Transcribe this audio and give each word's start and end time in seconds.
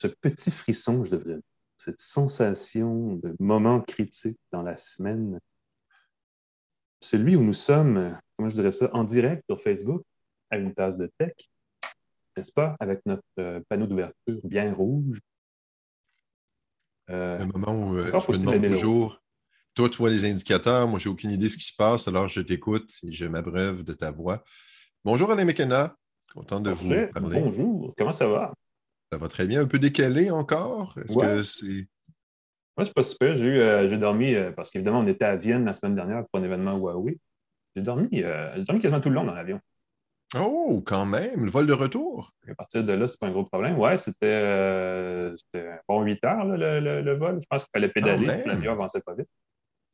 ce 0.00 0.06
petit 0.06 0.50
frisson, 0.50 1.04
je 1.04 1.12
devrais 1.12 1.34
dire, 1.34 1.42
cette 1.76 2.00
sensation 2.00 3.14
de 3.16 3.36
moment 3.38 3.80
critique 3.80 4.38
dans 4.52 4.62
la 4.62 4.76
semaine, 4.76 5.38
celui 7.00 7.36
où 7.36 7.42
nous 7.42 7.52
sommes, 7.52 8.18
comment 8.36 8.48
je 8.48 8.54
dirais 8.54 8.72
ça, 8.72 8.90
en 8.92 9.04
direct 9.04 9.44
sur 9.48 9.60
Facebook, 9.60 10.02
à 10.50 10.58
une 10.58 10.74
tasse 10.74 10.98
de 10.98 11.10
tech, 11.18 11.34
n'est-ce 12.36 12.52
pas, 12.52 12.76
avec 12.80 13.04
notre 13.06 13.22
euh, 13.38 13.60
panneau 13.68 13.86
d'ouverture 13.86 14.40
bien 14.44 14.72
rouge. 14.72 15.20
Euh, 17.10 17.38
le 17.38 17.46
moment 17.46 17.90
où 17.90 17.96
euh, 17.96 18.06
je 18.06 18.32
me 18.32 18.38
demande 18.38 18.62
toujours, 18.72 19.20
toi, 19.74 19.88
tu 19.88 19.98
vois 19.98 20.10
les 20.10 20.24
indicateurs, 20.24 20.88
moi, 20.88 20.98
j'ai 20.98 21.08
aucune 21.08 21.30
idée 21.30 21.44
de 21.44 21.48
ce 21.48 21.58
qui 21.58 21.64
se 21.64 21.76
passe, 21.76 22.08
alors 22.08 22.28
je 22.28 22.40
t'écoute 22.40 22.90
et 23.04 23.12
je 23.12 23.26
m'abreuve 23.26 23.84
de 23.84 23.92
ta 23.92 24.10
voix. 24.10 24.42
Bonjour, 25.04 25.30
Alain 25.30 25.44
McKenna. 25.44 25.96
Content 26.34 26.60
de 26.60 26.70
vous 26.70 26.88
parler. 27.14 27.40
Bonjour, 27.40 27.94
comment 27.96 28.12
ça 28.12 28.28
va? 28.28 28.52
Ça 29.12 29.18
va 29.18 29.28
très 29.28 29.46
bien, 29.46 29.62
un 29.62 29.66
peu 29.66 29.78
décalé 29.78 30.30
encore? 30.30 30.94
Est-ce 30.98 31.16
que 31.16 31.42
c'est. 31.42 31.88
Moi, 32.76 32.84
c'est 32.84 32.94
pas 32.94 33.02
super. 33.02 33.34
J'ai, 33.34 33.60
euh, 33.60 33.88
j'ai 33.88 33.98
dormi, 33.98 34.34
euh, 34.34 34.52
parce 34.52 34.70
qu'évidemment, 34.70 35.00
on 35.00 35.06
était 35.06 35.24
à 35.24 35.34
Vienne 35.34 35.64
la 35.64 35.72
semaine 35.72 35.96
dernière 35.96 36.24
pour 36.26 36.40
un 36.40 36.44
événement 36.44 36.76
Huawei. 36.76 37.18
J'ai 37.74 37.82
dormi, 37.82 38.08
euh, 38.22 38.54
j'ai 38.56 38.64
dormi 38.64 38.80
quasiment 38.80 39.00
tout 39.00 39.08
le 39.08 39.16
long 39.16 39.24
dans 39.24 39.34
l'avion. 39.34 39.60
Oh, 40.38 40.82
quand 40.86 41.06
même, 41.06 41.44
le 41.44 41.50
vol 41.50 41.66
de 41.66 41.72
retour? 41.72 42.32
À 42.46 42.54
partir 42.54 42.84
de 42.84 42.92
là, 42.92 43.08
c'est 43.08 43.18
pas 43.18 43.26
un 43.26 43.32
gros 43.32 43.44
problème. 43.44 43.78
Ouais, 43.78 43.96
c'était, 43.96 45.34
c'était 45.36 45.70
bon 45.88 46.02
8 46.02 46.22
heures 46.24 46.44
le, 46.44 47.00
le, 47.00 47.16
vol. 47.16 47.40
Je 47.40 47.46
pense 47.48 47.64
qu'il 47.64 47.70
fallait 47.72 47.88
pédaler. 47.88 48.44
L'avion 48.44 48.72
avançait 48.72 49.00
pas 49.00 49.14
vite. 49.14 49.28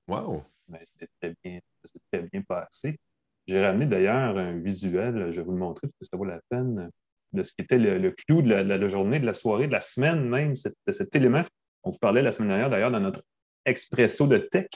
Wow. 0.09 0.43
Mais 0.69 0.85
c'était 0.99 1.35
bien, 1.43 1.61
c'était 1.85 2.29
bien 2.31 2.43
passé. 2.43 2.99
J'ai 3.47 3.65
ramené 3.65 3.87
d'ailleurs 3.87 4.37
un 4.37 4.59
visuel, 4.59 5.31
je 5.31 5.37
vais 5.37 5.43
vous 5.43 5.53
le 5.53 5.59
montrer 5.59 5.87
parce 5.87 5.99
que 6.01 6.07
ça 6.11 6.17
vaut 6.17 6.25
la 6.25 6.41
peine, 6.49 6.91
de 7.35 7.43
ce 7.43 7.53
qui 7.53 7.63
était 7.63 7.79
le, 7.79 8.11
clou 8.13 8.43
de 8.43 8.49
la, 8.49 8.89
journée, 8.89 9.19
de 9.19 9.27
la 9.27 9.35
soirée, 9.35 9.67
de 9.67 9.73
la 9.73 9.81
semaine 9.81 10.29
même, 10.29 10.55
de 10.55 10.93
cet 10.93 11.15
élément. 11.15 11.45
On 11.83 11.91
vous 11.91 11.99
parlait 11.99 12.23
la 12.23 12.33
semaine 12.33 12.49
dernière 12.49 12.71
d'ailleurs 12.71 12.91
dans 12.91 13.01
notre 13.01 13.23
expresso 13.65 14.27
de 14.27 14.39
tech, 14.39 14.69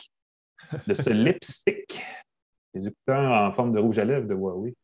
de 0.87 0.95
ce 0.95 1.11
lipstick, 1.25 2.01
les 2.75 2.89
écouteurs 2.89 3.33
en 3.33 3.53
forme 3.53 3.73
de 3.73 3.79
rouge 3.79 3.99
à 3.99 4.05
lèvres 4.05 4.27
de 4.27 4.35
Huawei. 4.35 4.75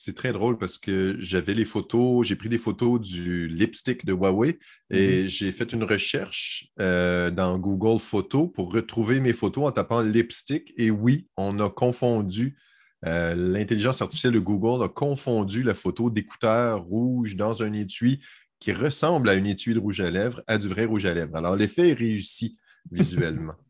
C'est 0.00 0.14
très 0.14 0.32
drôle 0.32 0.58
parce 0.58 0.78
que 0.78 1.16
j'avais 1.18 1.54
les 1.54 1.64
photos, 1.64 2.24
j'ai 2.24 2.36
pris 2.36 2.48
des 2.48 2.58
photos 2.58 3.00
du 3.00 3.48
lipstick 3.48 4.06
de 4.06 4.12
Huawei 4.12 4.56
et 4.90 5.22
mhm. 5.22 5.26
j'ai 5.26 5.50
fait 5.50 5.72
une 5.72 5.82
recherche 5.82 6.68
euh, 6.78 7.32
dans 7.32 7.58
Google 7.58 7.98
Photos 7.98 8.48
pour 8.54 8.72
retrouver 8.72 9.18
mes 9.18 9.32
photos 9.32 9.66
en 9.66 9.72
tapant 9.72 10.00
lipstick. 10.00 10.72
Et 10.76 10.92
oui, 10.92 11.26
on 11.36 11.58
a 11.58 11.68
confondu, 11.68 12.56
euh, 13.06 13.34
l'intelligence 13.34 14.02
artificielle 14.02 14.34
de 14.34 14.40
Google 14.40 14.84
a 14.84 14.88
confondu 14.88 15.62
la 15.62 15.74
photo 15.74 16.10
d'écouteurs 16.10 16.82
rouges 16.82 17.36
dans 17.36 17.62
un 17.62 17.72
étui 17.72 18.20
qui 18.58 18.72
ressemble 18.72 19.28
à 19.28 19.34
une 19.34 19.46
étui 19.46 19.74
de 19.74 19.78
rouge 19.78 20.00
à 20.00 20.10
lèvres 20.10 20.42
à 20.46 20.58
du 20.58 20.68
vrai 20.68 20.84
rouge 20.84 21.06
à 21.06 21.14
lèvres. 21.14 21.36
Alors, 21.36 21.54
l'effet 21.54 21.90
est 21.90 21.94
réussi 21.94 22.58
visuellement. 22.90 23.54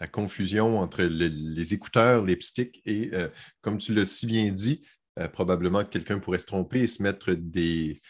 la 0.00 0.06
confusion 0.06 0.78
entre 0.78 1.02
les 1.02 1.74
écouteurs 1.74 2.24
lipstick 2.24 2.80
et, 2.84 3.10
euh, 3.12 3.28
comme 3.62 3.78
tu 3.78 3.94
l'as 3.94 4.06
si 4.06 4.26
bien 4.26 4.50
dit, 4.50 4.84
euh, 5.18 5.28
probablement 5.28 5.84
que 5.84 5.90
quelqu'un 5.90 6.18
pourrait 6.18 6.38
se 6.38 6.46
tromper 6.46 6.80
et 6.80 6.86
se 6.86 7.02
mettre 7.02 7.32
des... 7.32 8.00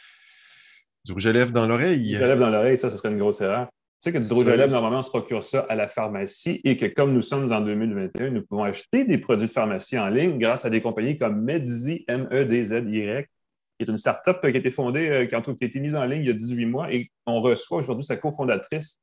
du 1.05 1.13
rouge 1.13 1.27
à 1.27 1.33
lèvres 1.33 1.53
dans 1.53 1.67
l'oreille. 1.67 2.09
Du 2.09 2.15
rouge 2.15 2.23
à 2.25 2.29
lèvres 2.29 2.41
dans 2.41 2.51
l'oreille, 2.51 2.79
ça, 2.79 2.91
ce 2.91 2.97
serait 2.97 3.11
une 3.11 3.19
grosse 3.19 3.41
erreur. 3.41 3.69
Tu 4.01 4.11
sais 4.11 4.13
que 4.13 4.25
du 4.25 4.33
rouge 4.33 4.47
à 4.47 4.67
normalement, 4.69 5.01
on 5.01 5.03
se 5.03 5.09
procure 5.09 5.43
ça 5.43 5.67
à 5.69 5.75
la 5.75 5.89
pharmacie 5.89 6.61
et 6.63 6.77
que 6.77 6.87
comme 6.87 7.13
nous 7.13 7.21
sommes 7.21 7.51
en 7.51 7.61
2021, 7.61 8.31
nous 8.31 8.43
pouvons 8.43 8.63
acheter 8.63 9.03
des 9.03 9.19
produits 9.19 9.49
de 9.49 9.53
pharmacie 9.53 9.99
en 9.99 10.09
ligne 10.09 10.39
grâce 10.39 10.65
à 10.65 10.71
des 10.71 10.81
compagnies 10.81 11.17
comme 11.17 11.43
Medzi, 11.43 12.05
M-E-D-Z-Y, 12.07 13.25
qui 13.25 13.85
est 13.85 13.91
une 13.91 13.97
start-up 13.97 14.41
qui 14.41 14.47
a 14.47 14.51
été 14.51 14.71
fondée, 14.71 15.09
euh, 15.09 15.27
qui 15.27 15.35
a 15.35 15.43
été 15.61 15.81
mise 15.81 15.97
en 15.97 16.05
ligne 16.05 16.23
il 16.23 16.29
y 16.29 16.31
a 16.31 16.33
18 16.33 16.67
mois 16.67 16.93
et 16.93 17.11
on 17.27 17.41
reçoit 17.41 17.79
aujourd'hui 17.79 18.05
sa 18.05 18.17
cofondatrice, 18.17 19.01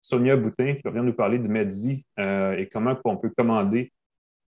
Sonia 0.00 0.36
Boutin, 0.36 0.74
qui 0.74 0.82
va 0.84 0.90
venir 0.90 1.02
nous 1.02 1.14
parler 1.14 1.40
de 1.40 1.48
Medzi 1.48 2.04
euh, 2.20 2.56
et 2.56 2.68
comment 2.68 2.96
on 3.04 3.16
peut 3.16 3.30
commander 3.36 3.92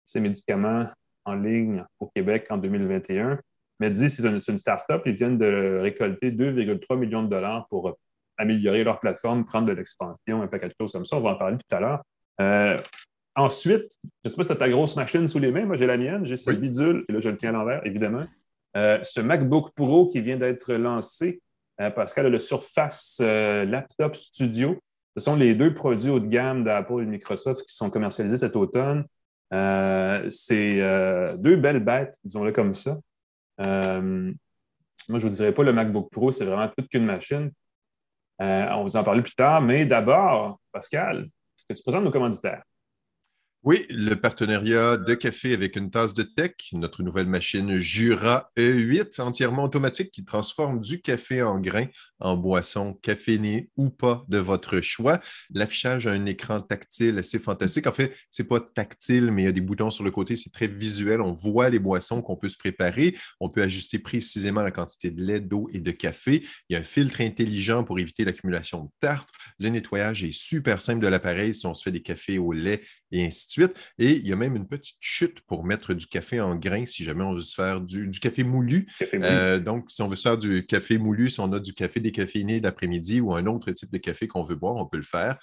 ces 0.06 0.20
médicaments 0.20 0.88
en 1.24 1.36
ligne 1.36 1.86
au 2.00 2.08
Québec 2.08 2.48
en 2.50 2.58
2021. 2.58 3.40
Medzi, 3.80 4.10
c'est 4.10 4.24
une, 4.24 4.40
une 4.48 4.58
start-up. 4.58 5.04
Ils 5.06 5.14
viennent 5.14 5.38
de 5.38 5.78
récolter 5.84 6.32
2,3 6.32 6.98
millions 6.98 7.22
de 7.22 7.30
dollars 7.30 7.68
pour 7.68 7.96
améliorer 8.38 8.84
leur 8.84 9.00
plateforme, 9.00 9.46
prendre 9.46 9.68
de 9.68 9.74
l'expansion, 9.74 10.42
un 10.42 10.48
paquet 10.48 10.68
de 10.68 10.74
choses 10.80 10.92
comme 10.92 11.06
ça. 11.06 11.18
On 11.18 11.22
va 11.22 11.32
en 11.32 11.38
parler 11.38 11.58
tout 11.58 11.76
à 11.76 11.80
l'heure. 11.80 12.04
Euh, 12.42 12.80
ensuite, 13.36 13.92
je 14.04 14.10
ne 14.26 14.30
sais 14.30 14.36
pas 14.36 14.44
si 14.44 14.50
tu 14.50 14.54
as 14.54 14.58
ta 14.58 14.70
grosse 14.70 14.96
machine 14.96 15.28
sous 15.28 15.40
les 15.40 15.52
mains. 15.52 15.66
Moi, 15.66 15.76
j'ai 15.76 15.88
la 15.88 15.98
mienne. 15.98 16.26
J'ai 16.26 16.36
ce 16.36 16.52
bidule. 16.52 17.06
Et 17.10 17.14
là, 17.14 17.20
je 17.20 17.30
le 17.30 17.36
tiens 17.36 17.50
à 17.50 17.54
l'envers, 17.54 17.86
évidemment. 17.86 18.26
Euh, 18.76 19.00
ce 19.04 19.22
MacBook 19.22 19.74
Pro 19.76 20.08
qui 20.08 20.20
vient 20.22 20.38
d'être 20.38 20.74
lancé, 20.74 21.42
euh, 21.80 21.90
Pascal 21.92 22.26
a 22.26 22.30
le 22.30 22.40
Surface 22.40 23.20
Laptop 23.20 24.16
Studio. 24.16 24.80
Ce 25.16 25.24
sont 25.24 25.36
les 25.36 25.54
deux 25.54 25.74
produits 25.74 26.10
haut 26.10 26.20
de 26.20 26.28
gamme 26.28 26.64
d'Apple 26.64 27.02
et 27.02 27.06
de 27.06 27.12
Microsoft 27.12 27.66
qui 27.68 27.76
sont 27.76 27.90
commercialisés 27.90 28.38
cet 28.38 28.56
automne. 28.56 29.06
Euh, 29.54 30.28
c'est 30.30 30.82
euh, 30.82 31.38
deux 31.38 31.56
belles 31.56 31.84
bêtes, 31.84 32.18
disons-le 32.24 32.52
comme 32.52 32.74
ça. 32.74 32.98
Euh, 33.62 34.32
moi, 35.10 35.20
je 35.20 35.26
ne 35.26 35.30
vous 35.30 35.38
dirais 35.38 35.52
pas 35.52 35.64
le 35.64 35.74
MacBook 35.74 36.10
Pro, 36.12 36.32
c'est 36.32 36.46
vraiment 36.46 36.68
toute 36.76 36.90
qu'une 36.90 37.06
machine. 37.06 37.52
On 38.44 38.84
vous 38.84 38.98
en 38.98 39.04
parler 39.04 39.22
plus 39.22 39.36
tard, 39.36 39.62
mais 39.62 39.86
d'abord, 39.86 40.60
Pascal, 40.72 41.24
est-ce 41.24 41.66
que 41.68 41.74
tu 41.74 41.84
présentes 41.84 42.04
nos 42.04 42.12
commanditaires? 42.12 42.64
Oui, 43.66 43.86
le 43.90 44.16
partenariat 44.16 44.98
de 44.98 45.14
café 45.14 45.54
avec 45.54 45.78
une 45.78 45.90
tasse 45.90 46.14
de 46.14 46.24
tech, 46.24 46.52
notre 46.74 47.02
nouvelle 47.02 47.28
machine 47.28 47.80
Jura 47.80 48.52
E8 48.58 49.22
entièrement 49.22 49.64
automatique 49.64 50.12
qui 50.12 50.26
transforme 50.26 50.82
du 50.82 51.02
café 51.02 51.42
en 51.42 51.62
grain 51.62 51.86
en 52.20 52.36
boisson 52.36 52.94
caféinée 53.02 53.70
ou 53.78 53.90
pas 53.90 54.26
de 54.28 54.38
votre 54.38 54.82
choix. 54.82 55.20
L'affichage 55.54 56.08
a 56.08 56.12
un 56.12 56.26
écran 56.26 56.60
tactile 56.60 57.20
assez 57.20 57.40
fantastique. 57.40 57.88
En 57.88 57.94
fait, 57.94 58.14
c'est 58.32 58.48
pas 58.48 58.60
tactile, 58.60 59.32
mais 59.32 59.44
il 59.44 59.46
y 59.46 59.50
a 59.50 59.54
des 59.54 59.62
boutons 59.62 59.92
sur 59.92 60.04
le 60.04 60.12
côté, 60.12 60.36
c'est 60.36 60.52
très 60.52 60.68
visuel. 60.68 61.22
On 61.22 61.32
voit 61.32 61.70
les 61.70 61.80
boissons 61.80 62.22
qu'on 62.22 62.36
peut 62.36 62.50
se 62.50 62.58
préparer. 62.58 63.16
On 63.40 63.50
peut 63.50 63.62
ajuster 63.62 64.00
précisément 64.00 64.62
la 64.62 64.72
quantité 64.72 65.10
de 65.12 65.22
lait, 65.22 65.40
d'eau 65.40 65.70
et 65.74 65.80
de 65.80 65.92
café. 65.92 66.44
Il 66.70 66.74
y 66.74 66.76
a 66.76 66.80
un 66.80 66.84
filtre 66.84 67.22
intelligent 67.22 67.84
pour 67.84 68.00
éviter 68.00 68.26
l'accumulation 68.26 68.86
de 68.86 68.90
tartre. 69.00 69.32
Le 69.60 69.70
nettoyage 69.70 70.24
est 70.24 70.34
super 70.34 70.82
simple 70.82 71.02
de 71.02 71.08
l'appareil 71.08 71.54
si 71.54 71.66
on 71.66 71.74
se 71.74 71.84
fait 71.84 71.92
des 71.92 72.02
cafés 72.02 72.40
au 72.40 72.52
lait 72.52 72.82
et 73.12 73.26
ainsi 73.26 73.48
de 73.48 73.52
suite. 73.54 73.74
Et 73.98 74.18
il 74.18 74.28
y 74.28 74.34
a 74.34 74.36
même 74.36 74.56
une 74.56 74.68
petite 74.68 74.98
chute 75.00 75.42
pour 75.42 75.64
mettre 75.64 75.94
du 75.94 76.08
café 76.08 76.42
en 76.42 76.56
grain 76.56 76.86
si 76.86 77.04
jamais 77.04 77.24
on 77.24 77.34
veut 77.34 77.42
se 77.42 77.56
faire 77.56 77.82
du, 77.82 78.10
café 78.12 78.44
moulu. 78.44 78.88
Euh, 79.14 79.60
donc, 79.60 79.90
si 79.90 80.02
on 80.02 80.08
veut 80.08 80.16
se 80.16 80.24
faire 80.24 80.38
du 80.38 80.66
café 80.66 80.98
moulu, 80.98 81.30
si 81.30 81.40
on 81.40 81.52
a 81.54 81.60
du 81.60 81.74
café 81.74 82.00
décaféiné 82.00 82.60
l'après-midi 82.60 83.22
ou 83.22 83.34
un 83.34 83.46
autre 83.46 83.72
type 83.72 83.92
de 83.92 83.98
café 83.98 84.28
qu'on 84.28 84.44
veut 84.44 84.56
boire, 84.56 84.76
on 84.76 84.86
peut 84.86 84.98
le 84.98 85.04
faire. 85.04 85.38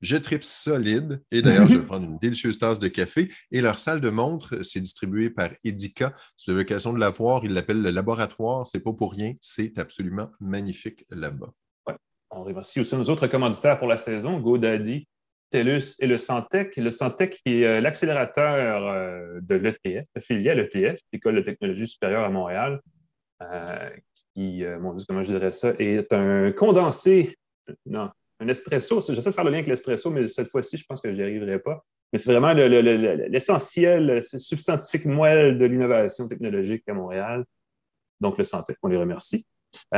Je 0.00 0.16
tripe 0.16 0.44
solide. 0.44 1.22
Et 1.32 1.42
d'ailleurs, 1.42 1.66
je 1.66 1.78
vais 1.78 1.84
prendre 1.86 2.08
une 2.08 2.18
délicieuse 2.18 2.58
tasse 2.58 2.78
de 2.78 2.88
café. 2.88 3.30
Et 3.50 3.60
leur 3.60 3.78
salle 3.78 4.00
de 4.00 4.10
montre, 4.10 4.62
c'est 4.62 4.80
distribué 4.80 5.30
par 5.30 5.50
Edica. 5.64 6.14
Avez 6.46 6.58
l'occasion 6.58 6.92
de 6.92 7.00
la 7.00 7.10
voir, 7.10 7.44
ils 7.44 7.52
l'appellent 7.52 7.82
le 7.82 7.90
laboratoire. 7.90 8.66
C'est 8.66 8.80
pas 8.80 8.92
pour 8.92 9.12
rien. 9.12 9.34
C'est 9.40 9.78
absolument 9.78 10.30
magnifique 10.40 11.04
là-bas. 11.10 11.52
Ouais. 11.86 11.96
On 12.30 12.44
remercie 12.44 12.80
aussi 12.80 12.94
nos 12.94 13.04
autres 13.04 13.26
commanditaires 13.26 13.78
pour 13.78 13.88
la 13.88 13.96
saison, 13.96 14.38
GoDaddy, 14.38 15.08
TELUS 15.50 15.96
et 16.00 16.06
le 16.06 16.18
Santec. 16.18 16.76
Le 16.76 16.90
Santec 16.90 17.40
qui 17.44 17.62
est 17.62 17.66
euh, 17.66 17.80
l'accélérateur 17.80 18.86
euh, 18.86 19.40
de 19.42 19.54
l'ETF, 19.54 20.06
affilié 20.14 20.50
à 20.50 20.54
l'ETF, 20.54 21.00
l'École 21.12 21.36
de 21.36 21.40
technologie 21.42 21.86
supérieure 21.86 22.24
à 22.24 22.28
Montréal, 22.28 22.80
euh, 23.42 23.90
qui, 24.34 24.64
mon 24.80 24.94
Dieu, 24.94 25.04
comment 25.08 25.22
je 25.22 25.32
dirais 25.32 25.52
ça, 25.52 25.72
est 25.78 26.12
un 26.12 26.52
condensé, 26.52 27.36
non, 27.86 28.10
un 28.40 28.48
espresso. 28.48 29.00
J'essaie 29.00 29.30
de 29.30 29.34
faire 29.34 29.44
le 29.44 29.50
lien 29.50 29.58
avec 29.58 29.68
l'espresso, 29.68 30.10
mais 30.10 30.26
cette 30.26 30.48
fois-ci, 30.48 30.76
je 30.76 30.84
pense 30.86 31.00
que 31.00 31.10
je 31.10 31.14
n'y 31.14 31.22
arriverai 31.22 31.58
pas. 31.58 31.84
Mais 32.12 32.18
c'est 32.18 32.32
vraiment 32.32 32.52
l'essentiel, 32.54 34.22
substantifique 34.22 35.04
moelle 35.04 35.58
de 35.58 35.66
l'innovation 35.66 36.26
technologique 36.26 36.82
à 36.88 36.94
Montréal. 36.94 37.44
Donc, 38.20 38.38
le 38.38 38.44
Santec, 38.44 38.78
on 38.82 38.88
les 38.88 38.96
remercie. 38.96 39.44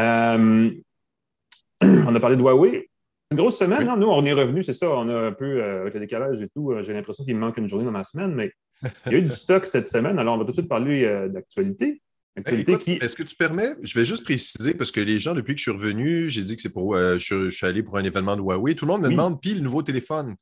on 1.81 2.15
a 2.15 2.21
parlé 2.21 2.37
de 2.37 2.43
Huawei. 2.43 2.90
Une 3.33 3.37
grosse 3.37 3.59
semaine, 3.59 3.89
hein? 3.89 3.97
nous, 3.97 4.09
on 4.09 4.25
est 4.25 4.33
revenu, 4.33 4.65
c'est 4.65 4.73
ça, 4.73 4.91
on 4.91 5.09
a 5.09 5.29
un 5.29 5.33
peu, 5.33 5.45
euh, 5.45 5.83
avec 5.83 5.95
le 5.95 6.01
décalage 6.01 6.43
et 6.43 6.49
tout, 6.49 6.73
euh, 6.73 6.83
j'ai 6.83 6.93
l'impression 6.93 7.25
qu'il 7.25 7.37
me 7.37 7.41
manque 7.41 7.59
une 7.59 7.69
journée 7.69 7.85
dans 7.85 7.93
ma 7.93 8.03
semaine, 8.03 8.35
mais 8.35 8.53
il 9.07 9.13
y 9.13 9.15
a 9.15 9.19
eu 9.19 9.23
du 9.23 9.29
stock 9.29 9.65
cette 9.67 9.89
semaine, 9.89 10.19
alors 10.19 10.35
on 10.35 10.39
va 10.39 10.45
tout 10.45 10.51
de 10.51 10.57
suite 10.57 10.69
parler 10.69 11.05
euh, 11.05 11.29
d'actualité. 11.29 12.03
Est-ce 12.35 13.15
que 13.15 13.23
tu 13.23 13.37
permets, 13.37 13.75
je 13.83 13.97
vais 13.97 14.05
juste 14.05 14.25
préciser, 14.25 14.75
parce 14.75 14.91
que 14.91 15.01
les 15.01 15.21
gens, 15.21 15.35
depuis 15.35 15.55
que 15.55 15.59
je 15.59 15.63
suis 15.63 15.71
revenu, 15.71 16.29
j'ai 16.29 16.43
dit 16.43 16.57
que 16.57 16.63
c'est 16.63 16.73
pour, 16.73 16.97
je, 16.97 17.51
suis 17.51 17.67
allé 17.67 17.83
pour 17.83 17.99
un 17.99 18.05
événement 18.05 18.37
de 18.37 18.41
Huawei, 18.41 18.75
tout 18.75 18.87
le 18.87 18.93
monde 18.93 19.03
me 19.03 19.11
demande, 19.11 19.41
puis 19.41 19.55
le 19.55 19.61
nouveau 19.61 19.83
téléphone. 19.83 20.35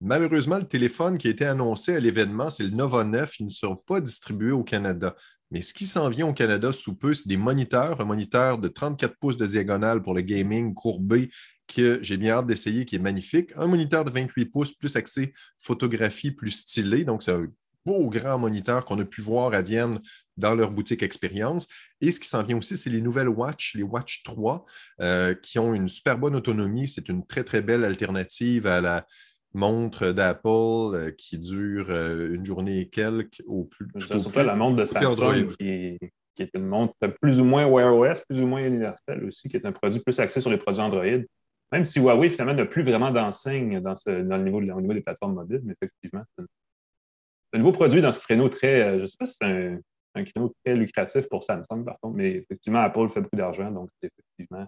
Malheureusement, 0.00 0.58
le 0.58 0.64
téléphone 0.64 1.16
qui 1.16 1.28
a 1.28 1.30
été 1.30 1.44
annoncé 1.46 1.94
à 1.94 2.00
l'événement, 2.00 2.50
c'est 2.50 2.64
le 2.64 2.70
Nova 2.70 3.04
9, 3.04 3.40
il 3.40 3.46
ne 3.46 3.50
sera 3.50 3.76
pas 3.86 4.00
distribué 4.00 4.52
au 4.52 4.64
Canada. 4.64 5.14
Mais 5.50 5.62
ce 5.62 5.72
qui 5.72 5.86
s'en 5.86 6.08
vient 6.08 6.26
au 6.26 6.32
Canada 6.32 6.72
sous 6.72 6.96
peu, 6.96 7.14
c'est 7.14 7.28
des 7.28 7.36
moniteurs, 7.36 8.00
un 8.00 8.04
moniteur 8.04 8.58
de 8.58 8.68
34 8.68 9.14
pouces 9.20 9.36
de 9.36 9.46
diagonale 9.46 10.02
pour 10.02 10.14
le 10.14 10.22
gaming 10.22 10.74
courbé 10.74 11.30
que 11.66 11.98
j'ai 12.02 12.16
bien 12.16 12.32
hâte 12.32 12.46
d'essayer, 12.46 12.84
qui 12.84 12.96
est 12.96 13.00
magnifique. 13.00 13.50
Un 13.56 13.66
moniteur 13.66 14.04
de 14.04 14.10
28 14.10 14.46
pouces, 14.46 14.72
plus 14.72 14.94
axé 14.96 15.32
photographie, 15.58 16.30
plus 16.30 16.50
stylé. 16.50 17.04
Donc, 17.04 17.22
c'est 17.22 17.32
un 17.32 17.46
beau 17.84 18.08
grand 18.08 18.38
moniteur 18.38 18.84
qu'on 18.84 18.98
a 18.98 19.04
pu 19.04 19.20
voir 19.20 19.52
à 19.54 19.62
Vienne 19.62 19.98
dans 20.36 20.54
leur 20.54 20.70
boutique 20.70 21.02
expérience. 21.02 21.68
Et 22.00 22.12
ce 22.12 22.20
qui 22.20 22.28
s'en 22.28 22.42
vient 22.42 22.58
aussi, 22.58 22.76
c'est 22.76 22.90
les 22.90 23.00
nouvelles 23.00 23.28
Watch, 23.28 23.74
les 23.74 23.82
Watch 23.82 24.22
3, 24.24 24.64
euh, 25.00 25.34
qui 25.34 25.58
ont 25.58 25.74
une 25.74 25.88
super 25.88 26.18
bonne 26.18 26.34
autonomie. 26.34 26.88
C'est 26.88 27.08
une 27.08 27.26
très, 27.26 27.44
très 27.44 27.62
belle 27.62 27.84
alternative 27.84 28.66
à 28.66 28.80
la 28.80 29.06
montre 29.52 30.10
d'Apple 30.10 30.48
euh, 30.48 31.10
qui 31.16 31.38
dure 31.38 31.86
euh, 31.88 32.34
une 32.34 32.44
journée 32.44 32.80
et 32.80 32.88
quelques 32.88 33.42
au 33.46 33.64
plus. 33.64 33.86
Surtout 34.00 34.38
la 34.40 34.56
montre 34.56 34.76
de 34.76 34.84
Samsung 34.84 35.50
qui, 35.58 35.98
qui, 36.34 36.42
est 36.42 36.50
une 36.54 36.66
montre 36.66 36.94
plus 37.20 37.40
ou 37.40 37.44
moins 37.44 37.64
Wear 37.66 37.94
OS, 37.94 38.20
plus 38.28 38.40
ou 38.40 38.46
moins 38.46 38.64
universelle 38.64 39.24
aussi, 39.24 39.48
qui 39.48 39.56
est 39.56 39.64
un 39.64 39.72
produit 39.72 40.00
plus 40.00 40.18
axé 40.18 40.40
sur 40.40 40.50
les 40.50 40.56
produits 40.56 40.80
Android. 40.80 41.22
Même 41.74 41.84
si 41.84 41.98
Huawei, 41.98 42.30
finalement, 42.30 42.54
n'a 42.54 42.66
plus 42.66 42.84
vraiment 42.84 43.10
d'enseigne 43.10 43.80
dans, 43.80 43.94
dans, 44.06 44.36
le 44.36 44.44
niveau 44.44 44.58
au 44.58 44.80
niveau 44.80 44.94
des 44.94 45.00
plateformes 45.00 45.34
mobiles, 45.34 45.60
mais 45.64 45.72
effectivement, 45.72 46.22
c'est 46.38 46.44
un, 47.52 47.58
nouveau 47.58 47.72
produit 47.72 48.00
dans 48.00 48.12
ce 48.12 48.20
créneau 48.20 48.48
très. 48.48 48.80
Euh, 48.80 48.96
je 48.98 49.00
ne 49.00 49.06
sais 49.06 49.16
pas 49.18 49.26
si 49.26 49.34
c'est 49.40 49.44
un, 49.44 49.80
un, 50.14 50.22
créneau 50.22 50.54
très 50.64 50.76
lucratif 50.76 51.28
pour 51.28 51.42
Samsung, 51.42 51.84
par 51.84 51.98
contre, 52.00 52.14
mais 52.14 52.30
effectivement, 52.30 52.78
Apple 52.78 53.08
fait 53.08 53.22
beaucoup 53.22 53.34
d'argent, 53.34 53.72
donc 53.72 53.90
c'est 54.00 54.08
effectivement 54.08 54.64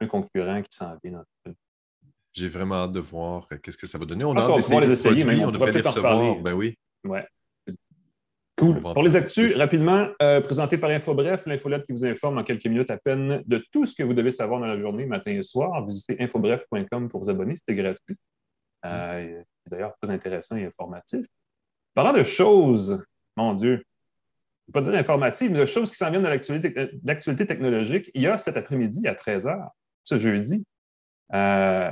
un 0.00 0.06
concurrent 0.08 0.60
qui 0.62 0.76
s'en 0.76 0.98
vient 1.04 1.12
dans 1.12 1.52
J'ai 2.32 2.48
vraiment 2.48 2.74
hâte 2.74 2.92
de 2.92 2.98
voir 2.98 3.46
euh, 3.52 3.58
qu'est-ce 3.58 3.78
que 3.78 3.86
ça 3.86 3.96
va 3.96 4.04
donner. 4.04 4.24
On 4.24 4.34
a 4.34 4.40
hâte 4.40 4.48
de 4.48 4.80
les 4.80 4.90
essayer, 4.90 5.44
on, 5.44 5.52
devrait 5.52 5.70
les 5.70 5.80
recevoir. 5.80 6.40
Ben 6.40 6.54
oui. 6.54 6.76
Ouais. 7.04 7.24
Cool. 8.58 8.80
Pour 8.80 9.02
les 9.02 9.16
actus, 9.16 9.54
rapidement, 9.54 10.08
euh, 10.22 10.40
présenté 10.40 10.78
par 10.78 10.88
InfoBref, 10.88 11.44
l'infolette 11.44 11.84
qui 11.84 11.92
vous 11.92 12.06
informe 12.06 12.38
en 12.38 12.42
quelques 12.42 12.64
minutes 12.64 12.90
à 12.90 12.96
peine 12.96 13.42
de 13.46 13.62
tout 13.70 13.84
ce 13.84 13.94
que 13.94 14.02
vous 14.02 14.14
devez 14.14 14.30
savoir 14.30 14.60
dans 14.60 14.66
la 14.66 14.78
journée, 14.78 15.04
matin 15.04 15.32
et 15.32 15.42
soir. 15.42 15.84
Visitez 15.84 16.16
infobref.com 16.22 17.10
pour 17.10 17.22
vous 17.22 17.28
abonner, 17.28 17.54
c'est 17.68 17.74
gratuit. 17.74 18.16
Euh, 18.86 19.42
c'est 19.62 19.70
d'ailleurs 19.70 19.94
très 20.00 20.10
intéressant 20.10 20.56
et 20.56 20.64
informatif. 20.64 21.26
Parlant 21.92 22.14
de 22.14 22.22
choses, 22.22 23.04
mon 23.36 23.52
Dieu, 23.52 23.76
je 24.68 24.70
ne 24.70 24.72
vais 24.72 24.72
pas 24.72 24.80
dire 24.80 24.98
informatives, 24.98 25.52
mais 25.52 25.58
de 25.58 25.66
choses 25.66 25.90
qui 25.90 25.96
s'en 25.96 26.08
viennent 26.08 26.22
de 26.22 26.28
l'actualité 27.04 27.46
technologique, 27.46 28.10
il 28.14 28.22
y 28.22 28.26
a 28.26 28.38
cet 28.38 28.56
après-midi 28.56 29.06
à 29.06 29.12
13h, 29.12 29.68
ce 30.02 30.18
jeudi, 30.18 30.64
euh, 31.34 31.90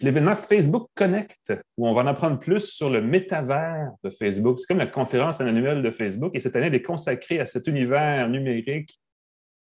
l'événement 0.00 0.36
Facebook 0.36 0.88
Connect, 0.94 1.52
où 1.76 1.88
on 1.88 1.94
va 1.94 2.02
en 2.02 2.06
apprendre 2.06 2.38
plus 2.38 2.60
sur 2.60 2.88
le 2.88 3.00
métavers 3.00 3.90
de 4.04 4.10
Facebook. 4.10 4.58
C'est 4.60 4.66
comme 4.68 4.78
la 4.78 4.86
conférence 4.86 5.40
annuelle 5.40 5.82
de 5.82 5.90
Facebook, 5.90 6.30
et 6.34 6.40
cette 6.40 6.54
année, 6.54 6.66
elle 6.66 6.74
est 6.74 6.82
consacrée 6.82 7.40
à 7.40 7.46
cet 7.46 7.66
univers 7.66 8.28
numérique, 8.28 9.00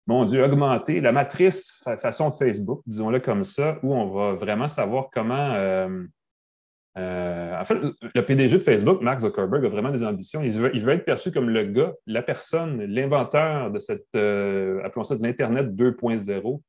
mon 0.05 0.23
Dieu, 0.23 0.43
augmenté, 0.43 1.01
la 1.01 1.11
matrice 1.11 1.83
façon 1.99 2.31
Facebook, 2.31 2.81
disons-le 2.85 3.19
comme 3.19 3.43
ça, 3.43 3.77
où 3.83 3.93
on 3.93 4.09
va 4.09 4.33
vraiment 4.35 4.67
savoir 4.67 5.09
comment. 5.11 5.53
Euh, 5.53 6.03
euh, 6.97 7.59
en 7.59 7.65
fait, 7.65 7.75
le 8.15 8.25
PDG 8.25 8.57
de 8.57 8.63
Facebook, 8.63 9.01
Mark 9.01 9.19
Zuckerberg, 9.19 9.65
a 9.65 9.69
vraiment 9.69 9.91
des 9.91 10.03
ambitions. 10.03 10.41
Il 10.41 10.51
veut, 10.51 10.71
il 10.73 10.87
être 10.89 11.03
perçu 11.03 11.31
comme 11.31 11.49
le 11.49 11.65
gars, 11.65 11.93
la 12.07 12.21
personne, 12.21 12.81
l'inventeur 12.83 13.69
de 13.69 13.79
cette, 13.79 14.07
appelons 14.15 15.03
ça 15.03 15.15
de 15.15 15.23
l'Internet 15.23 15.67
2.0 15.75 16.61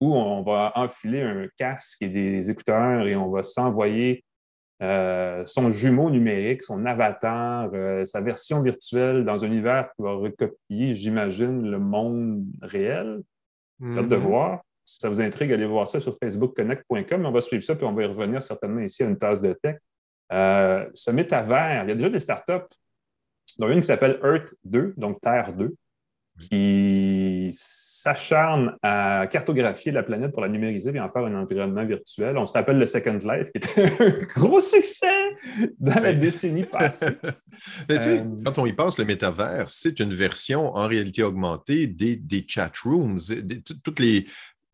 où 0.00 0.14
on 0.14 0.42
va 0.42 0.72
enfiler 0.74 1.22
un 1.22 1.46
casque 1.56 2.02
et 2.02 2.08
des 2.08 2.50
écouteurs 2.50 3.06
et 3.06 3.16
on 3.16 3.30
va 3.30 3.42
s'envoyer 3.42 4.24
euh, 4.82 5.44
son 5.46 5.70
jumeau 5.70 6.10
numérique, 6.10 6.62
son 6.62 6.84
avatar, 6.84 7.70
euh, 7.74 8.04
sa 8.04 8.20
version 8.20 8.60
virtuelle 8.60 9.24
dans 9.24 9.44
un 9.44 9.46
univers 9.46 9.88
qui 9.94 10.02
va 10.02 10.12
recopier, 10.12 10.94
j'imagine, 10.94 11.70
le 11.70 11.78
monde 11.78 12.44
réel. 12.62 13.22
Mm 13.80 14.06
de 14.06 14.16
voir. 14.16 14.62
Si 14.84 14.98
ça 14.98 15.08
vous 15.08 15.20
intrigue, 15.20 15.52
allez 15.52 15.66
voir 15.66 15.86
ça 15.86 15.98
sur 16.00 16.16
facebookconnect.com. 16.16 17.26
On 17.26 17.32
va 17.32 17.40
suivre 17.40 17.64
ça, 17.64 17.74
puis 17.74 17.84
on 17.86 17.92
va 17.92 18.02
y 18.02 18.06
revenir 18.06 18.42
certainement 18.42 18.80
ici 18.80 19.02
à 19.02 19.06
une 19.06 19.16
tasse 19.16 19.40
de 19.40 19.52
tech. 19.54 19.76
Euh, 20.32 20.88
ce 20.94 21.10
métavers, 21.10 21.84
il 21.84 21.88
y 21.88 21.92
a 21.92 21.94
déjà 21.94 22.08
des 22.08 22.18
startups, 22.18 22.68
dont 23.58 23.68
une 23.68 23.80
qui 23.80 23.86
s'appelle 23.86 24.20
Earth 24.22 24.54
2, 24.64 24.94
donc 24.96 25.20
Terre 25.20 25.52
2, 25.54 25.74
qui 26.38 27.50
s'acharne 27.52 28.76
à 28.82 29.26
cartographier 29.30 29.92
la 29.92 30.02
planète 30.02 30.32
pour 30.32 30.42
la 30.42 30.48
numériser 30.48 30.92
et 30.94 31.00
en 31.00 31.08
faire 31.08 31.24
un 31.24 31.34
environnement 31.34 31.86
virtuel. 31.86 32.36
On 32.36 32.44
se 32.44 32.52
rappelle 32.52 32.78
le 32.78 32.86
Second 32.86 33.18
Life, 33.18 33.50
qui 33.50 33.56
était 33.56 34.02
un 34.02 34.18
gros 34.34 34.60
succès 34.60 35.06
dans 35.78 36.00
la 36.00 36.12
décennie 36.12 36.64
passée. 36.64 37.12
Euh, 37.90 38.24
quand 38.44 38.58
on 38.58 38.66
y 38.66 38.72
pense, 38.72 38.98
le 38.98 39.04
métavers, 39.04 39.70
c'est 39.70 39.98
une 40.00 40.12
version 40.12 40.74
en 40.74 40.86
réalité 40.86 41.22
augmentée 41.22 41.86
des, 41.86 42.16
des 42.16 42.44
chat 42.46 42.70
rooms, 42.84 43.18
toutes 43.82 44.00
les, 44.00 44.26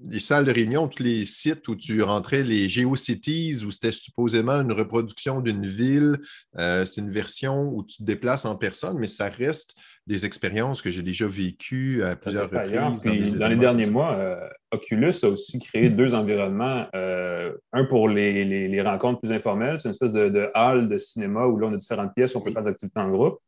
les 0.08 0.18
salles 0.18 0.44
de 0.44 0.52
réunion, 0.52 0.88
tous 0.88 1.02
les 1.02 1.24
sites 1.24 1.68
où 1.68 1.76
tu 1.76 2.02
rentrais, 2.02 2.42
les 2.42 2.68
GeoCities, 2.68 3.64
où 3.64 3.70
c'était 3.70 3.90
supposément 3.90 4.60
une 4.60 4.72
reproduction 4.72 5.40
d'une 5.40 5.66
ville. 5.66 6.18
Euh, 6.58 6.84
c'est 6.84 7.00
une 7.00 7.10
version 7.10 7.68
où 7.72 7.84
tu 7.84 7.98
te 7.98 8.02
déplaces 8.04 8.44
en 8.44 8.56
personne, 8.56 8.98
mais 8.98 9.08
ça 9.08 9.28
reste 9.28 9.76
des 10.06 10.26
expériences 10.26 10.82
que 10.82 10.90
j'ai 10.90 11.02
déjà 11.02 11.26
vécues 11.28 12.02
à 12.02 12.16
plusieurs 12.16 12.50
reprises. 12.50 13.36
Dans, 13.36 13.48
les 13.48 13.56
derniers 13.56 13.90
mois, 13.90 14.14
euh, 14.14 14.48
Oculus 14.72 15.14
a 15.22 15.28
aussi 15.28 15.58
créé 15.60 15.90
deux 15.90 16.14
environnements. 16.14 16.86
Euh, 16.94 17.52
un 17.72 17.84
pour 17.84 18.08
les, 18.08 18.82
rencontres 18.82 19.20
plus 19.20 19.32
informelles, 19.32 19.78
c'est 19.78 19.84
une 19.84 19.90
espèce 19.90 20.12
de, 20.12 20.28
de, 20.28 20.50
hall 20.54 20.88
de 20.88 20.98
cinéma 20.98 21.46
où 21.46 21.58
là, 21.58 21.68
on 21.68 21.74
a 21.74 21.76
différentes 21.76 22.14
pièces, 22.14 22.34
où 22.34 22.38
on 22.38 22.40
peut 22.40 22.52
faire 22.52 22.62
des 22.62 22.68
activités 22.68 23.00
en 23.00 23.10
groupe 23.10 23.38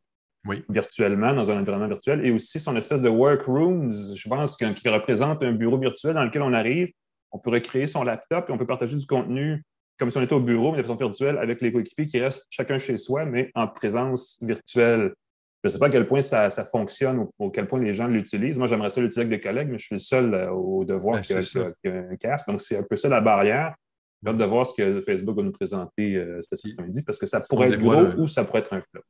virtuellement, 0.68 1.34
dans 1.34 1.50
un 1.50 1.60
environnement 1.60 1.88
virtuel, 1.88 2.26
et 2.26 2.32
aussi 2.32 2.58
son 2.58 2.74
espèce 2.76 3.00
de 3.00 3.08
workrooms, 3.08 3.92
je 4.14 4.28
pense, 4.28 4.56
qui 4.56 4.88
représente 4.88 5.42
un 5.42 5.52
bureau 5.52 5.78
virtuel 5.78 6.14
dans 6.14 6.24
lequel 6.24 6.42
on 6.42 6.52
arrive, 6.52 6.90
on 7.30 7.38
pourrait 7.38 7.62
créer 7.62 7.86
son 7.86 8.02
laptop 8.02 8.46
et 8.48 8.52
on 8.52 8.58
peut 8.58 8.66
partager 8.66 8.96
du 8.96 9.06
contenu 9.06 9.62
comme 9.98 10.10
si 10.10 10.18
on 10.18 10.22
était 10.22 10.34
au 10.34 10.40
bureau, 10.40 10.72
mais 10.72 10.78
de 10.78 10.82
façon 10.82 10.96
virtuelle, 10.96 11.38
avec 11.38 11.60
les 11.60 11.70
coéquipiers 11.70 12.06
qui 12.06 12.18
restent 12.18 12.46
chacun 12.50 12.78
chez 12.78 12.96
soi, 12.96 13.24
mais 13.24 13.52
en 13.54 13.68
présence 13.68 14.36
virtuelle. 14.40 15.14
Je 15.62 15.68
ne 15.68 15.72
sais 15.72 15.78
pas 15.78 15.86
à 15.86 15.90
quel 15.90 16.08
point 16.08 16.22
ça, 16.22 16.50
fonctionne 16.64 17.28
ou 17.38 17.46
à 17.46 17.50
quel 17.52 17.68
point 17.68 17.78
les 17.78 17.94
gens 17.94 18.08
l'utilisent. 18.08 18.58
Moi, 18.58 18.66
j'aimerais 18.66 18.90
ça 18.90 19.00
l'utiliser 19.00 19.20
avec 19.20 19.30
des 19.30 19.40
collègues, 19.40 19.68
mais 19.70 19.78
je 19.78 19.86
suis 19.86 19.94
le 19.94 20.00
seul 20.00 20.34
euh, 20.34 20.50
au 20.50 20.84
devoir 20.84 21.16
ben, 21.16 21.22
qui, 21.22 21.58
a, 21.88 21.92
un 21.92 22.16
casque. 22.16 22.48
Donc, 22.48 22.60
c'est 22.60 22.76
un 22.76 22.82
peu 22.82 22.96
ça 22.96 23.08
la 23.08 23.20
barrière. 23.20 23.74
J'ai 24.22 24.30
hâte 24.30 24.38
de 24.38 24.44
voir 24.44 24.66
ce 24.66 24.74
que 24.74 25.00
Facebook 25.00 25.36
va 25.36 25.42
nous 25.42 25.52
présenter 25.52 26.16
euh, 26.16 26.40
cet 26.42 26.58
après-midi 26.64 27.02
parce 27.02 27.18
que 27.18 27.26
ça 27.26 27.40
pourrait 27.48 27.68
être 27.68 27.78
gros 27.78 28.22
ou 28.22 28.26
ça 28.26 28.44
pourrait 28.44 28.60
être 28.60 28.72
un 28.72 28.80
flop. 28.80 29.02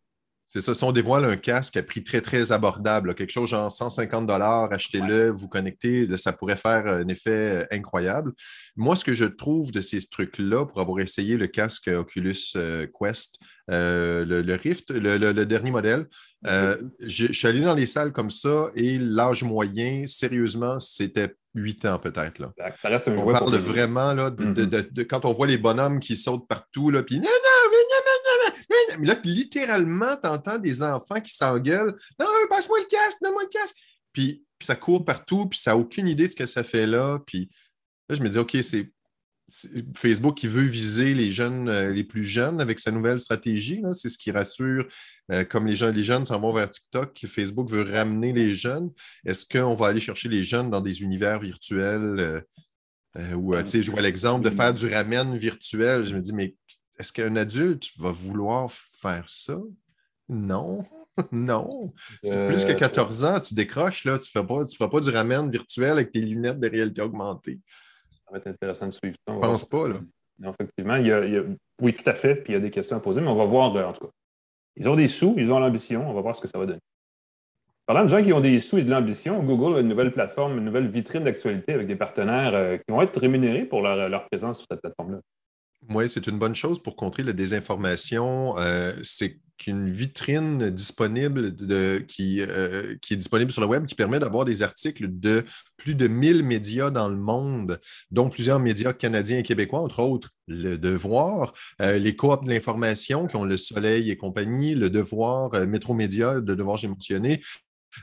C'est 0.52 0.60
ça, 0.60 0.74
si 0.74 0.84
on 0.84 0.92
dévoile 0.92 1.24
un 1.24 1.38
casque 1.38 1.78
à 1.78 1.82
prix 1.82 2.04
très, 2.04 2.20
très 2.20 2.52
abordable, 2.52 3.14
quelque 3.14 3.30
chose 3.30 3.48
genre 3.48 3.72
150 3.72 4.30
achetez-le, 4.70 5.30
vous 5.30 5.48
connectez, 5.48 6.14
ça 6.18 6.34
pourrait 6.34 6.58
faire 6.58 6.86
un 6.86 7.08
effet 7.08 7.62
euh, 7.62 7.64
incroyable. 7.70 8.34
Moi, 8.76 8.94
ce 8.94 9.02
que 9.02 9.14
je 9.14 9.24
trouve 9.24 9.72
de 9.72 9.80
ces 9.80 10.06
trucs-là, 10.06 10.66
pour 10.66 10.78
avoir 10.82 11.00
essayé 11.00 11.38
le 11.38 11.46
casque 11.46 11.88
Oculus 11.88 12.52
euh, 12.56 12.86
Quest, 13.00 13.40
euh, 13.70 14.26
le, 14.26 14.54
Rift, 14.56 14.90
le, 14.90 15.32
dernier 15.46 15.70
modèle, 15.70 16.06
je, 16.44 17.32
suis 17.32 17.46
allé 17.46 17.60
dans 17.60 17.74
les 17.74 17.86
salles 17.86 18.12
comme 18.12 18.30
ça 18.30 18.70
et 18.74 18.98
l'âge 18.98 19.44
moyen, 19.44 20.06
sérieusement, 20.06 20.78
c'était 20.78 21.34
8 21.54 21.84
ans 21.86 21.98
peut-être. 21.98 22.52
Ça 22.80 22.88
reste 22.88 23.08
un 23.08 23.16
on 23.16 23.30
parle 23.30 23.56
vraiment 23.56 24.12
là, 24.12 24.30
mm-hmm. 24.30 24.90
de, 24.92 25.02
quand 25.02 25.24
on 25.24 25.32
voit 25.32 25.46
les 25.46 25.58
bonhommes 25.58 26.00
qui 26.00 26.16
sautent 26.16 26.48
partout, 26.48 26.90
là, 26.90 27.02
puis 27.02 27.16
non, 27.16 27.24
non, 27.24 27.62
mais 28.98 29.06
là, 29.06 29.16
littéralement, 29.24 30.16
tu 30.16 30.28
entends 30.28 30.58
des 30.58 30.82
enfants 30.82 31.20
qui 31.20 31.34
s'engueulent. 31.34 31.96
Non, 32.18 32.26
passe-moi 32.50 32.78
le 32.80 32.86
casque, 32.86 33.18
donne-moi 33.22 33.44
le 33.44 33.48
casque. 33.48 33.76
Puis, 34.12 34.44
ça 34.60 34.76
court 34.76 35.04
partout, 35.04 35.46
puis 35.46 35.58
ça 35.58 35.72
n'a 35.72 35.76
aucune 35.76 36.06
idée 36.08 36.26
de 36.26 36.30
ce 36.30 36.36
que 36.36 36.46
ça 36.46 36.62
fait 36.62 36.86
là. 36.86 37.18
Puis 37.26 37.50
là, 38.08 38.14
je 38.14 38.22
me 38.22 38.28
dis, 38.28 38.38
OK, 38.38 38.56
c'est 38.62 38.92
Facebook 39.94 40.36
qui 40.36 40.46
veut 40.46 40.62
viser 40.62 41.14
les 41.14 41.30
jeunes, 41.30 41.68
euh, 41.68 41.90
les 41.90 42.04
plus 42.04 42.24
jeunes 42.24 42.60
avec 42.60 42.80
sa 42.80 42.90
nouvelle 42.90 43.20
stratégie. 43.20 43.82
C'est 43.94 44.08
ce 44.08 44.18
qui 44.18 44.30
rassure, 44.30 44.86
euh, 45.30 45.44
comme 45.44 45.66
les 45.66 45.76
jeunes, 45.76 45.94
les 45.94 46.02
jeunes 46.02 46.24
s'en 46.24 46.40
vont 46.40 46.52
vers 46.52 46.70
TikTok, 46.70 47.26
Facebook 47.26 47.68
veut 47.68 47.82
ramener 47.82 48.32
les 48.32 48.54
jeunes. 48.54 48.90
Est-ce 49.24 49.46
qu'on 49.46 49.74
va 49.74 49.88
aller 49.88 50.00
chercher 50.00 50.28
les 50.28 50.42
jeunes 50.42 50.70
dans 50.70 50.80
des 50.80 51.02
univers 51.02 51.40
virtuels? 51.40 52.44
Euh, 53.18 53.34
ou, 53.34 53.54
tu 53.56 53.68
sais, 53.68 53.82
je 53.82 53.90
vois 53.90 54.00
l'exemple 54.00 54.48
de 54.48 54.54
faire 54.54 54.72
du 54.72 54.92
ramen 54.92 55.36
virtuel. 55.36 56.06
Je 56.06 56.14
me 56.14 56.20
dis, 56.20 56.32
mais 56.32 56.56
est-ce 56.98 57.12
qu'un 57.12 57.36
adulte 57.36 57.88
va 57.98 58.10
vouloir 58.10 58.70
faire 58.70 59.28
ça? 59.28 59.58
Non. 60.28 60.84
non. 61.32 61.84
plus 62.22 62.64
que 62.64 62.72
14 62.72 63.24
ans, 63.24 63.40
tu 63.40 63.54
décroches, 63.54 64.04
là, 64.06 64.18
tu 64.18 64.30
ne 64.34 64.66
feras, 64.66 64.88
pas 64.88 65.00
du 65.00 65.10
ramen 65.10 65.50
virtuel 65.50 65.92
avec 65.92 66.12
tes 66.12 66.20
lunettes 66.20 66.58
de 66.58 66.70
réalité 66.70 67.02
augmentée. 67.02 67.60
Ça 68.32 68.38
va 68.38 68.38
être 68.38 68.46
intéressant 68.46 68.86
de 68.86 68.92
suivre 68.92 69.16
ça. 69.28 69.34
Je 69.34 69.40
pense 69.40 69.64
pas, 69.64 69.88
là. 69.88 69.96
effectivement, 70.48 70.96
il 70.96 71.06
y, 71.06 71.12
a, 71.12 71.42
oui, 71.82 71.92
tout 71.92 72.08
à 72.08 72.14
fait, 72.14 72.36
puis 72.36 72.54
il 72.54 72.56
y 72.56 72.56
a 72.56 72.60
des 72.60 72.70
questions 72.70 72.96
à 72.96 73.00
poser, 73.00 73.20
mais 73.20 73.28
on 73.28 73.36
va 73.36 73.44
voir, 73.44 73.76
en 73.76 73.92
tout 73.92 74.06
cas. 74.06 74.12
Ils 74.76 74.88
ont 74.88 74.96
des 74.96 75.06
sous, 75.06 75.34
ils 75.36 75.52
ont 75.52 75.58
l'ambition, 75.58 76.08
on 76.08 76.14
va 76.14 76.22
voir 76.22 76.34
ce 76.34 76.40
que 76.40 76.48
ça 76.48 76.58
va 76.58 76.64
donner. 76.64 76.80
Parlant 77.84 78.04
de 78.04 78.08
gens 78.08 78.22
qui 78.22 78.32
ont 78.32 78.40
des 78.40 78.58
sous 78.58 78.78
et 78.78 78.84
de 78.84 78.90
l'ambition, 78.90 79.42
Google 79.42 79.76
a 79.76 79.80
une 79.80 79.88
nouvelle 79.88 80.12
plateforme, 80.12 80.56
une 80.56 80.64
nouvelle 80.64 80.86
vitrine 80.86 81.24
d'actualité 81.24 81.74
avec 81.74 81.86
des 81.86 81.96
partenaires 81.96 82.54
euh, 82.54 82.78
qui 82.78 82.84
vont 82.88 83.02
être 83.02 83.20
rémunérés 83.20 83.66
pour 83.66 83.82
leur 83.82 84.26
présence 84.28 84.58
sur 84.60 84.66
cette 84.70 84.80
plateforme-là. 84.80 85.20
Oui, 85.90 86.08
c'est 86.08 86.26
une 86.26 86.38
bonne 86.38 86.54
chose 86.54 86.82
pour 86.82 86.96
contrer 86.96 87.22
la 87.22 87.32
désinformation. 87.32 88.56
Euh, 88.58 88.92
c'est 89.02 89.40
qu'une 89.58 89.88
vitrine 89.88 90.70
disponible 90.70 91.54
qui, 92.06 92.40
euh, 92.40 92.96
qui, 93.02 93.14
est 93.14 93.16
disponible 93.16 93.50
sur 93.50 93.60
le 93.60 93.66
web 93.66 93.86
qui 93.86 93.94
permet 93.94 94.18
d'avoir 94.18 94.44
des 94.44 94.62
articles 94.62 95.06
de 95.08 95.44
plus 95.76 95.94
de 95.94 96.08
1000 96.08 96.44
médias 96.44 96.90
dans 96.90 97.08
le 97.08 97.16
monde, 97.16 97.80
dont 98.10 98.28
plusieurs 98.28 98.58
médias 98.60 98.92
canadiens 98.92 99.38
et 99.38 99.42
québécois, 99.42 99.80
entre 99.80 100.00
autres 100.00 100.30
Le 100.46 100.76
Devoir, 100.78 101.52
euh, 101.80 101.98
les 101.98 102.16
coops 102.16 102.44
de 102.44 102.50
l'information 102.50 103.26
qui 103.26 103.36
ont 103.36 103.44
Le 103.44 103.56
Soleil 103.56 104.10
et 104.10 104.16
compagnie, 104.16 104.74
Le 104.74 104.88
Devoir, 104.88 105.50
Métro 105.66 105.94
Média, 105.94 106.34
Le 106.34 106.56
Devoir, 106.56 106.76
j'ai 106.76 106.88
mentionné, 106.88 107.40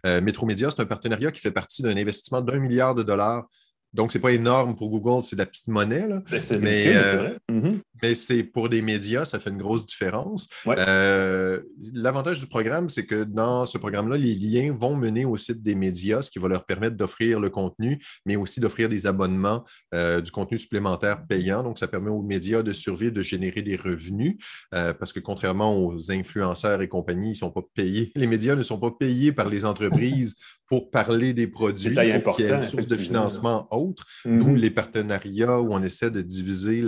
Euh, 0.06 0.22
Métromédia, 0.22 0.70
c'est 0.70 0.82
un 0.82 0.86
partenariat 0.86 1.32
qui 1.32 1.42
fait 1.42 1.52
partie 1.52 1.82
d'un 1.82 1.98
investissement 1.98 2.42
d'un 2.42 2.60
milliard 2.60 2.96
de 2.96 3.04
dollars 3.04 3.48
donc, 3.94 4.12
ce 4.12 4.18
n'est 4.18 4.22
pas 4.22 4.32
énorme 4.32 4.76
pour 4.76 4.90
Google, 4.90 5.24
c'est 5.24 5.36
de 5.36 5.42
la 5.42 5.48
petite 5.48 5.68
monnaie. 5.68 6.08
Là. 6.08 6.22
C'est 6.40 6.60
mais, 6.60 6.96
euh, 6.96 7.18
vrai. 7.18 7.38
Mm-hmm. 7.52 7.80
mais 8.04 8.16
c'est 8.16 8.44
pour 8.44 8.70
des 8.70 8.84
médias, 8.84 9.26
ça 9.26 9.40
fait 9.40 9.50
une 9.50 9.58
grosse 9.58 9.88
différence. 9.88 10.48
Euh, 10.68 11.62
l'avantage 11.94 12.40
du 12.40 12.46
programme, 12.46 12.90
c'est 12.90 13.06
que 13.08 13.24
dans 13.24 13.66
ce 13.66 13.80
programme-là, 13.80 14.18
les 14.18 14.36
liens 14.36 14.72
vont 14.72 14.96
mener 14.96 15.26
au 15.26 15.38
site 15.38 15.64
des 15.64 15.74
médias, 15.74 16.22
ce 16.22 16.30
qui 16.30 16.38
va 16.38 16.48
leur 16.48 16.66
permettre 16.66 16.98
d'offrir 16.98 17.40
le 17.40 17.50
contenu, 17.50 18.00
mais 18.28 18.36
aussi 18.36 18.60
d'offrir 18.60 18.90
des 18.90 19.08
abonnements, 19.08 19.66
euh, 19.96 20.22
du 20.22 20.32
contenu 20.32 20.60
supplémentaire 20.60 21.26
payant. 21.26 21.64
Donc, 21.64 21.80
ça 21.80 21.88
permet 21.88 22.12
aux 22.12 22.22
médias 22.22 22.62
de 22.62 22.74
survivre, 22.74 23.14
de 23.14 23.24
générer 23.24 23.64
des 23.64 23.76
revenus, 23.76 24.38
parce 24.72 25.14
que 25.14 25.20
contrairement 25.20 25.84
aux 25.84 26.12
influenceurs 26.12 26.82
et 26.82 26.88
compagnie, 26.88 27.32
ils 27.32 27.36
sont 27.36 27.52
pas 27.52 27.64
payés. 27.74 28.12
Les 28.16 28.28
médias 28.28 28.56
ne 28.56 28.62
sont 28.62 28.80
pas 28.80 28.92
payés 28.92 29.32
par 29.32 29.50
les 29.50 29.66
entreprises 29.66 30.36
pour 30.70 30.92
parler 30.92 31.34
des 31.34 31.48
produits. 31.48 31.96
Il 31.98 32.22
faut 32.24 32.34
qu'il 32.34 32.46
y 32.46 32.50
ait 32.50 32.54
une 32.54 32.64
source 32.64 32.88
de 32.88 32.96
financement 32.96 33.68
autre, 33.72 34.06
mm 34.26 34.50
les 34.60 34.72
partenariats 34.72 35.60
où 35.62 35.74
on 35.74 35.82
essaie 35.84 36.12
de 36.12 36.22
diviser 36.22 36.84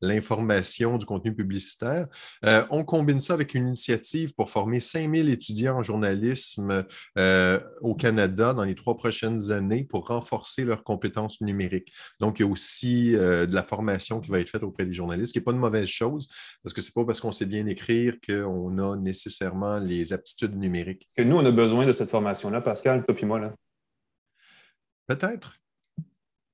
l'information 0.00 0.98
du 0.98 1.06
contenu 1.06 1.34
publicitaire. 1.34 2.06
Euh, 2.44 2.64
on 2.70 2.84
combine 2.84 3.20
ça 3.20 3.34
avec 3.34 3.54
une 3.54 3.68
initiative 3.68 4.34
pour 4.34 4.50
former 4.50 4.80
5000 4.80 5.28
étudiants 5.28 5.76
en 5.76 5.82
journalisme 5.82 6.84
euh, 7.18 7.60
au 7.80 7.94
Canada 7.94 8.54
dans 8.54 8.64
les 8.64 8.74
trois 8.74 8.96
prochaines 8.96 9.52
années 9.52 9.84
pour 9.84 10.08
renforcer 10.08 10.64
leurs 10.64 10.82
compétences 10.84 11.40
numériques. 11.40 11.92
Donc, 12.18 12.38
il 12.38 12.42
y 12.42 12.46
a 12.46 12.50
aussi 12.50 13.14
euh, 13.14 13.46
de 13.46 13.54
la 13.54 13.62
formation 13.62 14.20
qui 14.20 14.30
va 14.30 14.40
être 14.40 14.50
faite 14.50 14.62
auprès 14.62 14.84
des 14.84 14.94
journalistes, 14.94 15.28
ce 15.28 15.32
qui 15.32 15.38
n'est 15.38 15.44
pas 15.44 15.52
une 15.52 15.58
mauvaise 15.58 15.88
chose, 15.88 16.28
parce 16.62 16.74
que 16.74 16.80
ce 16.80 16.88
n'est 16.88 16.92
pas 16.94 17.04
parce 17.04 17.20
qu'on 17.20 17.32
sait 17.32 17.46
bien 17.46 17.66
écrire 17.66 18.14
qu'on 18.26 18.78
a 18.78 18.96
nécessairement 18.96 19.78
les 19.78 20.12
aptitudes 20.12 20.56
numériques. 20.56 21.08
Que 21.16 21.22
nous, 21.22 21.36
on 21.36 21.44
a 21.44 21.52
besoin 21.52 21.86
de 21.86 21.92
cette 21.92 22.10
formation-là, 22.10 22.60
Pascal, 22.60 23.04
toi 23.06 23.14
et 23.20 23.24
moi. 23.24 23.38
là. 23.38 23.52
Peut-être. 25.06 25.56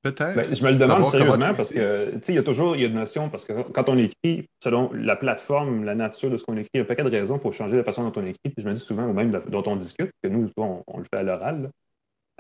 Peut-être. 0.03 0.35
Ben, 0.35 0.53
je 0.53 0.65
me 0.65 0.71
le 0.71 0.77
demande 0.77 1.07
sérieusement 1.07 1.55
parce 1.55 1.71
que, 1.71 2.19
il 2.29 2.35
y 2.35 2.39
a 2.39 2.43
toujours 2.43 2.77
y 2.77 2.83
a 2.83 2.89
une 2.89 2.95
notion, 2.95 3.29
parce 3.31 3.45
que 3.45 3.53
quand 3.71 3.89
on 3.89 3.97
écrit, 3.99 4.49
selon 4.63 4.91
la 4.93 5.15
plateforme, 5.15 5.85
la 5.85 5.95
nature 5.95 6.29
de 6.29 6.37
ce 6.37 6.45
qu'on 6.45 6.57
écrit, 6.57 6.71
il 6.75 6.79
y 6.79 6.81
a 6.81 6.83
un 6.83 6.87
paquet 6.87 7.05
de 7.05 7.11
raisons, 7.11 7.37
il 7.37 7.41
faut 7.41 7.53
changer 7.53 7.77
la 7.77 7.85
façon 7.85 8.03
dont 8.03 8.21
on 8.21 8.27
écrit. 8.27 8.51
Puis 8.51 8.55
je 8.59 8.69
me 8.69 8.75
dis 8.75 8.81
souvent, 8.81 9.07
ou 9.07 9.13
même 9.13 9.31
dont 9.49 9.63
on 9.67 9.77
discute, 9.77 10.11
que 10.21 10.29
nous, 10.29 10.51
on, 10.57 10.83
le 10.99 11.05
fait 11.05 11.21
à 11.21 11.23
l'oral. 11.23 11.71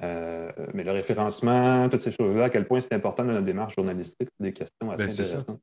Euh, 0.02 0.50
mais 0.75 0.83
le 0.83 0.90
référencement, 0.90 1.88
toutes 1.88 2.00
ces 2.00 2.11
choses-là, 2.11 2.45
à 2.45 2.50
quel 2.50 2.66
point 2.66 2.81
c'est 2.81 2.95
important 2.95 3.25
dans 3.25 3.33
notre 3.33 3.45
démarche 3.45 3.76
journalistique, 3.76 4.28
c'est 4.37 4.45
des 4.45 4.52
questions 4.52 4.90
assez 4.90 5.04
ben, 5.04 5.12
intéressantes 5.12 5.61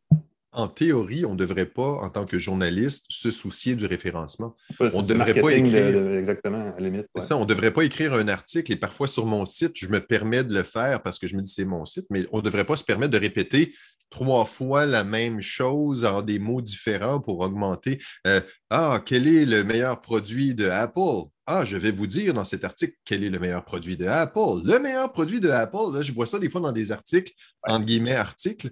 en 0.51 0.67
théorie, 0.67 1.25
on 1.25 1.33
ne 1.33 1.37
devrait 1.37 1.67
pas, 1.67 1.91
en 2.01 2.09
tant 2.09 2.25
que 2.25 2.39
journaliste, 2.39 3.05
se 3.09 3.29
soucier 3.29 3.75
du 3.75 3.85
référencement. 3.85 4.55
on 4.79 5.01
devrait 5.01 5.39
pas 5.39 5.51
écrire. 5.51 6.15
exactement, 6.15 6.73
à 6.75 6.81
limite. 6.81 7.05
Ça, 7.19 7.37
on 7.37 7.41
ne 7.41 7.45
devrait 7.45 7.71
pas 7.71 7.83
écrire 7.83 8.13
un 8.13 8.27
article 8.27 8.71
et 8.71 8.75
parfois 8.75 9.07
sur 9.07 9.25
mon 9.25 9.45
site, 9.45 9.73
je 9.75 9.87
me 9.87 9.99
permets 9.99 10.43
de 10.43 10.53
le 10.53 10.63
faire 10.63 11.01
parce 11.03 11.19
que 11.19 11.27
je 11.27 11.35
me 11.35 11.41
dis 11.41 11.51
c'est 11.51 11.65
mon 11.65 11.85
site, 11.85 12.07
mais 12.09 12.25
on 12.31 12.37
ne 12.37 12.43
devrait 12.43 12.65
pas 12.65 12.75
se 12.75 12.83
permettre 12.83 13.11
de 13.11 13.19
répéter 13.19 13.73
trois 14.09 14.45
fois 14.45 14.85
la 14.85 15.03
même 15.03 15.39
chose 15.41 16.03
en 16.05 16.21
des 16.21 16.39
mots 16.39 16.61
différents 16.61 17.19
pour 17.19 17.39
augmenter. 17.39 17.99
Euh, 18.25 18.41
ah, 18.69 19.01
quel 19.05 19.27
est 19.27 19.45
le 19.45 19.63
meilleur 19.63 19.99
produit 19.99 20.55
de 20.55 20.67
Apple? 20.67 21.29
Ah, 21.45 21.65
je 21.65 21.77
vais 21.77 21.91
vous 21.91 22.07
dire 22.07 22.33
dans 22.33 22.43
cet 22.43 22.63
article 22.63 22.93
quel 23.05 23.23
est 23.23 23.29
le 23.29 23.39
meilleur 23.39 23.65
produit 23.65 23.97
de 23.97 24.05
Apple? 24.05 24.61
Le 24.63 24.79
meilleur 24.79 25.11
produit 25.11 25.39
de 25.39 25.49
Apple, 25.49 25.93
là, 25.93 26.01
je 26.01 26.11
vois 26.11 26.27
ça 26.27 26.39
des 26.39 26.49
fois 26.49 26.61
dans 26.61 26.71
des 26.71 26.91
articles, 26.91 27.33
entre 27.63 27.85
guillemets, 27.85 28.15
articles 28.15 28.71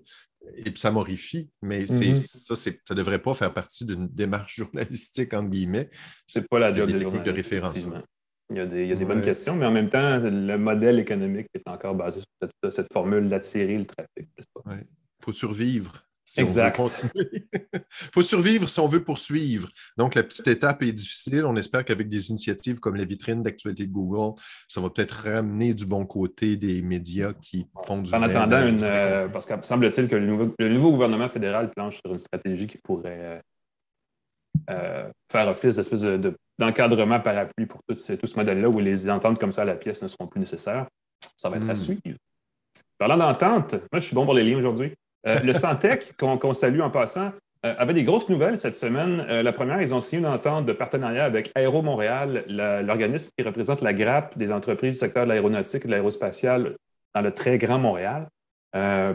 et 0.56 0.74
ça 0.76 0.92
m'horrifie, 0.92 1.50
mais 1.62 1.84
mm-hmm. 1.84 2.16
ça, 2.16 2.56
ça 2.56 2.72
ne 2.92 2.96
devrait 2.96 3.22
pas 3.22 3.34
faire 3.34 3.54
partie 3.54 3.86
d'une 3.86 4.08
démarche 4.08 4.56
journalistique, 4.58 5.34
entre 5.34 5.50
guillemets. 5.50 5.90
C'est 6.26 6.48
pas 6.48 6.60
la 6.60 6.74
job 6.74 6.92
des 6.92 7.00
de 7.00 7.32
référence. 7.32 7.78
Il 8.50 8.58
y 8.58 8.62
a 8.62 8.66
des, 8.66 9.06
bonnes 9.06 9.22
questions, 9.22 9.58
mais 9.58 9.66
en 9.66 9.72
même 9.72 9.90
temps, 9.90 10.20
le 10.20 10.56
modèle 10.58 11.00
économique 11.00 11.48
est 11.54 11.68
encore 11.68 11.96
basé 11.96 12.22
sur 12.22 12.72
cette, 12.72 12.94
formule 12.94 13.28
d'attirer 13.28 13.78
le 13.78 13.86
trafic. 13.86 14.30
Il 14.68 14.86
faut 15.22 15.34
survivre 15.34 16.08
exact. 16.38 16.82
Il 17.16 17.48
faut 18.14 18.22
survivre 18.22 18.70
si 18.70 18.80
on 18.80 18.88
veut 18.88 19.04
poursuivre. 19.04 19.70
Donc, 19.98 20.16
la 20.16 20.24
petite 20.24 20.48
étape 20.48 20.84
est 20.84 20.92
difficile. 20.92 21.46
On 21.46 21.56
espère 21.56 21.86
qu'avec 21.86 22.10
des 22.10 22.30
initiatives 22.30 22.80
comme 22.80 22.96
la 22.96 23.06
vitrine 23.06 23.44
d'actualité 23.44 23.86
de 23.86 23.92
Google, 23.92 24.40
ça 24.68 24.82
va 24.82 24.90
peut-être 24.90 25.12
ramener 25.24 25.74
du 25.74 25.86
bon 25.86 26.06
côté 26.06 26.58
des 26.58 26.82
médias 26.82 27.34
qui 27.34 27.68
font 27.86 28.02
du 28.02 28.14
En 28.14 28.22
attendant, 28.22 28.68
une, 28.68 28.84
euh, 28.84 29.28
parce 29.30 29.46
qu'il 29.46 29.58
semble-t-il 29.62 30.08
que 30.08 30.16
le 30.16 30.70
nouveau, 30.70 30.92
gouvernement 30.92 31.30
fédéral 31.30 31.72
planche 31.72 32.00
sur 32.04 32.14
une 32.14 32.20
stratégie 32.20 32.68
qui 32.68 32.78
pourrait 32.78 33.20
euh, 33.20 33.40
euh, 34.70 35.10
faire 35.32 35.48
office 35.48 35.76
d'espèce 35.76 36.04
d'encadrement 36.60 37.20
parapluie 37.20 37.66
pour 37.66 37.82
tout 37.88 37.96
ce, 37.96 38.14
tout 38.14 38.28
ce 38.28 38.36
modèle-là 38.36 38.70
où 38.70 38.80
les 38.80 39.10
ententes 39.10 39.40
comme 39.40 39.52
ça 39.52 39.62
à 39.62 39.66
la 39.66 39.76
pièce 39.76 40.02
ne 40.02 40.08
seront 40.08 40.28
plus 40.28 40.40
nécessaires. 40.40 40.88
Ça 41.38 41.50
va 41.50 41.58
être 41.58 41.70
à 41.70 41.74
hmm. 41.74 41.78
suivre. 41.78 42.18
Parlant 42.98 43.18
d'entente, 43.18 43.76
moi, 43.92 44.00
je 44.00 44.08
suis 44.08 44.16
bon 44.16 44.26
pour 44.26 44.34
les 44.34 44.44
liens 44.44 44.58
aujourd'hui. 44.58 44.94
Euh, 45.26 45.40
le 45.40 45.54
Santec, 45.54 46.14
qu'on 46.18 46.54
salue 46.54 46.82
en 46.82 46.90
passant, 46.90 47.32
euh, 47.66 47.74
avait 47.78 47.94
des 47.94 48.04
grosses 48.04 48.30
nouvelles 48.30 48.58
cette 48.58 48.76
semaine. 48.76 49.26
Euh, 49.30 49.42
la 49.42 49.52
première, 49.52 49.82
ils 49.82 49.94
ont 49.94 50.02
signé 50.02 50.20
une 50.20 50.28
entente 50.28 50.66
de 50.66 50.74
partenariat 50.74 51.26
avec 51.26 51.52
Aéro 51.56 51.82
Montréal, 51.82 52.46
l'organisme 52.48 53.32
qui 53.38 53.44
représente 53.44 53.82
la 53.82 53.94
grappe 53.94 54.38
des 54.38 54.52
entreprises 54.52 54.94
du 54.94 54.98
secteur 54.98 55.24
de 55.24 55.30
l'aéronautique 55.30 55.84
et 55.84 55.88
de 55.88 55.92
l'aérospatiale 55.92 56.76
dans 57.16 57.22
le 57.22 57.32
très 57.32 57.58
grand 57.58 57.80
Montréal, 57.80 58.28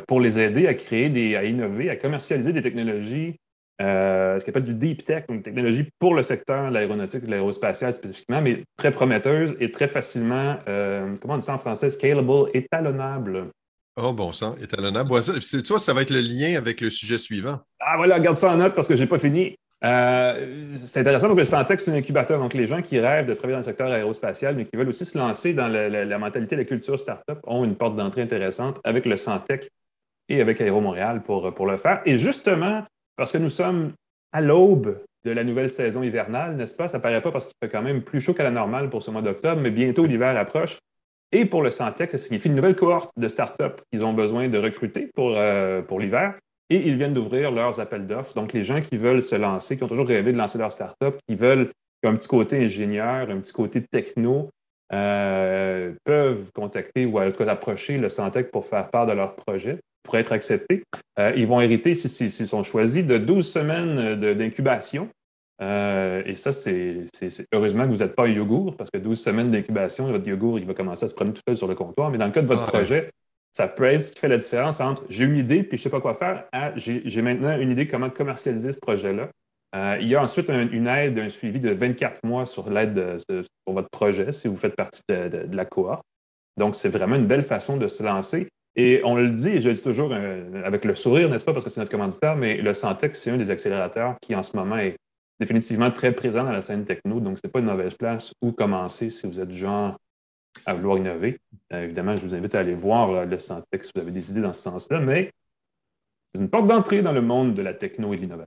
pour 0.09 0.21
les 0.21 0.41
aider 0.41 0.67
à 0.67 0.75
créer, 0.75 1.37
à 1.37 1.45
innover, 1.45 1.89
à 1.89 1.95
commercialiser 1.95 2.53
des 2.53 2.63
technologies, 2.63 3.37
ce 3.79 4.45
qu'on 4.45 4.51
appelle 4.51 4.65
du 4.65 4.75
deep 4.75 5.05
tech, 5.05 5.25
une 5.29 5.43
technologie 5.43 5.89
pour 6.01 6.15
le 6.15 6.25
secteur 6.25 6.69
de 6.69 6.75
l'aéronautique 6.75 7.23
et 7.23 7.27
de 7.27 7.31
l'aérospatiale 7.31 7.93
spécifiquement, 7.93 8.43
mais 8.43 8.65
très 8.77 8.91
prometteuse 8.91 9.55
et 9.61 9.71
très 9.71 9.87
facilement, 9.87 10.57
comment 11.21 11.35
on 11.35 11.39
dit 11.39 11.47
français, 11.47 11.91
scalable, 11.91 12.51
étalonnable. 12.55 13.51
Oh, 13.97 14.13
bon 14.13 14.31
sang, 14.31 14.57
étalonnable. 14.61 15.11
tu 15.21 15.59
vois, 15.69 15.79
ça 15.79 15.93
va 15.93 16.03
être 16.03 16.11
le 16.11 16.21
lien 16.21 16.57
avec 16.57 16.81
le 16.81 16.89
sujet 16.89 17.19
suivant. 17.19 17.61
Ah, 17.79 17.97
voilà, 17.97 18.19
garde 18.21 18.37
ça 18.37 18.53
en 18.53 18.57
note 18.57 18.75
parce 18.75 18.89
que 18.89 18.97
je 18.97 19.03
n'ai 19.03 19.09
pas 19.09 19.19
fini. 19.19 19.55
Euh, 19.85 20.75
c'est 20.77 21.01
intéressant 21.01 21.27
parce 21.27 21.51
que 21.51 21.57
le 21.57 21.79
c'est 21.79 21.91
un 21.91 21.95
incubateur. 21.95 22.39
Donc, 22.41 22.55
les 22.55 22.67
gens 22.67 22.81
qui 22.81 22.99
rêvent 22.99 23.27
de 23.27 23.35
travailler 23.35 23.55
dans 23.55 23.59
le 23.59 23.65
secteur 23.65 23.91
aérospatial, 23.91 24.55
mais 24.57 24.65
qui 24.65 24.77
veulent 24.77 24.89
aussi 24.89 25.05
se 25.05 25.19
lancer 25.19 25.53
dans 25.53 25.69
la, 25.69 26.19
mentalité 26.19 26.57
la 26.57 26.65
culture 26.65 26.99
startup, 26.99 27.39
ont 27.45 27.65
une 27.65 27.77
porte 27.77 27.97
d'entrée 27.97 28.23
intéressante 28.23 28.81
avec 28.85 29.05
le 29.05 29.17
Santec 29.17 29.69
et 30.29 30.41
avec 30.41 30.61
Aéro 30.61 30.81
Montréal 30.81 31.23
pour, 31.23 31.53
pour 31.53 31.67
le 31.67 31.77
faire. 31.77 32.01
Et 32.07 32.17
justement, 32.19 32.85
parce 33.17 33.33
que 33.33 33.39
nous 33.39 33.51
sommes 33.51 33.93
à 34.33 34.41
l'aube 34.41 35.03
de 35.25 35.31
la 35.31 35.45
nouvelle 35.45 35.71
saison 35.71 36.03
hivernale, 36.03 36.57
n'est-ce 36.57 36.75
pas? 36.75 36.89
Ça 36.89 36.99
paraît 36.99 37.21
pas 37.21 37.31
parce 37.31 37.47
qu'il 37.47 37.55
fait 37.63 37.69
quand 37.69 37.83
même 37.83 38.03
plus 38.03 38.21
chaud 38.21 38.33
qu'à 38.33 38.45
la 38.45 38.51
normale 38.51 38.89
pour 38.89 39.03
ce 39.03 39.11
mois 39.11 39.23
d'octobre, 39.23 39.61
mais 39.61 39.71
bientôt 39.71 40.07
l'hiver 40.07 40.37
approche. 40.37 40.79
Et 41.33 41.47
pour 41.47 41.63
le 41.63 41.71
Santec, 41.71 42.11
ça 42.11 42.19
signifie 42.19 42.49
une 42.49 42.55
nouvelle 42.55 42.77
cohorte 42.77 43.11
de 43.17 43.27
startups 43.27 43.83
qu'ils 43.91 44.05
ont 44.05 44.13
besoin 44.13 44.49
de 44.49 44.59
recruter 44.59 45.09
pour, 45.15 45.33
euh, 45.35 45.81
pour 45.81 45.99
l'hiver. 45.99 46.35
Et 46.69 46.89
ils 46.89 46.97
viennent 46.97 47.15
d'ouvrir 47.15 47.51
leurs 47.51 47.81
appels 47.81 48.07
d'offres. 48.07 48.35
Donc, 48.35 48.53
les 48.53 48.65
gens 48.65 48.81
qui 48.81 48.97
veulent 48.97 49.23
se 49.23 49.35
lancer, 49.35 49.77
qui 49.77 49.83
ont 49.83 49.89
toujours 49.89 50.07
rêvé 50.07 50.33
de 50.33 50.39
lancer 50.39 50.59
leur 50.59 50.73
startup, 50.73 51.17
qui 51.27 51.35
veulent 51.35 51.71
un 52.05 52.15
petit 52.15 52.29
côté 52.29 52.65
ingénieur, 52.65 53.31
un 53.31 53.39
petit 53.39 53.53
côté 53.53 53.83
techno, 53.91 54.51
euh, 54.93 55.93
peuvent 56.05 56.51
contacter 56.55 57.07
ou 57.07 57.19
en 57.19 57.31
tout 57.31 57.45
cas 57.45 57.51
approcher 57.51 57.97
le 57.97 58.11
Santec 58.11 58.51
pour 58.51 58.67
faire 58.67 58.91
part 58.91 59.07
de 59.07 59.13
leur 59.13 59.35
projet, 59.35 59.79
pour 60.03 60.17
être 60.19 60.33
acceptés. 60.33 60.83
Euh, 61.19 61.33
ils 61.35 61.47
vont 61.47 61.61
hériter, 61.61 61.95
s'ils 61.95 62.31
sont 62.31 62.63
choisis, 62.63 63.05
de 63.05 63.17
12 63.17 63.51
semaines 63.51 64.17
d'incubation 64.17 65.09
euh, 65.63 66.23
et 66.27 66.35
ça, 66.35 66.53
c'est 66.53 67.07
heureusement 67.53 67.85
que 67.85 67.91
vous 67.91 67.99
n'êtes 67.99 68.17
pas 68.17 68.25
un 68.25 68.31
yogourt, 68.31 68.77
parce 68.77 68.91
que 68.91 68.99
12 68.99 69.21
semaines 69.21 69.51
d'incubation, 69.51 70.11
votre 70.11 70.27
yogourt, 70.27 70.59
il 70.59 70.67
va 70.67 70.75
commencer 70.75 71.05
à 71.05 71.09
se 71.09 71.15
prendre 71.15 71.33
tout 71.33 71.43
seul 71.47 71.57
sur 71.57 71.69
le 71.69 71.77
comptoir. 71.77 72.11
Mais 72.11 72.19
dans 72.19 72.27
le 72.27 72.33
cas 72.33 72.43
de 72.43 72.49
votre 72.49 72.65
ah, 72.67 72.73
projet, 72.73 73.11
ça 73.53 73.69
peut 73.69 73.85
être 73.85 74.03
ce 74.03 74.13
qui 74.13 74.19
fait 74.19 74.29
la 74.29 74.39
différence 74.39 74.81
entre 74.81 75.05
j'ai 75.09 75.25
une 75.25 75.37
idée 75.37 75.63
puis 75.63 75.77
je 75.77 75.83
ne 75.83 75.85
sais 75.85 75.91
pas 75.91 76.01
quoi 76.01 76.15
faire 76.15 76.45
à 76.53 76.73
j'ai 76.77 77.23
maintenant 77.23 77.59
une 77.59 77.71
idée 77.71 77.87
comment 77.87 78.09
commercialiser 78.09 78.73
ce 78.73 78.81
projet-là. 78.81 79.29
Euh, 79.75 79.99
il 80.01 80.09
y 80.09 80.15
a 80.15 80.23
ensuite 80.23 80.49
une 80.49 80.87
aide, 80.87 81.19
un 81.19 81.29
suivi 81.29 81.61
de 81.61 81.71
24 81.71 82.25
mois 82.25 82.45
sur 82.45 82.69
l'aide 82.69 83.19
sur 83.29 83.45
votre 83.69 83.89
projet 83.91 84.33
si 84.33 84.49
vous 84.49 84.57
faites 84.57 84.75
partie 84.75 85.03
de, 85.09 85.47
la 85.51 85.65
cohorte. 85.65 86.03
Donc, 86.59 86.77
c'est 86.77 86.91
vraiment 86.91 87.17
une 87.17 87.27
belle 87.27 87.43
façon 87.43 87.77
de 87.77 87.89
se 87.89 88.03
lancer. 88.03 88.49
Et 88.75 89.01
on 89.05 89.15
le 89.15 89.31
dit, 89.31 89.49
et 89.49 89.63
je 89.63 89.69
le 89.69 89.75
dis 89.75 89.81
toujours 89.81 90.11
euh, 90.13 90.63
avec 90.65 90.85
le 90.85 90.95
sourire, 90.95 91.29
n'est-ce 91.31 91.45
pas, 91.45 91.53
parce 91.53 91.65
que 91.65 91.71
c'est 91.71 91.81
notre 91.81 91.91
commanditaire, 91.91 92.37
mais 92.37 92.57
le 92.57 92.75
Santex, 92.75 93.21
c'est 93.21 93.31
un 93.31 93.37
des 93.39 93.51
accélérateurs 93.51 94.17
qui, 94.21 94.35
en 94.35 94.43
ce 94.43 94.57
moment, 94.57 94.77
est 94.77 94.97
définitivement 95.43 95.91
très 95.91 96.13
présent 96.13 96.45
dans 96.45 96.53
la 96.53 96.61
scène 96.61 96.85
techno. 96.85 97.19
Donc, 97.19 97.39
ce 97.39 97.43
n'est 97.45 97.51
pas 97.51 97.59
une 97.59 97.67
mauvaise 97.67 97.95
place 97.95 98.33
où 98.41 98.53
commencer 98.53 99.11
si 99.11 99.27
vous 99.27 99.41
êtes 99.41 99.49
du 99.49 99.59
genre 99.59 99.99
à 100.67 100.75
vouloir 100.75 100.99
innover. 100.99 101.41
Euh, 101.73 101.83
évidemment, 101.83 102.15
je 102.15 102.23
vous 102.23 102.35
invite 102.35 102.55
à 102.55 102.61
aller 102.61 102.75
voir 102.75 103.27
le 103.27 103.39
Santex 103.41 103.87
si 103.87 103.93
vous 103.95 104.01
avez 104.01 104.13
des 104.13 104.31
idées 104.31 104.41
dans 104.41 104.53
ce 104.53 104.63
sens-là, 104.63 105.01
mais 105.01 105.33
c'est 106.33 106.41
une 106.41 106.49
porte 106.49 106.69
d'entrée 106.69 107.03
dans 107.03 107.13
le 107.13 107.23
monde 107.23 107.55
de 107.55 107.63
la 107.63 107.75
techno 107.75 108.13
et 108.13 108.17
de 108.17 108.23
l'innovation. 108.23 108.47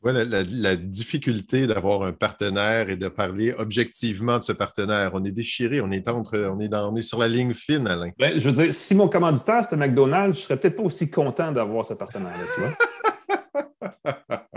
Voilà 0.00 0.24
la, 0.24 0.76
difficulté 0.76 1.66
d'avoir 1.66 2.04
un 2.04 2.12
partenaire 2.12 2.88
et 2.88 2.96
de 2.96 3.08
parler 3.08 3.52
objectivement 3.52 4.38
de 4.38 4.44
ce 4.44 4.52
partenaire. 4.52 5.10
On 5.12 5.24
est 5.24 5.32
déchiré, 5.32 5.80
on 5.80 5.90
est, 5.90 6.08
entre, 6.08 6.38
on 6.38 6.60
est, 6.60 6.68
dans, 6.68 6.92
on 6.92 6.96
est 6.96 7.02
sur 7.02 7.18
la 7.18 7.26
ligne 7.26 7.52
fine, 7.52 7.86
Alain. 7.88 8.12
Ben, 8.16 8.38
je 8.38 8.48
veux 8.48 8.54
dire, 8.54 8.72
si 8.72 8.94
mon 8.94 9.08
commanditaire 9.08 9.64
c'était 9.64 9.76
McDonald's, 9.76 10.38
je 10.38 10.42
serais 10.44 10.56
peut-être 10.56 10.76
pas 10.76 10.84
aussi 10.84 11.10
content 11.10 11.50
d'avoir 11.50 11.84
ce 11.84 11.94
partenaire-là, 11.94 12.44
tu 12.54 12.60
vois. 12.60 14.38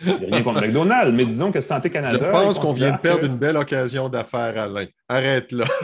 rien 0.00 0.42
contre 0.42 0.60
McDonald's, 0.62 1.12
mais 1.12 1.24
disons 1.24 1.52
que 1.52 1.60
Santé 1.60 1.90
Canada. 1.90 2.18
Je 2.20 2.30
pense 2.30 2.58
qu'on 2.58 2.72
vient 2.72 2.92
de 2.92 2.98
perdre 2.98 3.24
une 3.24 3.36
belle 3.36 3.56
occasion 3.56 4.08
d'affaires, 4.08 4.58
Alain. 4.58 4.86
Arrête 5.08 5.52
là. 5.52 5.66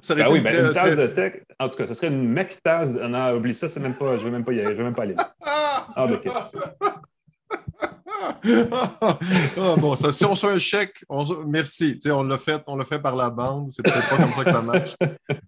Ça 0.00 0.14
ben 0.14 0.26
oui, 0.30 0.40
ben 0.40 0.66
une 0.66 0.72
tasse 0.72 0.94
de 0.94 1.06
tech. 1.08 1.42
En 1.58 1.68
tout 1.68 1.76
cas, 1.76 1.86
ce 1.86 1.94
serait 1.94 2.08
une 2.08 2.28
mec 2.28 2.62
tasse. 2.62 2.92
Non, 2.92 3.32
oublie 3.34 3.54
ça, 3.54 3.68
c'est 3.68 3.80
même 3.80 3.94
pas. 3.94 4.12
Je 4.12 4.20
ne 4.20 4.24
veux 4.26 4.30
même 4.30 4.44
pas 4.44 4.52
y 4.52 4.60
aller. 4.60 4.72
Je 4.72 4.78
veux 4.78 4.84
même 4.84 4.94
pas 4.94 5.02
aller. 5.02 5.16
Ah, 5.94 6.06
de 6.06 6.16
ah, 9.00 9.18
bon, 9.78 9.96
ça, 9.96 10.12
si 10.12 10.24
on 10.24 10.34
soit 10.34 10.52
un 10.52 10.58
chèque, 10.58 11.04
merci. 11.46 11.98
on 12.06 12.22
l'a 12.22 12.38
fait, 12.38 12.62
on 12.66 12.76
l'a 12.76 12.84
fait 12.84 12.98
par 12.98 13.16
la 13.16 13.30
bande. 13.30 13.68
C'est 13.70 13.82
peut-être 13.82 14.10
pas 14.10 14.16
comme 14.16 14.32
ça 14.32 14.44
que 14.44 14.50
ça 14.50 14.62
marche. 14.62 14.96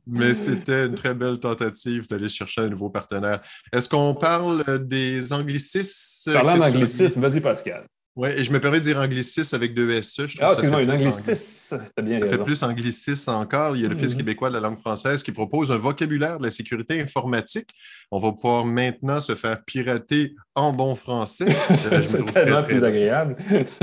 Mais 0.07 0.35
c'était 0.35 0.87
une 0.87 0.95
très 0.95 1.15
belle 1.15 1.39
tentative 1.39 2.09
d'aller 2.09 2.29
chercher 2.29 2.63
un 2.63 2.69
nouveau 2.69 2.91
partenaire. 2.91 3.41
Est-ce 3.73 3.89
qu'on 3.89 4.15
parle 4.15 4.87
des 4.87 5.33
anglicismes? 5.33 6.33
Parlant 6.33 6.59
d'anglicisme, 6.59 7.21
vas-y, 7.21 7.41
Pascal. 7.41 7.87
Oui, 8.17 8.29
et 8.29 8.45
je 8.45 8.53
me 8.53 8.61
permets 8.61 8.79
de 8.79 8.85
dire 8.85 8.99
anglicisme 8.99 9.57
avec 9.57 9.75
deux 9.75 10.01
SE. 10.01 10.27
ah, 10.41 10.51
excuse-moi, 10.51 10.83
une 10.83 10.91
anglicisme. 10.93 11.85
T'as 11.97 12.03
bien 12.03 12.21
Ça 12.21 12.29
fait 12.29 12.45
plus 12.45 12.63
anglicisme 12.63 13.31
encore. 13.33 13.77
Il 13.77 13.83
y 13.83 13.87
a 13.87 13.89
le 13.89 13.97
Fils 13.97 14.13
mm-hmm. 14.13 14.17
québécois 14.19 14.49
de 14.51 14.55
la 14.55 14.61
langue 14.61 14.79
française 14.79 15.25
qui 15.25 15.33
propose 15.33 15.73
un 15.73 15.77
vocabulaire 15.77 16.39
de 16.39 16.45
la 16.45 16.53
sécurité 16.53 17.01
informatique. 17.01 17.71
On 18.13 18.19
va 18.19 18.31
pouvoir 18.31 18.67
maintenant 18.67 19.21
se 19.21 19.35
faire 19.35 19.65
pirater 19.65 20.37
en 20.55 20.73
bon 20.73 20.95
français. 20.95 21.49
Euh, 21.91 22.03
c'est 22.07 22.25
tellement 22.27 22.63
plus 22.63 22.85
agréable. 22.85 23.35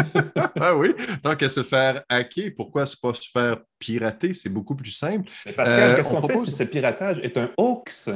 ah 0.61 0.77
oui, 0.77 0.93
tant 1.21 1.35
qu'à 1.35 1.49
se 1.49 1.63
faire 1.63 2.03
hacker, 2.07 2.51
pourquoi 2.55 2.85
se 2.85 2.95
pas 2.95 3.13
se 3.13 3.29
faire 3.29 3.57
pirater? 3.79 4.33
C'est 4.33 4.49
beaucoup 4.49 4.75
plus 4.75 4.91
simple. 4.91 5.29
Mais 5.45 5.51
Pascal, 5.51 5.91
euh, 5.91 5.95
qu'est-ce 5.95 6.09
qu'on 6.09 6.25
fait 6.25 6.37
si 6.37 6.51
ce 6.53 6.63
piratage 6.63 7.19
est 7.19 7.35
un 7.35 7.51
hoax? 7.57 8.09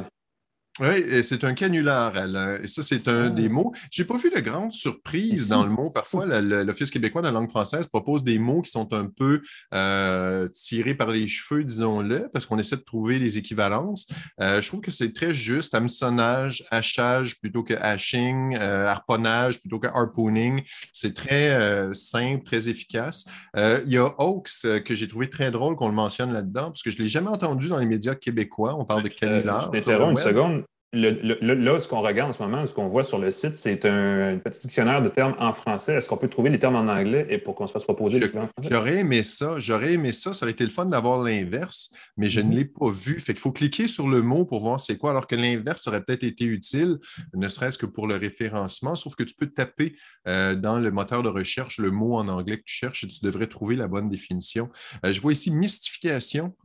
Oui, 0.81 1.23
c'est 1.23 1.45
un 1.45 1.53
canular, 1.53 2.17
Alain. 2.17 2.59
Et 2.61 2.67
ça, 2.67 2.83
c'est 2.83 3.07
un 3.07 3.29
des 3.29 3.45
ah. 3.45 3.49
mots. 3.49 3.73
Je 3.91 4.01
n'ai 4.01 4.07
pas 4.07 4.17
vu 4.17 4.29
de 4.29 4.41
grande 4.41 4.73
surprise 4.73 5.47
dans 5.47 5.63
le 5.63 5.69
mot. 5.69 5.89
Parfois, 5.89 6.25
l'Office 6.25 6.91
québécois 6.91 7.21
de 7.21 7.27
la 7.27 7.31
langue 7.31 7.49
française 7.49 7.87
propose 7.87 8.25
des 8.25 8.39
mots 8.39 8.61
qui 8.61 8.71
sont 8.71 8.93
un 8.93 9.05
peu 9.05 9.41
euh, 9.73 10.49
tirés 10.49 10.93
par 10.93 11.11
les 11.11 11.27
cheveux, 11.27 11.63
disons-le, 11.63 12.27
parce 12.33 12.45
qu'on 12.45 12.59
essaie 12.59 12.75
de 12.75 12.81
trouver 12.81 13.19
des 13.19 13.37
équivalences. 13.37 14.07
Euh, 14.41 14.61
je 14.61 14.67
trouve 14.67 14.81
que 14.81 14.91
c'est 14.91 15.13
très 15.13 15.33
juste. 15.33 15.73
Hameçonnage, 15.73 16.65
hachage 16.71 17.39
plutôt 17.39 17.63
que 17.63 17.73
hashing, 17.73 18.57
euh, 18.57 18.89
harponnage 18.89 19.61
plutôt 19.61 19.79
que 19.79 19.87
harpooning. 19.87 20.61
C'est 20.91 21.13
très 21.13 21.93
simple, 21.93 22.43
très 22.43 22.67
efficace. 22.67 23.25
il 23.55 23.93
y 23.93 23.97
a 23.97 24.13
Oaks 24.17 24.83
que 24.83 24.93
j'ai 24.93 25.07
trouvé 25.07 25.29
très 25.29 25.51
drôle 25.51 25.77
qu'on 25.77 25.87
le 25.87 25.93
mentionne 25.93 26.33
là-dedans, 26.33 26.65
parce 26.65 26.83
que 26.83 26.89
je 26.89 26.97
ne 26.97 27.03
l'ai 27.03 27.09
jamais 27.09 27.29
entendu 27.29 27.69
dans 27.69 27.79
les 27.79 27.85
médias 27.85 28.15
québécois. 28.15 28.75
On 28.77 28.83
parle 28.83 29.03
de 29.03 29.07
canular. 29.07 29.71
je 29.73 29.79
une 29.79 30.17
seconde 30.17 30.64
là, 30.93 31.79
ce 31.79 31.87
qu'on 31.87 32.01
regarde 32.01 32.29
en 32.29 32.33
ce 32.33 32.41
moment, 32.41 32.65
ce 32.65 32.73
qu'on 32.73 32.87
voit 32.87 33.03
sur 33.03 33.19
le 33.19 33.31
site, 33.31 33.53
c'est 33.53 33.85
un, 33.85 34.39
petit 34.43 34.61
dictionnaire 34.61 35.01
de 35.01 35.09
termes 35.09 35.35
en 35.39 35.53
français. 35.53 35.95
Est-ce 35.95 36.07
qu'on 36.07 36.17
peut 36.17 36.27
trouver 36.27 36.49
les 36.49 36.59
termes 36.59 36.75
en 36.75 36.87
anglais 36.87 37.27
et 37.29 37.37
pour 37.37 37.55
qu'on 37.55 37.67
se 37.67 37.73
fasse 37.73 37.83
proposer 37.83 38.19
les 38.19 38.31
termes 38.31 38.45
en 38.45 38.47
français? 38.47 38.69
J'aurais 38.71 38.97
aimé 38.99 39.23
ça. 39.23 39.59
J'aurais 39.59 39.93
aimé 39.93 40.11
ça. 40.11 40.33
Ça 40.33 40.45
aurait 40.45 40.53
été 40.53 40.63
le 40.63 40.69
fun 40.69 40.85
d'avoir 40.85 41.21
l'inverse, 41.21 41.91
mais 42.17 42.29
je 42.29 42.39
ne 42.39 42.49
mhm. 42.49 42.55
l'ai 42.55 42.65
pas 42.65 42.89
vu. 42.89 43.19
Fait 43.19 43.33
qu'il 43.33 43.41
faut 43.41 43.51
cliquer 43.51 43.87
sur 43.87 44.07
le 44.07 44.21
mot 44.21 44.45
pour 44.45 44.61
voir 44.61 44.79
c'est 44.79 44.97
quoi, 44.97 45.11
alors 45.11 45.27
que 45.27 45.35
l'inverse 45.35 45.87
aurait 45.87 46.03
peut-être 46.03 46.23
été 46.23 46.45
utile, 46.45 46.99
ne 47.33 47.47
serait-ce 47.47 47.77
que 47.77 47.85
pour 47.85 48.07
le 48.07 48.15
référencement. 48.15 48.95
Sauf 48.95 49.15
que 49.15 49.23
tu 49.23 49.35
peux 49.35 49.47
taper 49.47 49.95
euh, 50.27 50.55
dans 50.55 50.79
le 50.79 50.91
moteur 50.91 51.23
de 51.23 51.29
recherche 51.29 51.77
le 51.79 51.91
mot 51.91 52.15
en 52.15 52.27
anglais 52.27 52.57
que 52.57 52.63
tu 52.65 52.75
cherches 52.75 53.03
et 53.03 53.07
tu 53.07 53.23
devrais 53.23 53.47
trouver 53.47 53.75
la 53.75 53.87
bonne 53.87 54.09
définition. 54.09 54.69
Euh, 55.05 55.11
je 55.11 55.21
vois 55.21 55.33
ici 55.33 55.51
mystification. 55.51 56.55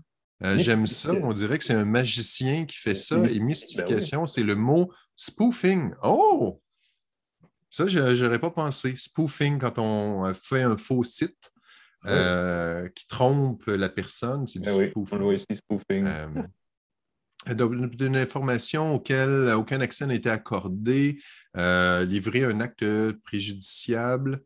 Euh, 0.43 0.57
j'aime 0.59 0.87
ça. 0.87 1.13
On 1.13 1.33
dirait 1.33 1.59
que 1.59 1.65
c'est 1.65 1.75
un 1.75 1.85
magicien 1.85 2.65
qui 2.65 2.77
fait 2.77 2.95
ça. 2.95 3.17
Et 3.17 3.39
mystification, 3.39 4.21
ben 4.21 4.27
c'est 4.27 4.43
le 4.43 4.55
mot 4.55 4.93
spoofing. 5.17 5.93
Oh! 6.03 6.61
Ça, 7.69 7.87
je 7.87 8.25
n'aurais 8.25 8.39
pas 8.39 8.51
pensé. 8.51 8.95
Spoofing, 8.97 9.59
quand 9.59 9.79
on 9.79 10.33
fait 10.35 10.63
un 10.63 10.77
faux 10.77 11.05
site 11.05 11.53
euh, 12.07 12.89
qui 12.89 13.07
trompe 13.07 13.67
la 13.67 13.89
personne, 13.89 14.47
c'est 14.47 14.61
du 14.61 14.69
ben 14.69 14.91
spoofing. 14.91 15.21
Oui, 15.21 15.39
spoofing. 15.39 16.07
Euh, 16.07 16.43
d'une 17.55 18.17
information 18.17 18.95
auquel 18.95 19.51
aucun 19.55 19.81
accès 19.81 20.07
n'a 20.07 20.15
été 20.15 20.31
accordé, 20.31 21.21
livrer 21.55 22.45
un 22.45 22.61
acte 22.61 23.13
préjudiciable, 23.25 24.43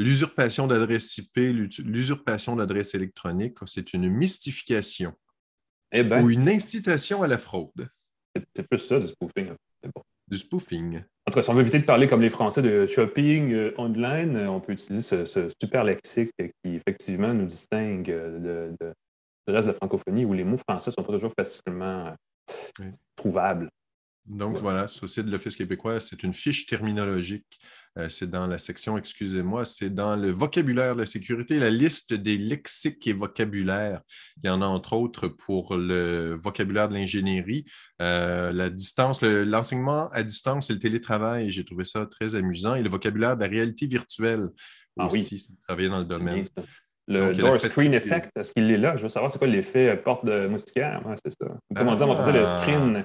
L'usurpation 0.00 0.66
d'adresse 0.66 1.18
IP, 1.18 1.36
l'usurpation 1.84 2.56
d'adresse 2.56 2.94
électronique, 2.94 3.58
c'est 3.66 3.92
une 3.92 4.08
mystification 4.08 5.12
eh 5.92 6.02
ben. 6.02 6.24
ou 6.24 6.30
une 6.30 6.48
incitation 6.48 7.22
à 7.22 7.26
la 7.26 7.36
fraude. 7.36 7.86
C'est 8.56 8.66
plus 8.66 8.78
ça 8.78 8.98
du 8.98 9.08
spoofing. 9.08 9.50
Hein. 9.50 9.90
Du 10.26 10.38
spoofing. 10.38 10.96
En 10.96 11.30
tout 11.30 11.34
cas, 11.34 11.42
si 11.42 11.50
on 11.50 11.54
veut 11.54 11.60
éviter 11.60 11.80
de 11.80 11.84
parler 11.84 12.06
comme 12.06 12.22
les 12.22 12.30
Français 12.30 12.62
de 12.62 12.86
shopping 12.86 13.52
euh, 13.52 13.74
online, 13.76 14.36
euh, 14.36 14.48
on 14.48 14.60
peut 14.60 14.72
utiliser 14.72 15.26
ce, 15.26 15.48
super 15.60 15.84
lexique 15.84 16.30
qui, 16.38 16.76
effectivement, 16.76 17.34
nous 17.34 17.44
distingue 17.44 18.06
de, 18.06 18.74
du 18.80 19.52
reste 19.52 19.66
de 19.66 19.72
la 19.72 19.76
francophonie 19.76 20.24
où 20.24 20.32
les 20.32 20.44
mots 20.44 20.56
français 20.56 20.90
ne 20.90 20.94
sont 20.94 21.02
pas 21.02 21.12
toujours 21.12 21.34
facilement 21.38 22.14
trouvables. 23.16 23.68
Donc 24.26 24.58
voilà, 24.58 24.86
ce 24.86 25.06
site 25.06 25.26
de 25.26 25.32
l'Office 25.32 25.56
québécois, 25.56 25.98
c'est 25.98 26.22
une 26.22 26.34
fiche 26.34 26.66
terminologique. 26.66 27.58
Euh, 27.98 28.08
c'est 28.08 28.30
dans 28.30 28.46
la 28.46 28.58
section, 28.58 28.96
excusez-moi, 28.96 29.64
c'est 29.64 29.90
dans 29.90 30.14
le 30.14 30.30
vocabulaire 30.30 30.94
de 30.94 31.00
la 31.00 31.06
sécurité, 31.06 31.58
la 31.58 31.70
liste 31.70 32.14
des 32.14 32.36
lexiques 32.36 33.06
et 33.08 33.12
vocabulaires. 33.12 34.00
Il 34.42 34.46
y 34.46 34.50
en 34.50 34.62
a 34.62 34.66
entre 34.66 34.92
autres 34.92 35.26
pour 35.26 35.76
le 35.76 36.38
vocabulaire 36.40 36.88
de 36.88 36.94
l'ingénierie, 36.94 37.64
euh, 38.00 38.52
la 38.52 38.70
distance, 38.70 39.20
l'enseignement 39.22 40.08
à 40.12 40.22
distance 40.22 40.70
et 40.70 40.74
le 40.74 40.78
télétravail. 40.78 41.50
J'ai 41.50 41.64
trouvé 41.64 41.84
ça 41.84 42.06
très 42.06 42.36
amusant. 42.36 42.76
Et 42.76 42.82
le 42.82 42.90
vocabulaire 42.90 43.36
de 43.36 43.42
la 43.42 43.48
réalité 43.48 43.86
virtuelle 43.86 44.48
ah, 44.96 45.06
aussi, 45.06 45.46
oui. 45.48 45.56
travailler 45.66 45.88
dans 45.88 45.98
le 45.98 46.04
domaine. 46.04 46.46
Le 47.08 47.34
door 47.34 47.60
screen 47.60 47.94
effect, 47.94 48.30
est-ce 48.36 48.52
qu'il 48.52 48.70
est 48.70 48.76
là? 48.76 48.96
Je 48.96 49.02
veux 49.02 49.08
savoir 49.08 49.32
c'est 49.32 49.38
quoi 49.38 49.48
l'effet 49.48 49.96
porte 49.96 50.24
de 50.24 50.46
moustiquaire. 50.46 51.02
c'est 51.24 51.32
ça. 51.32 51.58
Comment 51.74 51.96
dire 51.96 52.08
en 52.08 52.14
français 52.14 52.32
le 52.32 52.46
screen? 52.46 53.04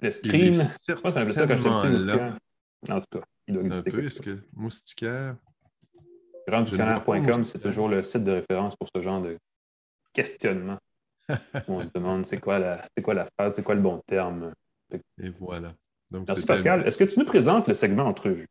Le 0.00 0.10
screen. 0.10 0.54
Je 0.54 0.92
pense 0.92 1.12
qu'on 1.12 1.20
appelle 1.20 1.32
ça 1.32 1.46
quand 1.46 1.56
j'étais 1.56 1.68
petit 1.68 1.88
moustiquaire. 1.88 2.38
En 2.88 3.00
tout 3.00 3.18
cas, 3.18 3.24
il 3.48 3.54
doit 3.54 3.64
exister. 3.64 3.90
Un 3.90 3.94
peu, 3.94 4.04
est-ce 4.04 4.22
que 4.22 4.38
moustiquaire? 4.54 5.36
Granddictionnaire.com, 6.48 7.44
c'est 7.44 7.58
toujours 7.58 7.88
le 7.88 8.04
site 8.04 8.24
de 8.24 8.32
référence 8.32 8.76
pour 8.76 8.88
ce 8.94 9.02
genre 9.02 9.20
de 9.20 9.36
questionnement. 10.12 10.78
on 11.68 11.82
se 11.82 11.88
demande 11.92 12.24
c'est 12.24 12.38
quoi, 12.38 12.58
la, 12.58 12.84
quoi 13.02 13.14
la 13.14 13.26
phrase, 13.26 13.56
c'est 13.56 13.62
quoi 13.62 13.74
le 13.74 13.80
bon 13.80 14.00
terme? 14.06 14.52
Et 15.18 15.30
voilà. 15.30 15.74
Donc, 16.10 16.28
Merci 16.28 16.46
Pascal. 16.46 16.86
Est-ce 16.86 16.98
que 16.98 17.04
tu 17.04 17.18
nous 17.18 17.24
présentes 17.24 17.66
le 17.66 17.74
segment 17.74 18.04
entrevue? 18.04 18.46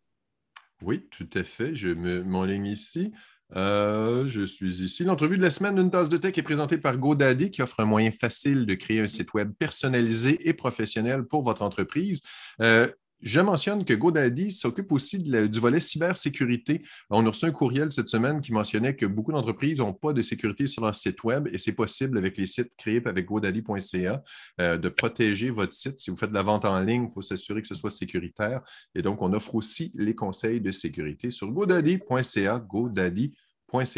Oui, 0.81 1.07
tout 1.09 1.29
à 1.35 1.43
fait. 1.43 1.73
Je 1.73 1.87
me 1.89 2.45
ligne 2.45 2.65
ici. 2.65 3.13
Euh, 3.55 4.27
je 4.27 4.45
suis 4.45 4.83
ici. 4.83 5.03
L'entrevue 5.03 5.37
de 5.37 5.43
la 5.43 5.49
semaine 5.49 5.75
d'une 5.75 5.91
tasse 5.91 6.09
de 6.09 6.17
tech 6.17 6.37
est 6.37 6.43
présentée 6.43 6.77
par 6.77 6.97
GoDaddy 6.97 7.51
qui 7.51 7.61
offre 7.61 7.79
un 7.79 7.85
moyen 7.85 8.11
facile 8.11 8.65
de 8.65 8.73
créer 8.73 9.01
un 9.01 9.07
site 9.07 9.33
web 9.33 9.51
personnalisé 9.57 10.47
et 10.47 10.53
professionnel 10.53 11.23
pour 11.23 11.43
votre 11.43 11.61
entreprise. 11.61 12.21
Euh, 12.61 12.87
je 13.21 13.39
mentionne 13.39 13.85
que 13.85 13.93
GoDaddy 13.93 14.51
s'occupe 14.51 14.91
aussi 14.91 15.19
du 15.19 15.59
volet 15.59 15.79
cybersécurité. 15.79 16.83
On 17.09 17.25
a 17.25 17.29
reçu 17.29 17.45
un 17.45 17.51
courriel 17.51 17.91
cette 17.91 18.09
semaine 18.09 18.41
qui 18.41 18.53
mentionnait 18.53 18.95
que 18.95 19.05
beaucoup 19.05 19.31
d'entreprises 19.31 19.79
n'ont 19.79 19.93
pas 19.93 20.13
de 20.13 20.21
sécurité 20.21 20.67
sur 20.67 20.83
leur 20.83 20.95
site 20.95 21.23
web 21.23 21.47
et 21.51 21.57
c'est 21.57 21.73
possible 21.73 22.17
avec 22.17 22.37
les 22.37 22.45
sites 22.45 22.71
créés 22.77 23.01
avec 23.05 23.25
godaddy.ca 23.25 24.23
euh, 24.61 24.77
de 24.77 24.89
protéger 24.89 25.49
votre 25.49 25.73
site. 25.73 25.99
Si 25.99 26.09
vous 26.09 26.17
faites 26.17 26.29
de 26.29 26.35
la 26.35 26.43
vente 26.43 26.65
en 26.65 26.79
ligne, 26.79 27.07
il 27.09 27.13
faut 27.13 27.21
s'assurer 27.21 27.61
que 27.61 27.67
ce 27.67 27.75
soit 27.75 27.89
sécuritaire. 27.89 28.61
Et 28.93 29.01
donc, 29.01 29.21
on 29.21 29.33
offre 29.33 29.55
aussi 29.55 29.91
les 29.95 30.15
conseils 30.15 30.61
de 30.61 30.71
sécurité 30.71 31.31
sur 31.31 31.51
godaddy.ca, 31.51 32.59
godaddy 32.59 33.35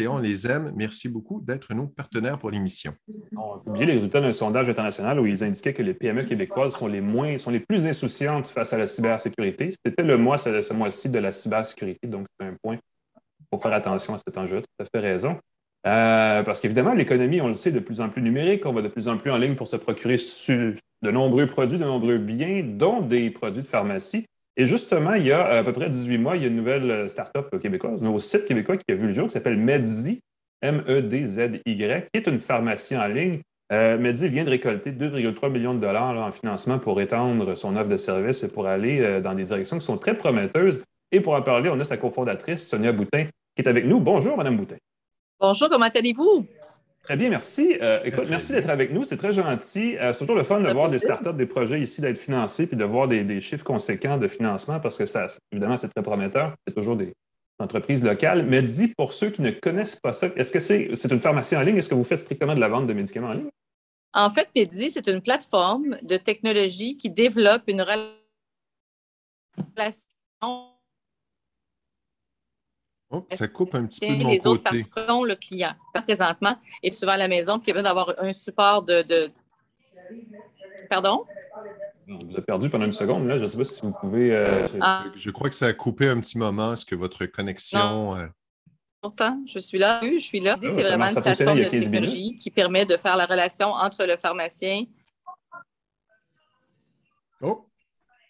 on 0.08 0.18
les 0.18 0.46
aime. 0.46 0.72
Merci 0.76 1.08
beaucoup 1.08 1.40
d'être 1.46 1.72
nos 1.74 1.86
partenaires 1.86 2.38
pour 2.38 2.50
l'émission. 2.50 2.92
On 3.36 3.54
a 3.54 3.62
publié 3.64 3.86
les 3.86 3.94
résultats 3.94 4.20
d'un 4.20 4.32
sondage 4.32 4.68
international 4.68 5.20
où 5.20 5.26
ils 5.26 5.44
indiquaient 5.44 5.74
que 5.74 5.82
les 5.82 5.94
PME 5.94 6.22
québécoises 6.22 6.74
sont 6.74 6.86
les 6.86 7.00
moins, 7.00 7.38
sont 7.38 7.50
les 7.50 7.60
plus 7.60 7.86
insouciantes 7.86 8.48
face 8.48 8.72
à 8.72 8.78
la 8.78 8.86
cybersécurité. 8.86 9.72
C'était 9.84 10.02
le 10.02 10.16
mois, 10.16 10.38
ce, 10.38 10.72
mois-ci 10.72 11.08
de 11.08 11.18
la 11.18 11.32
cybersécurité, 11.32 12.06
donc 12.06 12.26
c'est 12.38 12.46
un 12.46 12.56
point 12.62 12.78
pour 13.50 13.62
faire 13.62 13.72
attention 13.72 14.14
à 14.14 14.18
cet 14.18 14.36
enjeu. 14.36 14.60
Tu 14.60 14.84
as 14.84 14.86
fait 14.86 15.00
raison. 15.00 15.38
Euh, 15.86 16.42
parce 16.42 16.60
qu'évidemment, 16.60 16.92
l'économie, 16.92 17.40
on 17.40 17.48
le 17.48 17.54
sait, 17.54 17.70
de 17.70 17.78
plus 17.78 18.00
en 18.00 18.08
plus 18.08 18.20
numérique. 18.20 18.66
On 18.66 18.72
va 18.72 18.82
de 18.82 18.88
plus 18.88 19.08
en 19.08 19.16
plus 19.16 19.30
en 19.30 19.38
ligne 19.38 19.54
pour 19.54 19.68
se 19.68 19.76
procurer 19.76 20.16
de 20.16 21.10
nombreux 21.10 21.46
produits, 21.46 21.78
de 21.78 21.84
nombreux 21.84 22.18
biens, 22.18 22.62
dont 22.64 23.00
des 23.00 23.30
produits 23.30 23.62
de 23.62 23.66
pharmacie. 23.66 24.26
Et 24.60 24.66
justement, 24.66 25.14
il 25.14 25.24
y 25.24 25.32
a 25.32 25.46
à 25.46 25.62
peu 25.62 25.72
près 25.72 25.88
18 25.88 26.18
mois, 26.18 26.36
il 26.36 26.42
y 26.42 26.44
a 26.44 26.48
une 26.48 26.56
nouvelle 26.56 26.90
euh, 26.90 27.08
start-up 27.08 27.56
québécoise, 27.60 28.02
un 28.02 28.06
nouveau 28.06 28.18
site 28.18 28.44
québécois 28.44 28.76
qui 28.76 28.92
a 28.92 28.96
vu 28.96 29.06
le 29.06 29.12
jour, 29.12 29.28
qui 29.28 29.32
s'appelle 29.32 29.56
Medzi, 29.56 30.20
M-E-D-Z-Y, 30.62 31.62
qui 31.64 32.18
est 32.18 32.26
une 32.26 32.40
pharmacie 32.40 32.96
en 32.96 33.06
ligne. 33.06 33.40
Euh, 33.70 33.96
vient 33.96 34.44
de 34.44 34.50
récolter 34.50 34.90
2,3 34.90 35.50
millions 35.50 35.74
de 35.74 35.80
dollars 35.80 36.16
en 36.16 36.32
financement 36.32 36.80
pour 36.80 37.00
étendre 37.00 37.54
son 37.54 37.76
offre 37.76 37.88
de 37.88 37.96
services 37.96 38.42
et 38.42 38.48
pour 38.48 38.66
aller 38.66 39.00
euh, 39.00 39.20
dans 39.20 39.34
des 39.34 39.44
directions 39.44 39.78
qui 39.78 39.84
sont 39.84 39.98
très 39.98 40.16
prometteuses. 40.16 40.82
Et 41.12 41.20
pour 41.20 41.34
en 41.34 41.42
parler, 41.42 41.70
on 41.70 41.78
a 41.78 41.84
sa 41.84 41.96
cofondatrice, 41.96 42.66
Sonia 42.66 42.90
Boutin, 42.90 43.26
qui 43.54 43.62
est 43.62 43.68
avec 43.68 43.86
nous. 43.86 44.00
Bonjour, 44.00 44.36
Madame 44.36 44.56
Boutin. 44.56 44.76
Bonjour, 45.38 45.68
comment 45.70 45.86
allez-vous? 45.94 46.46
Très 47.08 47.16
bien, 47.16 47.30
merci. 47.30 47.74
Euh, 47.80 48.00
écoute, 48.04 48.26
merci 48.28 48.52
d'être 48.52 48.68
avec 48.68 48.92
nous. 48.92 49.02
C'est 49.02 49.16
très 49.16 49.32
gentil. 49.32 49.96
Euh, 49.96 50.12
c'est 50.12 50.18
toujours 50.18 50.36
le 50.36 50.44
fun 50.44 50.60
de 50.60 50.70
voir 50.70 50.90
des 50.90 50.98
startups, 50.98 51.32
des 51.32 51.46
projets 51.46 51.80
ici 51.80 52.02
d'être 52.02 52.18
financés, 52.18 52.66
puis 52.66 52.76
de 52.76 52.84
voir 52.84 53.08
des, 53.08 53.40
chiffres 53.40 53.64
conséquents 53.64 54.18
de 54.18 54.28
financement 54.28 54.78
parce 54.78 54.98
que 54.98 55.06
ça, 55.06 55.26
évidemment, 55.50 55.78
c'est 55.78 55.88
très 55.88 56.02
prometteur. 56.02 56.54
C'est 56.66 56.74
toujours 56.74 56.96
des 56.96 57.14
entreprises 57.60 58.04
locales. 58.04 58.44
Mais 58.44 58.60
dis, 58.60 58.92
pour 58.94 59.14
ceux 59.14 59.30
qui 59.30 59.40
ne 59.40 59.50
connaissent 59.52 59.96
pas 59.96 60.12
ça, 60.12 60.26
est-ce 60.36 60.52
que 60.52 60.60
c'est 60.60 61.10
une 61.10 61.18
pharmacie 61.18 61.56
en 61.56 61.62
ligne? 61.62 61.78
Est-ce 61.78 61.88
que 61.88 61.94
vous 61.94 62.04
faites 62.04 62.20
strictement 62.20 62.54
de 62.54 62.60
la 62.60 62.68
vente 62.68 62.86
de 62.86 62.92
médicaments 62.92 63.28
en 63.28 63.32
ligne? 63.32 63.48
En 64.12 64.28
fait, 64.28 64.50
Medi, 64.54 64.90
c'est 64.90 65.08
une 65.08 65.22
plateforme 65.22 65.96
de 66.02 66.18
technologie 66.18 66.98
qui 66.98 67.08
développe 67.08 67.62
une 67.68 67.86
relation 69.78 70.68
Oh, 73.10 73.26
ça 73.30 73.48
coupe 73.48 73.74
un 73.74 73.86
petit 73.86 74.00
peu 74.00 74.16
de 74.16 74.22
mon 74.22 74.30
les 74.30 74.36
côté. 74.36 74.48
autres 74.48 74.62
participants, 74.62 75.24
le 75.24 75.34
client, 75.34 75.74
présentement, 76.06 76.56
est 76.82 76.90
souvent 76.90 77.12
à 77.12 77.16
la 77.16 77.28
maison, 77.28 77.58
puis 77.58 77.72
il 77.74 77.82
d'avoir 77.82 78.14
un 78.18 78.32
support 78.32 78.82
de, 78.82 79.30
Pardon? 80.90 81.24
On 82.08 82.18
vous 82.18 82.36
a 82.38 82.40
perdu 82.40 82.70
pendant 82.70 82.86
une 82.86 82.92
seconde, 82.92 83.26
là. 83.26 83.36
Je 83.38 83.42
ne 83.42 83.48
sais 83.48 83.58
pas 83.58 83.64
si 83.64 83.80
vous 83.82 83.92
pouvez. 83.92 84.34
Euh, 84.34 84.66
ah. 84.80 85.04
Je 85.14 85.30
crois 85.30 85.50
que 85.50 85.54
ça 85.54 85.66
a 85.66 85.72
coupé 85.72 86.08
un 86.08 86.20
petit 86.20 86.38
moment. 86.38 86.72
Est-ce 86.72 86.86
que 86.86 86.94
votre 86.94 87.26
connexion. 87.26 88.16
Euh, 88.16 88.26
Pourtant, 89.00 89.38
je 89.46 89.58
suis 89.58 89.78
là. 89.78 90.00
Oui, 90.02 90.18
je 90.18 90.24
suis 90.24 90.40
là. 90.40 90.56
Ah, 90.56 90.60
c'est 90.60 90.82
vraiment 90.82 91.08
une 91.08 91.20
plateforme 91.20 91.58
de 91.60 91.64
technologie 91.64 92.36
qui 92.36 92.50
permet 92.50 92.86
de 92.86 92.96
faire 92.96 93.16
la 93.16 93.26
relation 93.26 93.68
entre 93.68 94.06
le 94.06 94.16
pharmacien. 94.16 94.84
Oh! 97.42 97.66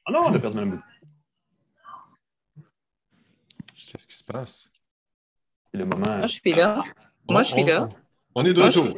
Ah 0.07 0.13
non, 0.13 0.21
on 0.27 0.35
a 0.35 0.39
perdu 0.39 0.57
Mme 0.57 0.83
Qu'est-ce 3.91 4.07
qui 4.07 4.17
se 4.17 4.25
passe? 4.25 4.71
C'est 5.73 5.79
le 5.79 5.87
moment. 5.87 6.19
Moi, 6.19 6.27
je 6.27 6.33
suis 6.33 6.53
là. 6.53 6.83
Moi, 7.29 7.43
je 7.43 7.53
suis 7.53 7.65
là. 7.65 7.89
On 8.35 8.45
est 8.45 8.53
de 8.53 8.61
retour. 8.61 8.95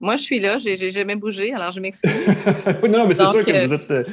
Moi, 0.00 0.16
je 0.16 0.22
suis 0.22 0.40
là. 0.40 0.58
Je 0.58 0.68
n'ai 0.68 0.90
jamais 0.90 1.16
bougé, 1.16 1.52
alors 1.54 1.70
je 1.70 1.80
m'excuse. 1.80 2.10
non, 2.88 3.06
mais 3.06 3.14
c'est 3.14 3.26
sûr 3.26 3.44
que 3.44 3.50
euh, 3.50 3.66
vous 3.66 3.74
êtes. 3.74 3.90
Euh, 3.90 4.04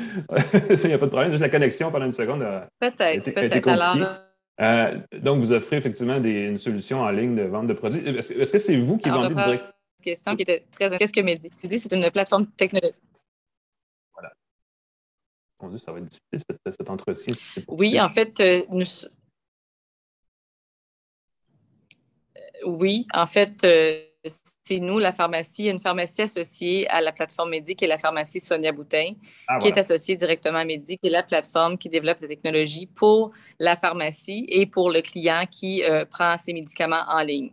il 0.84 0.88
n'y 0.88 0.94
a 0.94 0.98
pas 0.98 1.06
de 1.06 1.12
problème. 1.12 1.32
Juste 1.32 1.42
la 1.42 1.50
connexion 1.50 1.92
pendant 1.92 2.06
une 2.06 2.12
seconde. 2.12 2.46
Peut-être, 2.80 3.34
peut-être. 3.34 3.68
Alors. 3.68 3.98
Euh, 4.62 5.00
donc, 5.20 5.40
vous 5.40 5.52
offrez 5.52 5.78
effectivement 5.78 6.20
des, 6.20 6.46
une 6.46 6.58
solution 6.58 7.02
en 7.02 7.10
ligne 7.10 7.36
de 7.36 7.44
vente 7.44 7.68
de 7.68 7.74
produits. 7.74 8.08
Est-ce, 8.08 8.52
que 8.52 8.58
c'est 8.60 8.78
vous 8.78 8.98
qui 8.98 9.10
vendez 9.10 9.34
direct? 9.34 9.64
question 10.02 10.36
qui 10.36 10.44
était 10.44 10.66
très. 10.72 10.98
Qu'est-ce 10.98 11.14
que 11.14 11.22
Mehdi? 11.22 11.50
Mehdi, 11.64 11.80
c'est 11.80 11.92
une 11.94 12.12
plateforme 12.12 12.48
technologique. 12.48 12.96
Voilà. 14.14 14.32
Mon 15.62 15.70
Dieu, 15.70 15.78
ça 15.78 15.92
va 15.92 16.00
être 16.00 16.08
difficile, 16.08 16.58
cet, 16.70 16.90
entretien. 16.90 17.34
Oui, 17.68 18.00
en 18.00 18.10
fait, 18.10 18.42
nous, 18.70 18.86
Oui, 22.66 23.08
en 23.14 23.26
fait, 23.26 23.64
euh, 23.64 24.00
c'est 24.64 24.80
nous, 24.80 25.00
la 25.00 25.12
pharmacie, 25.12 25.70
une 25.70 25.80
pharmacie 25.80 26.22
associée 26.22 26.88
à 26.90 27.02
la 27.02 27.12
plateforme 27.12 27.52
Medi, 27.52 27.76
qui 27.76 27.86
est 27.86 27.90
la 27.90 27.98
pharmacie 27.98 28.40
Sonia 28.40 28.72
Boutin, 28.72 29.14
ah, 29.48 29.60
qui 29.60 29.68
est 29.68 29.78
associée 29.78 30.16
directement 30.16 30.60
à 30.60 30.66
Medi, 30.66 30.98
qui 30.98 31.08
est 31.08 31.12
la 31.12 31.24
plateforme 31.24 31.78
qui 31.78 31.90
développe 31.90 32.22
la 32.22 32.28
technologie 32.28 32.88
pour 32.88 33.32
la 33.60 33.76
pharmacie 33.76 34.46
et 34.50 34.66
pour 34.66 34.92
le 34.92 35.02
client 35.02 35.46
qui 35.50 35.84
euh, 35.84 36.06
prend 36.06 36.38
ses 36.38 36.54
médicaments 36.54 37.04
en 37.08 37.22
ligne. 37.22 37.52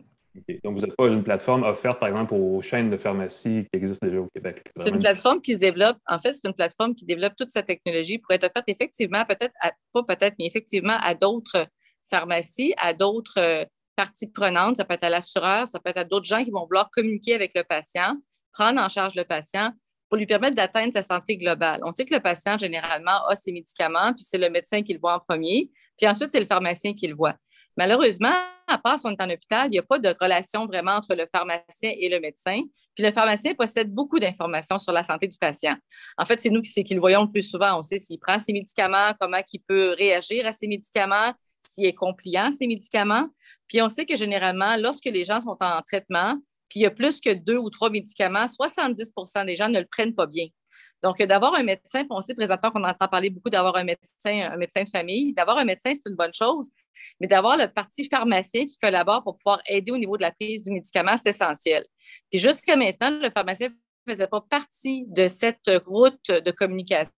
Donc, 0.63 0.77
vous 0.77 0.85
n'êtes 0.85 0.95
pas 0.95 1.07
une 1.07 1.23
plateforme 1.23 1.63
offerte, 1.63 1.99
par 1.99 2.07
exemple, 2.07 2.33
aux 2.33 2.61
chaînes 2.61 2.89
de 2.89 2.95
pharmacie 2.95 3.67
qui 3.69 3.77
existent 3.77 4.07
déjà 4.07 4.21
au 4.21 4.29
Québec. 4.33 4.63
C'est 4.81 4.89
une 4.89 4.99
plateforme 4.99 5.41
qui 5.41 5.55
se 5.55 5.59
développe. 5.59 5.97
En 6.07 6.19
fait, 6.21 6.31
c'est 6.33 6.47
une 6.47 6.53
plateforme 6.53 6.95
qui 6.95 7.03
développe 7.03 7.33
toute 7.37 7.51
sa 7.51 7.63
technologie 7.63 8.17
pour 8.17 8.31
être 8.31 8.45
offerte 8.45 8.63
effectivement, 8.67 9.25
peut-être, 9.25 9.53
pas 9.91 10.03
peut-être, 10.03 10.35
mais 10.39 10.45
effectivement 10.45 10.97
à 11.01 11.15
d'autres 11.15 11.67
pharmacies, 12.09 12.73
à 12.77 12.93
d'autres 12.93 13.67
euh, 14.01 14.05
partie 14.05 14.27
prenante, 14.27 14.77
ça 14.77 14.85
peut 14.85 14.93
être 14.93 15.03
à 15.03 15.09
l'assureur, 15.09 15.67
ça 15.67 15.79
peut 15.79 15.89
être 15.89 15.97
à 15.97 16.03
d'autres 16.03 16.25
gens 16.25 16.43
qui 16.43 16.51
vont 16.51 16.65
vouloir 16.65 16.89
communiquer 16.91 17.35
avec 17.35 17.51
le 17.55 17.63
patient, 17.63 18.15
prendre 18.53 18.81
en 18.81 18.89
charge 18.89 19.15
le 19.15 19.23
patient 19.23 19.71
pour 20.09 20.17
lui 20.17 20.25
permettre 20.25 20.55
d'atteindre 20.55 20.93
sa 20.93 21.01
santé 21.01 21.37
globale. 21.37 21.79
On 21.85 21.91
sait 21.91 22.05
que 22.05 22.13
le 22.13 22.19
patient, 22.19 22.57
généralement, 22.57 23.25
a 23.27 23.35
ses 23.35 23.51
médicaments, 23.51 24.13
puis 24.13 24.25
c'est 24.27 24.37
le 24.37 24.49
médecin 24.49 24.81
qui 24.83 24.93
le 24.93 24.99
voit 24.99 25.15
en 25.15 25.19
premier, 25.19 25.71
puis 25.97 26.07
ensuite, 26.07 26.31
c'est 26.31 26.39
le 26.39 26.47
pharmacien 26.47 26.93
qui 26.93 27.07
le 27.07 27.15
voit. 27.15 27.35
Malheureusement, 27.77 28.33
à 28.67 28.77
part 28.77 28.99
si 28.99 29.05
on 29.05 29.11
est 29.11 29.21
en 29.21 29.29
hôpital, 29.29 29.67
il 29.67 29.71
n'y 29.71 29.79
a 29.79 29.83
pas 29.83 29.99
de 29.99 30.13
relation 30.19 30.65
vraiment 30.65 30.93
entre 30.93 31.15
le 31.15 31.25
pharmacien 31.31 31.93
et 31.97 32.09
le 32.09 32.19
médecin. 32.19 32.61
Puis 32.95 33.03
le 33.03 33.11
pharmacien 33.11 33.53
possède 33.53 33.93
beaucoup 33.93 34.19
d'informations 34.19 34.77
sur 34.77 34.91
la 34.91 35.03
santé 35.03 35.27
du 35.27 35.37
patient. 35.37 35.75
En 36.17 36.25
fait, 36.25 36.41
c'est 36.41 36.49
nous 36.49 36.61
qui, 36.61 36.83
qui, 36.83 36.93
le 36.93 36.99
voyons 36.99 37.23
le 37.23 37.31
plus 37.31 37.49
souvent. 37.49 37.79
On 37.79 37.83
sait 37.83 37.99
s'il 37.99 38.19
prend 38.19 38.39
ses 38.39 38.51
médicaments, 38.51 39.13
comment 39.19 39.41
il 39.51 39.59
peut 39.59 39.95
réagir 39.97 40.45
à 40.45 40.51
ses 40.51 40.67
médicaments, 40.67 41.33
s'il 41.69 41.85
est 41.85 41.93
compliant, 41.93 42.51
ces 42.51 42.67
médicaments. 42.67 43.29
Puis 43.67 43.81
on 43.81 43.89
sait 43.89 44.05
que 44.05 44.15
généralement, 44.15 44.77
lorsque 44.77 45.05
les 45.05 45.23
gens 45.23 45.41
sont 45.41 45.57
en 45.61 45.81
traitement, 45.81 46.37
puis 46.69 46.79
il 46.79 46.83
y 46.83 46.85
a 46.85 46.91
plus 46.91 47.19
que 47.19 47.33
deux 47.33 47.57
ou 47.57 47.69
trois 47.69 47.89
médicaments, 47.89 48.45
70% 48.45 49.45
des 49.45 49.55
gens 49.55 49.69
ne 49.69 49.79
le 49.79 49.85
prennent 49.85 50.15
pas 50.15 50.27
bien. 50.27 50.47
Donc, 51.03 51.21
d'avoir 51.21 51.55
un 51.55 51.63
médecin, 51.63 52.05
on 52.09 52.21
sait 52.21 52.35
présentement 52.35 52.69
qu'on 52.71 52.83
entend 52.83 53.07
parler 53.07 53.29
beaucoup 53.29 53.49
d'avoir 53.49 53.75
un 53.75 53.83
médecin, 53.83 54.51
un 54.51 54.57
médecin 54.57 54.83
de 54.83 54.89
famille. 54.89 55.33
D'avoir 55.33 55.57
un 55.57 55.65
médecin, 55.65 55.93
c'est 55.93 56.09
une 56.09 56.15
bonne 56.15 56.33
chose, 56.33 56.69
mais 57.19 57.27
d'avoir 57.27 57.57
le 57.57 57.67
parti 57.67 58.07
pharmacien 58.07 58.67
qui 58.67 58.77
collabore 58.77 59.23
pour 59.23 59.37
pouvoir 59.37 59.61
aider 59.67 59.91
au 59.91 59.97
niveau 59.97 60.15
de 60.15 60.21
la 60.21 60.31
prise 60.31 60.63
du 60.63 60.71
médicament, 60.71 61.17
c'est 61.17 61.29
essentiel. 61.29 61.85
Puis 62.29 62.39
jusqu'à 62.39 62.75
maintenant, 62.75 63.09
le 63.09 63.31
pharmacien 63.31 63.69
ne 63.69 64.13
faisait 64.13 64.27
pas 64.27 64.41
partie 64.41 65.05
de 65.07 65.27
cette 65.27 65.69
route 65.85 66.27
de 66.27 66.51
communication 66.51 67.09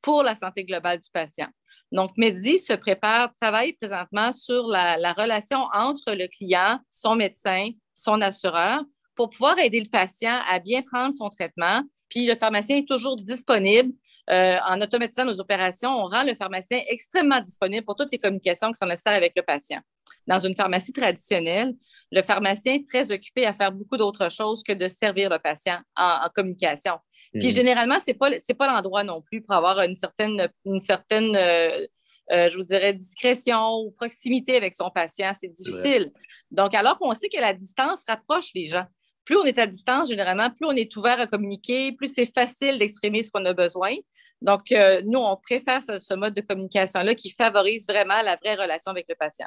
pour 0.00 0.24
la 0.24 0.34
santé 0.34 0.64
globale 0.64 1.00
du 1.00 1.10
patient. 1.12 1.48
Donc, 1.92 2.12
Medi 2.16 2.56
se 2.56 2.72
prépare, 2.72 3.32
travaille 3.34 3.74
présentement 3.74 4.32
sur 4.32 4.66
la, 4.66 5.12
relation 5.12 5.58
entre 5.74 6.14
le 6.14 6.26
client, 6.26 6.78
son 6.90 7.14
médecin, 7.14 7.70
son 7.94 8.20
assureur, 8.22 8.82
pour 9.14 9.28
pouvoir 9.28 9.58
aider 9.58 9.78
le 9.78 9.90
patient 9.90 10.40
à 10.48 10.58
bien 10.58 10.82
prendre 10.82 11.14
son 11.14 11.28
traitement. 11.28 11.82
Puis 12.08 12.26
le 12.26 12.34
pharmacien 12.34 12.78
est 12.78 12.88
toujours 12.88 13.16
disponible. 13.16 13.92
Euh, 14.30 14.56
en 14.66 14.80
automatisant 14.80 15.26
nos 15.26 15.38
opérations, 15.38 15.90
on 15.90 16.08
rend 16.08 16.22
le 16.22 16.34
pharmacien 16.34 16.80
extrêmement 16.88 17.40
disponible 17.40 17.84
pour 17.84 17.96
toutes 17.96 18.10
les 18.10 18.18
communications 18.18 18.72
qui 18.72 18.78
sont 18.78 18.86
nécessaires 18.86 19.14
avec 19.14 19.34
le 19.36 19.42
patient. 19.42 19.80
Dans 20.26 20.38
une 20.38 20.54
pharmacie 20.54 20.92
traditionnelle, 20.92 21.74
le 22.10 22.22
pharmacien 22.22 22.74
est 22.74 22.88
très 22.88 23.10
occupé 23.12 23.46
à 23.46 23.52
faire 23.52 23.72
beaucoup 23.72 23.96
d'autres 23.96 24.30
choses 24.30 24.62
que 24.62 24.72
de 24.72 24.88
servir 24.88 25.30
le 25.30 25.38
patient 25.38 25.78
en, 25.96 26.28
communication. 26.34 26.94
Puis 27.32 27.48
mm. 27.48 27.50
généralement, 27.50 27.98
ce 28.00 28.10
n'est 28.10 28.16
pas, 28.16 28.30
pas 28.58 28.72
l'endroit 28.72 29.04
non 29.04 29.22
plus 29.22 29.42
pour 29.42 29.54
avoir 29.54 29.80
une 29.80 29.96
certaine, 29.96 30.48
une 30.64 30.80
certaine 30.80 31.34
euh, 31.36 31.86
euh, 32.30 32.48
je 32.48 32.56
vous 32.56 32.62
dirais, 32.62 32.94
discrétion 32.94 33.80
ou 33.80 33.90
proximité 33.90 34.56
avec 34.56 34.74
son 34.74 34.90
patient. 34.90 35.32
C'est 35.38 35.48
difficile. 35.48 36.12
Donc, 36.50 36.74
alors 36.74 36.98
qu'on 36.98 37.12
sait 37.14 37.28
que 37.28 37.40
la 37.40 37.52
distance 37.52 38.04
rapproche 38.06 38.50
les 38.54 38.66
gens. 38.66 38.86
Plus 39.24 39.36
on 39.36 39.44
est 39.44 39.58
à 39.58 39.66
distance, 39.66 40.08
généralement, 40.08 40.50
plus 40.50 40.66
on 40.66 40.72
est 40.72 40.94
ouvert 40.96 41.20
à 41.20 41.26
communiquer, 41.26 41.92
plus 41.92 42.12
c'est 42.12 42.32
facile 42.32 42.78
d'exprimer 42.78 43.22
ce 43.22 43.30
qu'on 43.30 43.44
a 43.44 43.52
besoin. 43.52 43.94
Donc, 44.40 44.72
euh, 44.72 45.02
nous, 45.04 45.20
on 45.20 45.36
préfère 45.36 45.82
ce 45.82 46.14
mode 46.14 46.34
de 46.34 46.40
communication-là 46.40 47.14
qui 47.14 47.30
favorise 47.30 47.86
vraiment 47.86 48.20
la 48.22 48.36
vraie 48.36 48.56
relation 48.56 48.90
avec 48.90 49.06
le 49.08 49.14
patient. 49.14 49.46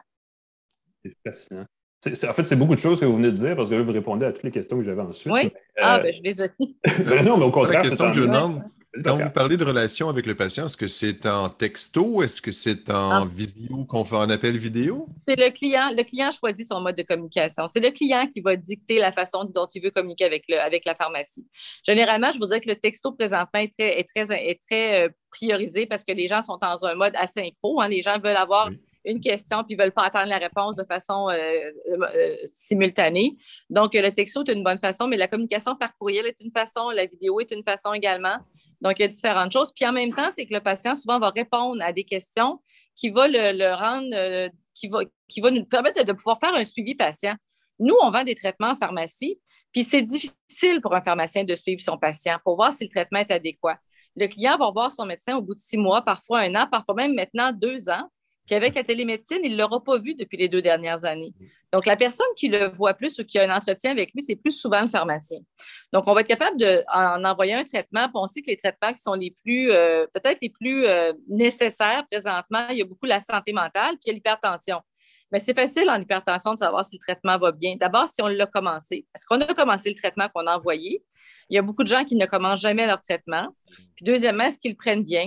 C'est 1.06 1.30
fascinant. 1.30 1.66
en 2.08 2.34
fait, 2.34 2.44
c'est 2.44 2.56
beaucoup 2.56 2.76
de 2.76 2.80
choses 2.80 3.00
que 3.00 3.06
vous 3.06 3.18
venez 3.18 3.32
de 3.32 3.38
dire 3.38 3.56
parce 3.56 3.70
que 3.70 3.76
là, 3.76 3.82
vous 3.82 3.92
répondez 3.92 4.26
à 4.26 4.32
toutes 4.32 4.44
les 4.44 4.52
questions 4.52 4.78
que 4.78 4.84
j'avais 4.84 5.02
ensuite. 5.02 5.32
Oui. 5.32 5.52
ah, 5.78 5.98
euh, 5.98 6.04
ben, 6.04 6.14
je 6.14 6.22
les 6.22 6.42
ai. 6.42 6.50
non, 7.24 7.38
mais 7.38 7.46
au 7.46 7.52
contraire. 7.52 7.84
La 7.84 7.90
question 7.90 8.08
que 8.12 8.18
je 8.18 8.22
demande, 8.22 8.64
quand 9.04 9.18
vous 9.18 9.30
parlez 9.30 9.58
de 9.58 9.66
relation 9.66 10.10
avec 10.10 10.26
le 10.26 10.36
patient, 10.36 10.66
est-ce 10.66 10.78
que 10.78 10.88
c'est 10.88 11.26
en 11.26 11.50
texto? 11.50 12.24
Est-ce 12.24 12.42
que 12.42 12.52
c'est 12.52 12.90
en 12.90 13.24
ah. 13.24 13.28
vidéo, 13.30 13.86
qu'on 13.86 14.06
fait 14.06 14.16
un 14.16 14.30
appel 14.30 14.58
vidéo? 14.58 15.08
C'est 15.28 15.36
le 15.36 15.52
client. 15.52 15.90
Le 15.96 16.04
client 16.04 16.32
choisit 16.32 16.68
son 16.68 16.82
mode 16.82 16.96
de 16.96 17.04
communication. 17.04 17.68
C'est 17.68 17.80
le 17.80 17.92
client 17.92 18.28
qui 18.28 18.42
va 18.42 18.56
dicter 18.56 19.00
la 19.00 19.12
façon 19.12 19.46
dont 19.46 19.68
il 19.74 19.84
veut 19.84 19.92
communiquer 19.92 20.26
avec, 20.26 20.46
le, 20.48 20.60
avec 20.60 20.86
la 20.86 20.96
pharmacie. 20.96 21.46
Généralement, 21.86 22.32
je 22.32 22.40
vous 22.40 22.46
dirais 22.46 22.62
que 22.62 22.70
le 22.70 22.76
texto 22.76 23.12
présentement 23.12 23.60
est 23.60 23.74
très, 23.78 24.00
est 24.00 24.08
très, 24.08 24.50
est 24.50 24.62
très 24.62 25.06
euh, 25.06 25.10
priorisé 25.32 25.86
parce 25.86 26.04
que 26.04 26.14
les 26.14 26.28
gens 26.28 26.42
sont 26.42 26.58
dans 26.62 26.86
un 26.86 26.96
mode 26.96 27.14
asynchro. 27.16 27.82
Hein. 27.82 27.90
Les 27.90 28.02
gens 28.02 28.20
veulent 28.20 28.36
avoir 28.36 28.70
une 29.06 29.20
question 29.20 29.64
puis 29.64 29.74
ils 29.74 29.78
ne 29.78 29.84
veulent 29.84 29.92
pas 29.92 30.04
attendre 30.04 30.28
la 30.28 30.38
réponse 30.38 30.76
de 30.76 30.84
façon 30.84 31.30
euh, 31.30 31.72
euh, 31.90 32.36
simultanée. 32.46 33.36
Donc, 33.70 33.94
le 33.94 34.10
texto 34.12 34.44
est 34.44 34.54
une 34.54 34.64
bonne 34.64 34.78
façon, 34.78 35.08
mais 35.08 35.18
la 35.18 35.28
communication 35.28 35.76
par 35.76 35.96
courriel 35.98 36.26
est 36.26 36.38
une 36.40 36.52
façon, 36.52 36.90
la 36.90 37.06
vidéo 37.06 37.40
est 37.40 37.52
une 37.52 37.64
façon 37.64 37.94
également. 37.94 38.38
Donc, 38.82 39.00
il 39.00 39.04
y 39.04 39.06
a 39.06 39.08
différentes 39.08 39.52
choses. 39.52 39.72
Puis 39.76 39.86
en 39.86 39.94
même 39.94 40.14
temps, 40.14 40.30
c'est 40.36 40.46
que 40.46 40.54
le 40.54 40.62
patient 40.62 40.96
souvent 40.96 41.20
va 41.20 41.30
répondre 41.30 41.82
à 41.82 41.92
des 41.92 42.04
questions 42.04 42.60
qui 42.96 43.10
vont 43.10 43.28
le, 43.28 43.76
rendre, 43.76 44.14
euh, 44.14 44.50
qui, 44.74 44.88
va, 44.88 45.00
qui 45.28 45.42
va 45.42 45.52
nous 45.52 45.66
permettre 45.66 46.04
de 46.04 46.14
pouvoir 46.14 46.40
faire 46.40 46.54
un 46.54 46.66
suivi 46.66 46.96
patient. 46.96 47.36
Nous, 47.80 47.96
on 48.02 48.10
vend 48.10 48.24
des 48.24 48.36
traitements 48.36 48.70
en 48.70 48.76
pharmacie, 48.76 49.40
puis 49.74 49.84
c'est 49.84 50.02
difficile 50.02 50.80
pour 50.82 50.96
un 50.96 51.02
pharmacien 51.02 51.44
de 51.44 51.56
suivre 51.56 51.82
son 51.82 51.98
patient 51.98 52.38
pour 52.44 52.56
voir 52.56 52.72
si 52.72 52.86
le 52.86 52.90
traitement 52.90 53.20
est 53.20 53.32
adéquat. 53.32 53.78
Le 54.16 54.28
client 54.28 54.58
va 54.58 54.72
voir 54.72 54.92
son 54.92 55.06
médecin 55.06 55.36
au 55.36 55.42
bout 55.42 55.56
de 55.56 55.60
six 55.60 55.78
mois, 55.78 56.02
parfois 56.02 56.40
un 56.40 56.56
an, 56.56 56.68
parfois 56.72 56.96
même 56.96 57.14
maintenant 57.14 57.52
deux 57.52 57.90
ans. 57.90 58.10
Puis 58.46 58.56
avec 58.56 58.76
la 58.76 58.84
télémédecine, 58.84 59.40
il 59.44 59.54
ne 59.54 59.58
l'aura 59.58 59.84
pas 59.84 59.98
vu 59.98 60.14
depuis 60.14 60.38
les 60.38 60.50
deux 60.50 60.62
dernières 60.62 61.04
années. 61.04 61.34
Donc, 61.74 61.86
la 61.86 61.96
personne 61.96 62.28
qui 62.38 62.48
le 62.48 62.70
voit 62.70 62.94
plus 62.94 63.18
ou 63.20 63.26
qui 63.26 63.40
a 63.40 63.52
un 63.52 63.56
entretien 63.56 63.92
avec 63.92 64.14
lui, 64.14 64.22
c'est 64.22 64.36
plus 64.36 64.52
souvent 64.52 64.82
le 64.82 64.88
pharmacien. 64.88 65.40
Donc, 65.92 66.08
on 66.08 66.14
va 66.14 66.22
être 66.22 66.28
capable 66.28 66.58
d'en 66.58 67.24
envoyer 67.24 67.54
un 67.54 67.64
traitement. 67.64 68.04
Puis 68.04 68.14
on 68.16 68.28
sait 68.28 68.42
que 68.42 68.52
les 68.52 68.58
traitements 68.58 68.94
qui 68.94 69.02
sont 69.02 69.14
les 69.14 69.36
plus, 69.44 69.72
euh, 69.72 70.06
peut-être 70.14 70.40
les 70.42 70.50
plus 70.50 70.86
euh, 70.86 71.12
nécessaires 71.28 72.06
présentement, 72.10 72.68
il 72.70 72.78
y 72.78 72.82
a 72.82 72.86
beaucoup 72.86 73.08
la 73.08 73.20
santé 73.20 73.52
mentale 73.52 73.96
puis 74.02 74.14
l'hypertension. 74.14 74.80
Mais 75.32 75.40
c'est 75.40 75.56
facile 75.56 75.90
en 75.90 76.00
hypertension 76.00 76.54
de 76.54 76.60
savoir 76.60 76.86
si 76.86 76.98
le 76.98 77.02
traitement 77.02 77.38
va 77.38 77.52
bien. 77.52 77.76
D'abord, 77.78 78.08
si 78.08 78.22
on 78.22 78.28
l'a 78.28 78.46
commencé. 78.46 79.06
Est-ce 79.16 79.26
qu'on 79.26 79.42
a 79.42 79.54
commencé 79.54 79.90
le 79.90 79.96
traitement 79.96 80.30
qu'on 80.34 80.46
a 80.48 80.56
envoyé? 80.56 81.04
Il 81.50 81.56
y 81.56 81.58
a 81.58 81.62
beaucoup 81.62 81.84
de 81.84 81.90
gens 81.90 82.06
qui 82.06 82.16
ne 82.16 82.26
commencent 82.26 82.62
jamais 82.62 82.88
leur 82.88 83.02
traitement. 83.02 83.48
Puis 83.96 84.06
deuxièmement, 84.06 84.46
est-ce 84.46 84.60
qu'ils 84.60 84.72
le 84.72 84.78
prennent 84.78 85.04
bien? 85.04 85.26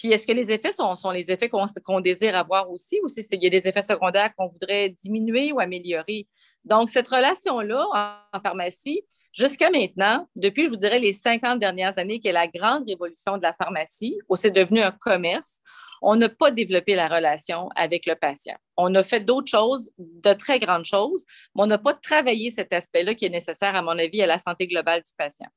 Puis 0.00 0.10
est-ce 0.10 0.26
que 0.26 0.32
les 0.32 0.50
effets 0.50 0.72
sont, 0.72 1.10
les 1.10 1.30
effets 1.30 1.50
qu'on 1.50 2.00
désire 2.00 2.34
avoir 2.34 2.70
aussi 2.70 2.98
ou 3.04 3.08
s'il 3.08 3.42
y 3.42 3.46
a 3.46 3.50
des 3.50 3.68
effets 3.68 3.82
secondaires 3.82 4.34
qu'on 4.34 4.48
voudrait 4.48 4.88
diminuer 4.88 5.52
ou 5.52 5.60
améliorer? 5.60 6.26
Donc, 6.64 6.88
cette 6.88 7.06
relation-là 7.06 7.86
en, 8.32 8.40
pharmacie, 8.40 9.02
jusqu'à 9.34 9.70
maintenant, 9.70 10.26
depuis, 10.36 10.64
je 10.64 10.70
vous 10.70 10.76
dirais, 10.76 11.00
les 11.00 11.12
50 11.12 11.60
dernières 11.60 11.98
années, 11.98 12.18
qui 12.18 12.28
est 12.28 12.32
la 12.32 12.48
grande 12.48 12.88
révolution 12.88 13.36
de 13.36 13.42
la 13.42 13.52
pharmacie, 13.52 14.18
où 14.30 14.36
c'est 14.36 14.50
devenu 14.50 14.80
un 14.80 14.90
commerce, 14.90 15.60
on 16.00 16.16
n'a 16.16 16.30
pas 16.30 16.50
développé 16.50 16.94
la 16.94 17.06
relation 17.06 17.68
avec 17.76 18.06
le 18.06 18.14
patient. 18.14 18.56
On 18.78 18.94
a 18.94 19.02
fait 19.02 19.20
d'autres 19.20 19.50
choses, 19.50 19.92
de 19.98 20.32
très 20.32 20.58
grandes 20.58 20.86
choses, 20.86 21.26
mais 21.54 21.64
on 21.64 21.66
n'a 21.66 21.76
pas 21.76 21.92
travaillé 21.92 22.50
cet 22.50 22.72
aspect-là 22.72 23.14
qui 23.14 23.26
est 23.26 23.30
nécessaire, 23.30 23.76
à 23.76 23.82
mon 23.82 23.98
avis, 23.98 24.22
à 24.22 24.26
la 24.26 24.38
santé 24.38 24.66
globale 24.66 25.02
du 25.02 25.12
patient. 25.18 25.48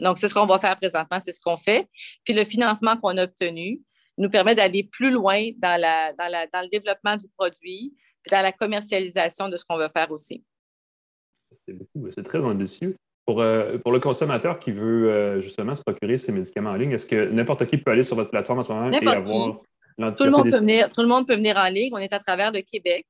Donc, 0.00 0.18
c'est 0.18 0.28
ce 0.28 0.34
qu'on 0.34 0.46
va 0.46 0.58
faire 0.58 0.76
présentement, 0.76 1.18
c'est 1.20 1.32
ce 1.32 1.40
qu'on 1.40 1.56
fait. 1.56 1.88
Puis 2.24 2.34
le 2.34 2.44
financement 2.44 2.96
qu'on 2.96 3.16
a 3.16 3.24
obtenu 3.24 3.80
nous 4.18 4.30
permet 4.30 4.54
d'aller 4.54 4.84
plus 4.84 5.10
loin 5.10 5.50
dans, 5.58 5.80
le 5.80 6.70
développement 6.70 7.16
du 7.16 7.26
produit, 7.36 7.94
puis 8.22 8.30
dans 8.30 8.42
la 8.42 8.52
commercialisation 8.52 9.48
de 9.48 9.56
ce 9.56 9.64
qu'on 9.64 9.76
veut 9.76 9.88
faire 9.88 10.10
aussi. 10.10 10.42
C'est 12.10 12.22
très 12.22 12.40
ambitieux. 12.40 12.96
Pour, 13.26 13.40
euh, 13.40 13.76
pour, 13.78 13.90
le 13.90 13.98
consommateur 13.98 14.60
qui 14.60 14.70
veut 14.70 15.10
euh, 15.10 15.40
justement 15.40 15.74
se 15.74 15.82
procurer 15.82 16.16
ses 16.16 16.30
médicaments 16.30 16.70
en 16.70 16.76
ligne, 16.76 16.92
est-ce 16.92 17.06
que 17.06 17.28
n'importe 17.28 17.66
qui 17.66 17.76
peut 17.76 17.90
aller 17.90 18.04
sur 18.04 18.14
votre 18.14 18.30
plateforme 18.30 18.60
en 18.60 18.62
ce 18.62 18.72
moment 18.72 18.90
et 18.90 18.96
avoir 19.04 19.56
tout 19.96 20.24
le, 20.24 20.30
monde 20.30 20.50
peut 20.50 20.58
venir, 20.58 20.92
tout 20.92 21.00
le 21.00 21.08
monde 21.08 21.26
peut 21.26 21.34
venir 21.34 21.56
en 21.56 21.68
ligne. 21.68 21.90
On 21.92 21.98
est 21.98 22.12
à 22.12 22.20
travers 22.20 22.52
le 22.52 22.60
Québec. 22.60 23.06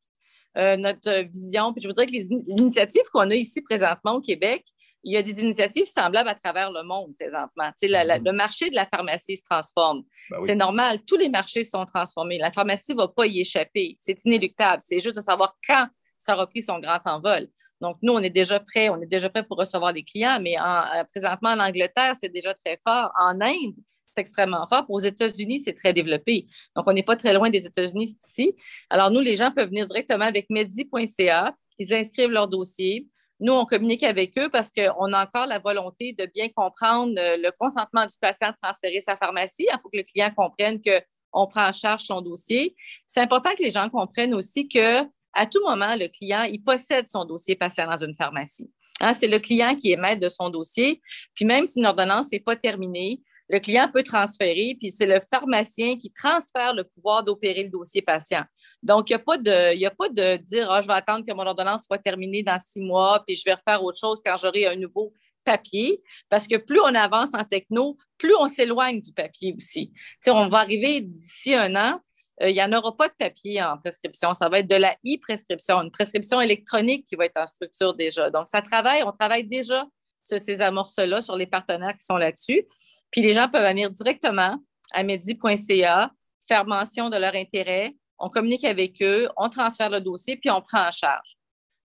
Euh, 0.57 0.77
notre 0.77 1.25
vision, 1.25 1.73
puis 1.75 1.83
je 1.83 1.89
voudrais 1.89 2.07
que 2.07 2.13
les 2.13 2.29
initiatives 2.49 3.03
qu'on 3.13 3.29
a 3.31 3.35
ici 3.35 3.61
présentement 3.61 4.15
au 4.15 4.21
Québec, 4.23 4.65
il 5.07 5.13
y 5.13 5.17
a 5.17 5.23
des 5.23 5.41
initiatives 5.41 5.87
semblables 5.87 6.29
à 6.29 6.35
travers 6.35 6.73
le 6.73 6.83
monde 6.83 7.15
présentement. 7.17 7.71
Mm-hmm. 7.81 8.25
le 8.25 8.33
marché 8.33 8.71
de 8.71 8.75
la 8.75 8.87
pharmacie 8.87 9.37
se 9.37 9.45
transforme. 9.45 10.03
Ben 10.31 10.39
c'est 10.45 10.57
normal, 10.57 10.99
tous 11.07 11.17
les 11.17 11.29
marchés 11.29 11.63
sont 11.63 11.87
transformés. 11.87 12.39
La 12.39 12.51
pharmacie 12.51 12.93
ne 12.93 12.97
va 12.97 13.09
pas 13.09 13.27
y 13.27 13.41
échapper. 13.41 13.95
C'est 13.99 14.25
inéluctable. 14.25 14.83
C'est 14.85 14.99
juste 14.99 15.15
de 15.15 15.21
savoir 15.21 15.57
quand 15.67 15.87
ça 16.17 16.33
a 16.33 16.35
repris 16.35 16.63
son 16.63 16.81
grand 16.81 16.99
envol. 17.05 17.47
Donc, 17.81 17.99
nous, 18.03 18.13
on 18.15 18.19
est 18.21 18.31
déjà 18.31 18.59
prêts, 18.59 18.89
on 18.89 19.01
est 19.01 19.07
déjà 19.07 19.29
prêt 19.29 19.45
pour 19.45 19.59
recevoir 19.59 19.93
des 19.93 20.03
clients, 20.03 20.41
mais 20.41 20.57
euh, 20.59 21.05
présentement, 21.13 21.51
en 21.51 21.61
Angleterre, 21.61 22.15
c'est 22.19 22.33
déjà 22.33 22.55
très 22.55 22.81
fort. 22.85 23.13
En 23.21 23.41
Inde, 23.41 23.75
c'est 24.07 24.21
extrêmement 24.21 24.67
fort. 24.67 24.87
Aux 24.89 24.99
États-Unis, 24.99 25.61
c'est 25.61 25.75
très 25.75 25.93
développé. 25.93 26.47
Donc, 26.75 26.87
on 26.89 26.93
n'est 26.93 27.03
pas 27.03 27.17
très 27.17 27.35
loin 27.35 27.51
des 27.51 27.67
États-Unis 27.67 28.17
ici. 28.25 28.57
Alors, 28.91 29.11
nous, 29.11 29.21
les 29.21 29.37
gens 29.37 29.53
peuvent 29.53 29.69
venir 29.69 29.87
directement 29.87 30.25
avec 30.25 30.49
medi.ca, 30.49 31.55
ils 31.79 31.95
inscrivent 31.95 32.31
leur 32.31 32.49
dossier. 32.49 33.07
Nous, 33.39 33.53
on 33.53 33.67
communique 33.67 34.03
avec 34.03 34.39
eux 34.39 34.49
parce 34.49 34.71
qu'on 34.71 35.13
a 35.13 35.25
encore 35.25 35.47
la 35.47 35.59
volonté 35.59 36.15
de 36.15 36.27
bien 36.35 36.49
comprendre 36.49 37.13
euh, 37.19 37.37
le 37.37 37.51
consentement 37.59 38.07
du 38.07 38.17
patient 38.21 38.51
de 38.51 38.57
transférer 38.63 39.01
sa 39.01 39.17
pharmacie. 39.17 39.67
Il 39.71 39.79
faut 39.83 39.91
que 39.91 39.99
le 39.99 40.05
client 40.05 40.31
comprenne 40.35 40.81
qu'on 40.81 41.47
prend 41.47 41.69
en 41.69 41.73
charge 41.73 42.03
son 42.03 42.23
dossier. 42.23 42.75
C'est 43.07 43.21
important 43.21 43.51
que 43.57 43.63
les 43.63 43.71
gens 43.71 43.91
comprennent 43.91 44.35
aussi 44.35 44.69
que 44.69 45.03
à 45.35 45.45
tout 45.45 45.61
moment, 45.63 45.95
le 45.97 46.09
client, 46.09 46.45
il 46.45 46.63
possède 46.63 47.09
son 47.09 47.27
dossier 47.27 47.57
patient 47.57 47.87
dans 47.87 48.03
une 48.03 48.15
pharmacie. 48.15 48.71
Hein, 49.01 49.13
c'est 49.13 49.29
le 49.29 49.39
client 49.39 49.77
qui 49.77 49.93
est 49.93 49.97
maître 49.97 50.21
de 50.21 50.31
son 50.31 50.49
dossier. 50.49 51.03
Puis 51.35 51.45
même 51.45 51.67
si 51.67 51.79
une 51.79 51.87
ordonnance 51.87 52.33
n'est 52.33 52.41
pas 52.41 52.57
terminée, 52.57 53.21
le 53.49 53.61
client 53.61 53.89
peut 53.93 54.03
transférer, 54.03 54.77
puis 54.79 54.91
c'est 54.91 55.07
le 55.07 55.21
pharmacien 55.21 55.97
qui 55.99 56.11
transfère 56.11 56.75
le 56.75 56.85
pouvoir 56.85 57.23
d'opérer 57.23 57.65
le 57.65 57.71
dossier 57.71 58.03
patient. 58.03 58.45
Donc, 58.83 59.09
il 59.11 59.13
n'y 59.13 59.17
a, 59.17 59.19
pas 59.21 59.39
de, 59.39 59.85
a 59.85 59.91
pas 59.91 60.09
de 60.09 60.37
dire 60.39 60.71
ah, 60.71 60.81
je 60.81 60.87
vais 60.87 60.95
attendre 60.95 61.25
que 61.25 61.33
mon 61.33 61.47
ordonnance 61.47 61.85
soit 61.85 61.99
terminée 61.99 62.43
dans 62.43 62.59
six 62.59 62.81
mois, 62.81 63.23
puis 63.27 63.37
je 63.37 63.45
vais 63.45 63.55
refaire 63.55 63.83
autre 63.85 63.99
chose 63.99 64.21
quand 64.25 64.37
j'aurai 64.37 64.67
un 64.67 64.77
nouveau 64.77 65.13
papier, 65.45 66.03
parce 66.29 66.49
que 66.49 66.57
plus 66.57 66.81
on 66.81 66.95
avance 66.95 67.35
en 67.35 67.45
techno, 67.45 67.97
plus 68.19 68.35
on 68.35 68.49
s'éloigne 68.49 69.01
du 69.01 69.13
papier 69.13 69.55
aussi. 69.57 69.93
on 70.27 70.49
va 70.49 70.59
arriver 70.59 71.03
d'ici 71.03 71.55
un 71.55 71.77
an, 71.77 72.01
euh, 72.43 72.51
il 72.51 72.55
n'y 72.55 72.63
en 72.63 72.73
aura 72.73 72.95
pas 72.97 73.09
de 73.09 73.15
papier 73.15 73.63
en 73.63 73.79
prescription. 73.79 74.35
Ça 74.35 74.49
va 74.49 74.59
être 74.59 74.69
de 74.69 74.77
la 74.77 74.93
e-prescription, 75.07 75.81
une 75.81 75.91
prescription 75.91 76.41
électronique 76.41 77.07
qui 77.09 77.17
va 77.17 77.27
être 77.27 77.41
en 77.41 77.47
structure 77.47 77.95
déjà. 77.95 78.29
Donc, 78.31 78.47
ça 78.47 78.61
travaille, 78.61 79.03
on 79.05 79.13
travaille 79.13 79.45
déjà 79.45 79.87
sur 80.23 80.39
ces 80.41 80.61
amorces-là, 80.61 81.23
sur 81.23 81.37
les 81.37 81.47
partenaires 81.47 81.97
qui 81.97 82.05
sont 82.05 82.17
là-dessus. 82.17 82.67
Puis 83.11 83.23
les 83.23 83.33
gens 83.33 83.49
peuvent 83.49 83.67
venir 83.67 83.91
directement 83.91 84.59
à 84.93 85.03
medi.ca, 85.03 86.11
faire 86.49 86.67
mention 86.67 87.11
de 87.11 87.17
leur 87.17 87.35
intérêt, 87.35 87.95
on 88.19 88.29
communique 88.29 88.65
avec 88.65 89.03
eux, 89.03 89.29
on 89.37 89.49
transfère 89.49 89.91
le 89.91 90.01
dossier, 90.01 90.37
puis 90.37 90.51
on 90.51 90.63
prend 90.63 90.87
en 90.87 90.91
charge. 90.91 91.37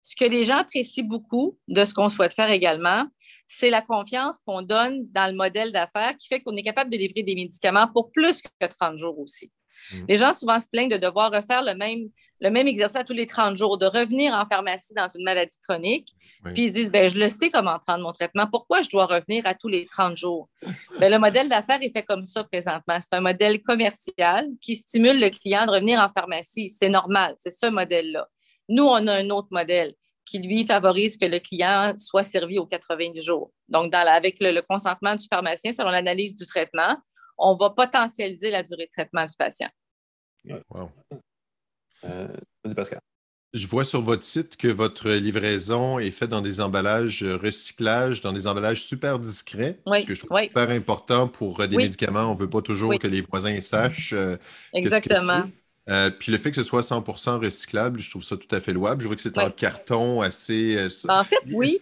Ce 0.02 0.16
que 0.16 0.26
les 0.26 0.44
gens 0.44 0.58
apprécient 0.58 1.04
beaucoup 1.04 1.58
de 1.68 1.84
ce 1.86 1.94
qu'on 1.94 2.10
souhaite 2.10 2.34
faire 2.34 2.50
également, 2.50 3.06
c'est 3.48 3.70
la 3.70 3.82
confiance 3.82 4.40
qu'on 4.46 4.62
donne 4.62 5.06
dans 5.12 5.30
le 5.30 5.36
modèle 5.36 5.72
d'affaires 5.72 6.16
qui 6.18 6.28
fait 6.28 6.42
qu'on 6.42 6.56
est 6.56 6.64
capable 6.64 6.90
de 6.90 6.98
livrer 6.98 7.24
des 7.24 7.36
médicaments 7.36 7.88
pour 7.88 8.12
plus 8.12 8.42
que 8.42 8.66
30 8.66 8.98
jours 8.98 9.20
aussi. 9.20 9.52
Mm. 9.92 10.06
Les 10.08 10.16
gens 10.16 10.34
souvent 10.34 10.60
se 10.60 10.70
plaignent 10.70 10.90
de 10.90 10.98
devoir 10.98 11.32
refaire 11.32 11.64
le 11.64 11.76
même, 11.76 12.10
le 12.42 12.50
même 12.50 12.68
exercice 12.68 13.04
tous 13.06 13.14
les 13.14 13.28
30 13.28 13.58
jours, 13.58 13.78
de 13.78 13.86
revenir 13.86 14.34
en 14.34 14.46
pharmacie 14.46 14.94
dans 14.94 15.08
une 15.08 15.24
maladie 15.24 15.58
chronique. 15.68 16.10
Puis 16.54 16.64
ils 16.64 16.68
se 16.70 16.74
disent, 16.74 16.92
ben, 16.92 17.10
je 17.10 17.20
le 17.20 17.30
sais 17.30 17.50
comment 17.50 17.78
prendre 17.80 18.04
mon 18.04 18.14
traitement. 18.14 18.48
Pourquoi 18.48 18.82
je 18.82 18.90
dois 18.90 19.06
revenir 19.06 19.46
à 19.46 19.54
tous 19.54 19.68
les 19.68 19.86
30 19.86 20.16
jours? 20.16 20.48
Ben, 21.00 21.12
le 21.12 21.20
modèle 21.20 21.50
d'affaires 21.50 21.82
est 21.82 21.92
fait 21.92 22.04
comme 22.04 22.26
ça 22.26 22.46
présentement. 22.46 22.98
C'est 23.02 23.14
un 23.14 23.22
modèle 23.22 23.62
commercial 23.62 24.48
qui 24.62 24.78
stimule 24.78 25.20
le 25.20 25.30
client 25.30 25.66
de 25.66 25.72
revenir 25.72 26.00
en 26.00 26.08
pharmacie. 26.08 26.70
C'est 26.70 26.90
normal, 26.90 27.36
c'est 27.38 27.52
ce 27.52 27.66
modèle-là. 27.66 28.28
Nous, 28.70 28.86
on 28.86 29.08
a 29.08 29.14
un 29.14 29.30
autre 29.32 29.50
modèle 29.52 29.94
qui, 30.26 30.40
lui, 30.40 30.66
favorise 30.66 31.18
que 31.18 31.26
le 31.26 31.40
client 31.40 31.94
soit 31.98 32.24
servi 32.24 32.60
aux 32.60 32.68
90 32.68 33.22
jours. 33.22 33.52
Donc, 33.68 33.94
avec 33.94 34.38
le 34.40 34.62
consentement 34.62 35.16
du 35.16 35.26
pharmacien, 35.30 35.74
selon 35.74 35.90
l'analyse 35.90 36.36
du 36.36 36.46
traitement, 36.46 36.96
on 37.38 37.56
va 37.56 37.72
potentialiser 37.72 38.52
la 38.52 38.64
durée 38.64 38.86
de 38.86 38.92
traitement 38.92 39.26
du 39.26 39.36
patient. 39.38 39.70
Wow. 40.70 40.92
Euh, 42.06 42.28
Pascal. 42.76 43.00
Je 43.54 43.66
vois 43.66 43.84
sur 43.84 44.02
votre 44.02 44.24
site 44.24 44.58
que 44.58 44.68
votre 44.68 45.10
livraison 45.10 45.98
est 45.98 46.12
faite 46.12 46.30
dans 46.30 46.42
des 46.42 46.62
emballages 46.62 47.24
recyclage, 47.24 48.22
dans 48.22 48.32
des 48.32 48.46
emballages 48.46 48.84
super 48.84 49.18
discrets. 49.18 49.80
Oui, 49.88 50.02
ce 50.02 50.06
que 50.06 50.14
je 50.14 50.24
trouve 50.24 50.40
super 50.40 50.70
important 50.70 51.28
pour 51.28 51.60
euh, 51.60 51.68
des 51.68 51.78
médicaments. 51.78 52.30
On 52.32 52.36
ne 52.36 52.40
veut 52.40 52.50
pas 52.50 52.62
toujours 52.62 52.98
que 53.00 53.08
les 53.08 53.22
voisins 53.22 53.60
sachent. 53.60 54.14
Euh, 54.14 54.38
Exactement. 54.74 55.50
puis 56.20 56.32
le 56.32 56.38
fait 56.38 56.52
que 56.52 56.56
ce 56.56 56.64
soit 56.64 56.82
100% 56.82 57.40
recyclable, 57.44 58.00
je 58.00 58.10
trouve 58.12 58.24
ça 58.24 58.38
tout 58.38 58.54
à 58.56 58.60
fait 58.60 58.74
louable. 58.74 59.02
Je 59.02 59.08
vois 59.08 59.16
que 59.16 59.22
c'est 59.22 59.38
un 59.40 59.50
carton 59.50 60.22
assez. 60.22 60.88
en 61.08 61.24
fait, 61.24 61.38
oui 61.52 61.82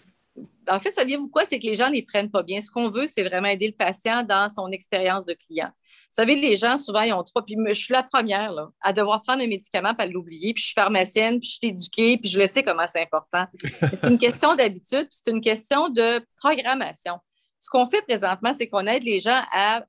en 0.67 0.79
fait, 0.79 0.91
saviez-vous 0.91 1.29
quoi? 1.29 1.45
C'est 1.45 1.59
que 1.59 1.65
les 1.65 1.75
gens 1.75 1.87
ne 1.87 1.93
les 1.93 2.03
prennent 2.03 2.31
pas 2.31 2.43
bien. 2.43 2.61
Ce 2.61 2.69
qu'on 2.69 2.89
veut, 2.89 3.07
c'est 3.07 3.23
vraiment 3.23 3.47
aider 3.47 3.67
le 3.67 3.73
patient 3.73 4.23
dans 4.23 4.49
son 4.49 4.71
expérience 4.71 5.25
de 5.25 5.33
client. 5.33 5.69
Vous 5.69 6.23
savez, 6.23 6.35
les 6.35 6.55
gens, 6.55 6.77
souvent, 6.77 7.01
ils 7.01 7.13
ont 7.13 7.23
trois. 7.23 7.45
Puis 7.45 7.55
je 7.67 7.73
suis 7.73 7.93
la 7.93 8.03
première 8.03 8.51
là, 8.51 8.69
à 8.81 8.93
devoir 8.93 9.21
prendre 9.21 9.41
un 9.41 9.47
médicament 9.47 9.93
et 9.97 10.01
à 10.01 10.05
l'oublier. 10.05 10.53
Puis 10.53 10.61
je 10.61 10.67
suis 10.67 10.73
pharmacienne, 10.73 11.39
puis 11.39 11.49
je 11.49 11.55
suis 11.55 11.67
éduquée, 11.67 12.17
puis 12.17 12.29
je 12.29 12.39
le 12.39 12.47
sais 12.47 12.63
comment 12.63 12.85
c'est 12.87 13.01
important. 13.01 13.45
C'est 13.91 14.05
une 14.05 14.17
question 14.17 14.55
d'habitude, 14.55 15.07
puis 15.09 15.19
c'est 15.23 15.31
une 15.31 15.41
question 15.41 15.89
de 15.89 16.21
programmation. 16.39 17.19
Ce 17.59 17.69
qu'on 17.69 17.85
fait 17.85 18.01
présentement, 18.03 18.53
c'est 18.53 18.67
qu'on 18.67 18.85
aide 18.85 19.03
les 19.03 19.19
gens 19.19 19.41
à, 19.51 19.83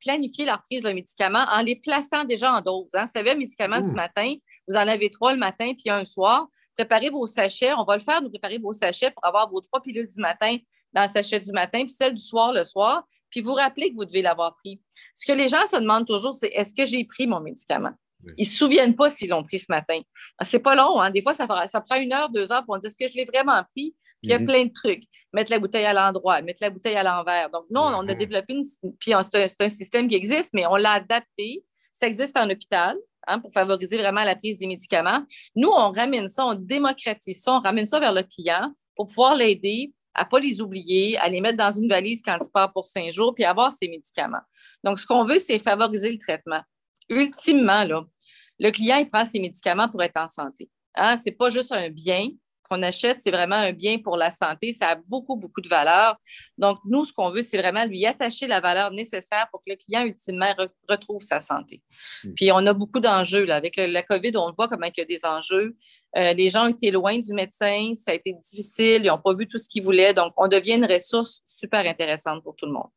planifier 0.00 0.46
leur 0.46 0.62
prise 0.62 0.82
de 0.82 0.90
médicament 0.90 1.44
en 1.50 1.60
les 1.60 1.76
plaçant 1.76 2.24
déjà 2.24 2.52
en 2.52 2.60
dose. 2.60 2.88
Hein. 2.94 3.04
Vous 3.04 3.12
savez, 3.12 3.30
un 3.30 3.36
médicament 3.36 3.80
du 3.80 3.92
matin, 3.92 4.34
vous 4.66 4.74
en 4.74 4.88
avez 4.88 5.10
trois 5.10 5.32
le 5.32 5.38
matin 5.38 5.72
puis 5.74 5.90
un 5.90 6.04
soir 6.04 6.48
préparez 6.80 7.10
vos 7.10 7.26
sachets. 7.26 7.72
On 7.74 7.84
va 7.84 7.96
le 7.96 8.02
faire, 8.02 8.22
nous 8.22 8.30
préparer 8.30 8.58
vos 8.58 8.72
sachets 8.72 9.10
pour 9.10 9.24
avoir 9.24 9.48
vos 9.50 9.60
trois 9.60 9.80
pilules 9.80 10.08
du 10.08 10.20
matin 10.20 10.56
dans 10.92 11.02
le 11.02 11.08
sachet 11.08 11.40
du 11.40 11.52
matin, 11.52 11.80
puis 11.80 11.90
celle 11.90 12.14
du 12.14 12.22
soir 12.22 12.52
le 12.52 12.64
soir, 12.64 13.04
puis 13.30 13.40
vous 13.40 13.54
rappelez 13.54 13.90
que 13.90 13.94
vous 13.94 14.04
devez 14.04 14.22
l'avoir 14.22 14.56
pris. 14.56 14.80
Ce 15.14 15.24
que 15.24 15.36
les 15.36 15.48
gens 15.48 15.64
se 15.66 15.76
demandent 15.76 16.06
toujours, 16.06 16.34
c'est 16.34 16.48
est-ce 16.48 16.74
que 16.74 16.84
j'ai 16.84 17.04
pris 17.04 17.26
mon 17.26 17.40
médicament? 17.40 17.92
Ils 18.36 18.42
ne 18.42 18.44
se 18.44 18.56
souviennent 18.56 18.94
pas 18.94 19.08
s'ils 19.08 19.30
l'ont 19.30 19.44
pris 19.44 19.58
ce 19.58 19.66
matin. 19.68 20.00
Ah, 20.38 20.44
c'est 20.44 20.58
pas 20.58 20.74
long, 20.74 21.00
hein? 21.00 21.10
Des 21.10 21.22
fois, 21.22 21.32
ça, 21.32 21.46
ça 21.68 21.80
prend 21.80 21.96
une 21.96 22.12
heure, 22.12 22.28
deux 22.28 22.52
heures 22.52 22.64
pour 22.64 22.78
dire 22.78 22.88
est-ce 22.88 22.98
que 22.98 23.10
je 23.10 23.16
l'ai 23.16 23.24
vraiment 23.24 23.62
pris? 23.74 23.94
Puis 24.20 24.28
il 24.28 24.30
y 24.30 24.34
a 24.34 24.38
mhm. 24.38 24.46
plein 24.46 24.64
de 24.64 24.72
trucs. 24.72 25.04
Mettre 25.32 25.50
la 25.50 25.58
bouteille 25.58 25.86
à 25.86 25.92
l'endroit, 25.92 26.42
mettre 26.42 26.58
la 26.60 26.70
bouteille 26.70 26.96
à 26.96 27.02
l'envers. 27.02 27.48
Donc, 27.50 27.64
nous, 27.70 27.80
on 27.80 28.06
a 28.08 28.14
développé 28.14 28.54
une. 28.54 28.64
Puis 28.98 29.12
c'est 29.22 29.60
un, 29.62 29.68
système 29.68 30.08
qui 30.08 30.16
existe, 30.16 30.52
mais 30.52 30.66
on 30.66 30.76
l'a 30.76 30.92
adapté. 30.92 31.64
Ça 31.92 32.06
existe 32.06 32.36
en 32.36 32.50
hôpital. 32.50 32.96
Hein, 33.26 33.38
pour 33.38 33.52
favoriser 33.52 33.98
vraiment 33.98 34.24
la 34.24 34.34
prise 34.34 34.58
des 34.58 34.66
médicaments. 34.66 35.22
Nous, 35.54 35.68
on 35.68 35.92
ramène 35.92 36.28
ça, 36.28 36.46
on 36.46 36.54
démocratise 36.54 37.42
ça, 37.42 37.52
on 37.52 37.60
ramène 37.60 37.84
ça 37.84 38.00
vers 38.00 38.14
le 38.14 38.22
client 38.22 38.72
pour 38.96 39.08
pouvoir 39.08 39.34
l'aider 39.34 39.92
à 40.14 40.24
ne 40.24 40.28
pas 40.28 40.40
les 40.40 40.60
oublier, 40.60 41.18
à 41.18 41.28
les 41.28 41.40
mettre 41.40 41.58
dans 41.58 41.70
une 41.70 41.88
valise 41.88 42.22
quand 42.22 42.38
il 42.40 42.50
part 42.50 42.72
pour 42.72 42.86
cinq 42.86 43.10
jours, 43.12 43.34
puis 43.34 43.44
avoir 43.44 43.72
ses 43.72 43.88
médicaments. 43.88 44.40
Donc, 44.82 44.98
ce 44.98 45.06
qu'on 45.06 45.24
veut, 45.24 45.38
c'est 45.38 45.58
favoriser 45.58 46.10
le 46.10 46.18
traitement. 46.18 46.62
Ultimement, 47.08 47.84
là, 47.84 48.04
le 48.58 48.70
client, 48.70 48.96
il 48.96 49.08
prend 49.08 49.24
ses 49.24 49.38
médicaments 49.38 49.88
pour 49.88 50.02
être 50.02 50.16
en 50.16 50.26
santé. 50.26 50.70
Hein? 50.94 51.16
Ce 51.16 51.26
n'est 51.26 51.36
pas 51.36 51.50
juste 51.50 51.72
un 51.72 51.90
bien 51.90 52.28
qu'on 52.70 52.82
achète, 52.82 53.18
c'est 53.20 53.30
vraiment 53.30 53.56
un 53.56 53.72
bien 53.72 53.98
pour 53.98 54.16
la 54.16 54.30
santé. 54.30 54.72
Ça 54.72 54.88
a 54.90 54.94
beaucoup, 54.94 55.36
beaucoup 55.36 55.60
de 55.60 55.68
valeur. 55.68 56.16
Donc, 56.56 56.78
nous, 56.84 57.04
ce 57.04 57.12
qu'on 57.12 57.30
veut, 57.30 57.42
c'est 57.42 57.58
vraiment 57.58 57.84
lui 57.84 58.06
attacher 58.06 58.46
la 58.46 58.60
valeur 58.60 58.92
nécessaire 58.92 59.48
pour 59.50 59.60
que 59.60 59.70
le 59.70 59.76
client, 59.76 60.06
ultimement, 60.06 60.54
retrouve 60.88 61.22
sa 61.22 61.40
santé. 61.40 61.82
Hmm. 62.24 62.34
Puis, 62.34 62.52
on 62.52 62.64
a 62.66 62.72
beaucoup 62.72 63.00
d'enjeux. 63.00 63.48
Avec 63.50 63.76
la 63.76 64.02
COVID, 64.02 64.32
on 64.36 64.52
voit 64.52 64.68
comment 64.68 64.86
il 64.86 64.98
y 64.98 65.02
a 65.02 65.04
des 65.04 65.24
enjeux. 65.24 65.76
Euh, 66.16 66.32
les 66.32 66.48
gens 66.50 66.66
étaient 66.66 66.90
loin 66.90 67.18
du 67.18 67.32
médecin, 67.34 67.92
ça 67.94 68.10
a 68.10 68.14
été 68.14 68.32
difficile, 68.32 69.02
ils 69.04 69.08
n'ont 69.08 69.18
pas 69.18 69.34
vu 69.34 69.46
tout 69.46 69.58
ce 69.58 69.68
qu'ils 69.68 69.84
voulaient. 69.84 70.14
Donc, 70.14 70.32
on 70.36 70.48
devient 70.48 70.74
une 70.74 70.86
ressource 70.86 71.42
super 71.44 71.86
intéressante 71.86 72.42
pour 72.42 72.56
tout 72.56 72.66
le 72.66 72.72
monde. 72.72 72.88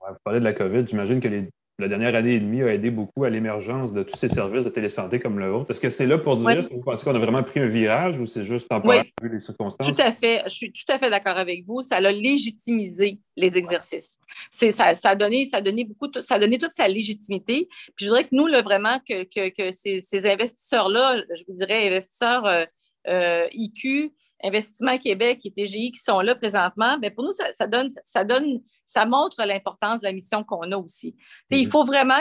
vous 0.00 0.14
parlez 0.24 0.40
de 0.40 0.44
la 0.44 0.52
COVID. 0.52 0.86
J'imagine 0.86 1.20
que 1.20 1.28
les 1.28 1.48
la 1.82 1.88
dernière 1.88 2.14
année 2.14 2.34
et 2.34 2.40
demie 2.40 2.62
a 2.62 2.72
aidé 2.72 2.90
beaucoup 2.90 3.24
à 3.24 3.30
l'émergence 3.30 3.92
de 3.92 4.04
tous 4.04 4.16
ces 4.16 4.28
services 4.28 4.64
de 4.64 4.70
télésanté 4.70 5.18
comme 5.18 5.38
le 5.40 5.50
vôtre. 5.50 5.72
Est-ce 5.72 5.80
que 5.80 5.90
c'est 5.90 6.06
là 6.06 6.16
pour 6.16 6.36
dire, 6.36 6.50
est-ce 6.50 6.68
que 6.68 6.74
vous 6.74 6.80
pensez 6.80 7.04
qu'on 7.04 7.14
a 7.14 7.18
vraiment 7.18 7.42
pris 7.42 7.58
un 7.58 7.66
virage 7.66 8.20
ou 8.20 8.26
c'est 8.26 8.44
juste 8.44 8.68
temporaire 8.68 9.02
vu 9.20 9.28
les 9.28 9.40
circonstances? 9.40 9.94
Tout 9.94 10.00
à 10.00 10.12
fait. 10.12 10.42
Je 10.44 10.50
suis 10.50 10.72
tout 10.72 10.90
à 10.90 10.98
fait 10.98 11.10
d'accord 11.10 11.36
avec 11.36 11.66
vous. 11.66 11.82
Ça 11.82 11.96
a 11.96 12.12
légitimisé 12.12 13.18
les 13.36 13.58
exercices. 13.58 14.18
Ça, 14.50 14.92
a 15.02 15.16
donné, 15.16 15.44
ça, 15.44 15.56
a 15.56 15.60
donné 15.60 15.84
beaucoup, 15.84 16.08
ça 16.20 16.36
a 16.36 16.38
donné 16.38 16.58
toute 16.58 16.72
sa 16.72 16.86
légitimité. 16.86 17.68
Puis 17.96 18.06
je 18.06 18.10
dirais 18.10 18.24
que 18.24 18.30
nous, 18.32 18.46
là, 18.46 18.62
vraiment, 18.62 19.00
que, 19.00 19.26
ces, 19.72 20.26
investisseurs-là, 20.26 21.24
je 21.34 21.42
vous 21.48 21.54
dirais 21.54 21.88
investisseurs 21.88 22.46
euh, 22.46 22.64
euh, 23.08 23.48
IQ, 23.50 24.12
Investissement 24.42 24.98
Québec 24.98 25.40
et 25.44 25.50
TGI 25.52 25.92
qui 25.92 26.00
sont 26.00 26.20
là 26.20 26.34
présentement, 26.34 26.98
mais 27.00 27.10
pour 27.10 27.24
nous, 27.24 27.32
ça, 27.32 27.66
donne, 27.66 27.90
ça, 28.02 28.24
donne, 28.24 28.60
ça 28.86 29.04
montre 29.04 29.44
l'importance 29.44 30.00
de 30.00 30.06
la 30.06 30.12
mission 30.12 30.42
qu'on 30.42 30.72
a 30.72 30.76
aussi. 30.76 31.16
Il 31.50 31.64
mhm. 31.64 31.70
faut 31.70 31.84
vraiment 31.84 32.20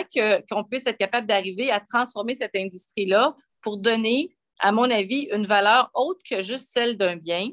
qu'on 0.50 0.64
puisse 0.64 0.86
être 0.88 0.98
capable 0.98 1.28
d'arriver 1.28 1.72
à 1.72 1.80
transformer 1.80 2.36
cette 2.36 2.56
industrie-là 2.56 3.36
pour 3.62 3.78
donner, 3.78 4.36
à 4.60 4.72
mon 4.72 4.90
avis, 4.90 5.30
une 5.34 5.46
valeur 5.46 5.90
autre 5.96 6.20
que 6.30 6.44
juste 6.44 6.70
celle 6.72 6.98
d'un 6.98 7.16
bien, 7.16 7.50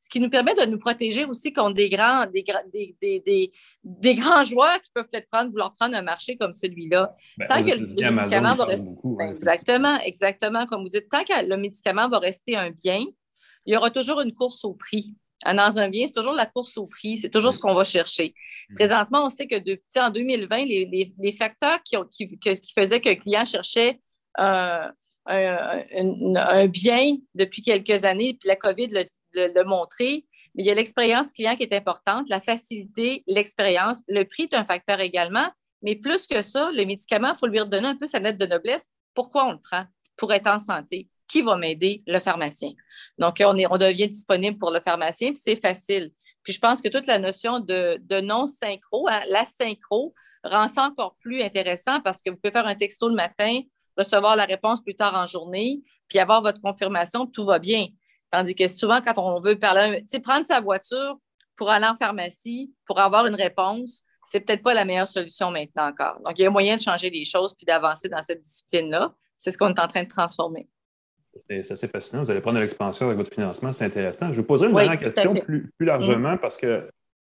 ce 0.00 0.08
qui 0.08 0.20
nous 0.20 0.30
permet 0.30 0.54
de 0.54 0.66
nous 0.66 0.78
protéger 0.78 1.24
aussi 1.24 1.52
contre 1.52 1.74
des 1.74 1.88
grands, 1.88 2.26
des, 2.26 3.52
des, 3.84 4.14
grands 4.14 4.42
joueurs 4.42 4.80
qui 4.82 4.90
peuvent 4.92 5.08
peut-être 5.10 5.28
prendre, 5.30 5.50
vouloir 5.50 5.74
prendre 5.74 5.96
un 5.96 6.02
marché 6.02 6.36
comme 6.36 6.52
celui-là. 6.52 7.14
Ben, 7.38 7.46
tant 7.46 7.62
que 7.62 7.70
le, 7.70 8.10
médicament 8.10 8.54
va 8.54 8.64
rester. 8.64 8.88
Ben, 9.04 9.28
exactement, 9.30 9.98
exactement, 10.00 10.66
comme 10.66 10.82
vous 10.82 10.88
dites, 10.88 11.08
tant 11.08 11.24
que 11.24 11.46
le 11.46 11.56
médicament 11.56 12.08
va 12.08 12.18
rester 12.18 12.56
un 12.56 12.70
bien, 12.70 13.04
il 13.66 13.74
y 13.74 13.76
aura 13.76 13.90
toujours 13.90 14.20
une 14.20 14.34
course 14.34 14.64
au 14.64 14.74
prix. 14.74 15.14
Dans 15.44 15.78
un 15.78 15.88
bien, 15.88 16.06
c'est 16.06 16.12
toujours 16.12 16.34
la 16.34 16.46
course 16.46 16.78
au 16.78 16.86
prix, 16.86 17.18
c'est 17.18 17.30
toujours 17.30 17.52
ce 17.52 17.58
qu'on 17.58 17.74
va 17.74 17.84
chercher. 17.84 18.34
Mm. 18.70 18.74
Présentement, 18.76 19.24
on 19.24 19.30
sait 19.30 19.46
que 19.46 19.58
depuis, 19.58 19.82
en 19.96 20.10
2020, 20.10 20.64
les, 20.66 21.32
facteurs 21.32 21.80
qui, 21.82 21.96
faisaient 22.74 23.00
qu'un 23.00 23.16
client 23.16 23.44
cherchait 23.44 24.00
un, 24.36 24.92
bien 26.68 27.16
depuis 27.34 27.62
quelques 27.62 28.04
années, 28.04 28.36
puis 28.38 28.48
la 28.48 28.56
COVID 28.56 29.06
l'a 29.34 29.64
montré, 29.64 30.26
mais 30.54 30.62
il 30.62 30.66
y 30.66 30.70
a 30.70 30.74
l'expérience 30.74 31.32
client 31.32 31.56
qui 31.56 31.64
est 31.64 31.74
importante, 31.74 32.28
la 32.28 32.40
facilité, 32.40 33.24
l'expérience. 33.26 34.02
Le 34.06 34.24
prix 34.24 34.44
est 34.44 34.54
un 34.54 34.64
facteur 34.64 35.00
également, 35.00 35.48
mais 35.82 35.96
plus 35.96 36.28
que 36.28 36.42
ça, 36.42 36.70
le 36.72 36.84
médicament, 36.84 37.32
il 37.34 37.38
faut 37.38 37.48
lui 37.48 37.60
redonner 37.60 37.88
un 37.88 37.96
peu 37.96 38.06
sa 38.06 38.20
lettre 38.20 38.38
de 38.38 38.46
noblesse. 38.46 38.88
Pourquoi 39.14 39.46
on 39.46 39.52
le 39.52 39.60
prend? 39.60 39.84
Pour 40.16 40.32
être 40.32 40.46
en 40.46 40.58
santé 40.58 41.08
qui 41.32 41.40
va 41.40 41.56
m'aider? 41.56 42.02
Le 42.06 42.18
pharmacien. 42.18 42.72
Donc, 43.16 43.36
on, 43.40 43.56
est, 43.56 43.66
on 43.70 43.78
devient 43.78 44.08
disponible 44.08 44.58
pour 44.58 44.70
le 44.70 44.80
pharmacien, 44.80 45.28
puis 45.30 45.40
c'est 45.42 45.56
facile. 45.56 46.12
Puis 46.42 46.52
je 46.52 46.58
pense 46.58 46.82
que 46.82 46.88
toute 46.88 47.06
la 47.06 47.18
notion 47.18 47.58
de, 47.58 48.20
non-synchro, 48.20 49.08
hein, 49.08 49.22
la 49.28 49.46
synchro, 49.46 50.14
rend 50.44 50.68
ça 50.68 50.84
encore 50.84 51.16
plus 51.20 51.40
intéressant 51.42 52.00
parce 52.00 52.20
que 52.20 52.30
vous 52.30 52.36
pouvez 52.36 52.52
faire 52.52 52.66
un 52.66 52.74
texto 52.74 53.08
le 53.08 53.14
matin, 53.14 53.60
recevoir 53.96 54.36
la 54.36 54.44
réponse 54.44 54.82
plus 54.82 54.94
tard 54.94 55.14
en 55.14 55.24
journée, 55.24 55.80
puis 56.08 56.18
avoir 56.18 56.42
votre 56.42 56.60
confirmation, 56.60 57.26
tout 57.26 57.46
va 57.46 57.58
bien. 57.58 57.86
Tandis 58.30 58.54
que 58.54 58.68
souvent, 58.68 59.00
quand 59.00 59.16
on 59.16 59.40
veut 59.40 59.58
parler, 59.58 60.04
tu 60.10 60.20
prendre 60.20 60.44
sa 60.44 60.60
voiture 60.60 61.18
pour 61.56 61.70
aller 61.70 61.86
en 61.86 61.94
pharmacie, 61.94 62.72
pour 62.86 62.98
avoir 62.98 63.26
une 63.26 63.36
réponse, 63.36 64.04
c'est 64.28 64.40
peut-être 64.40 64.62
pas 64.62 64.74
la 64.74 64.84
meilleure 64.84 65.08
solution 65.08 65.50
maintenant 65.50 65.88
encore. 65.88 66.20
Donc, 66.24 66.38
il 66.38 66.42
y 66.42 66.46
a 66.46 66.50
moyen 66.50 66.76
de 66.76 66.82
changer 66.82 67.08
les 67.08 67.24
choses 67.24 67.54
puis 67.54 67.64
d'avancer 67.64 68.08
dans 68.08 68.22
cette 68.22 68.40
discipline-là. 68.40 69.14
C'est 69.38 69.52
ce 69.52 69.58
qu'on 69.58 69.68
est 69.68 69.80
en 69.80 69.88
train 69.88 70.04
de 70.04 70.08
transformer. 70.08 70.68
C'est 71.48 71.72
assez 71.72 71.88
fascinant. 71.88 72.22
Vous 72.22 72.30
allez 72.30 72.40
prendre 72.40 72.56
de 72.56 72.62
l'expansion 72.62 73.06
avec 73.06 73.18
votre 73.18 73.32
financement, 73.32 73.72
c'est 73.72 73.84
intéressant. 73.84 74.32
Je 74.32 74.36
vous 74.36 74.46
poserai 74.46 74.68
une 74.68 74.74
dernière 74.74 74.98
question 74.98 75.34
plus, 75.34 75.70
largement 75.80 76.36
parce 76.36 76.56
que 76.56 76.88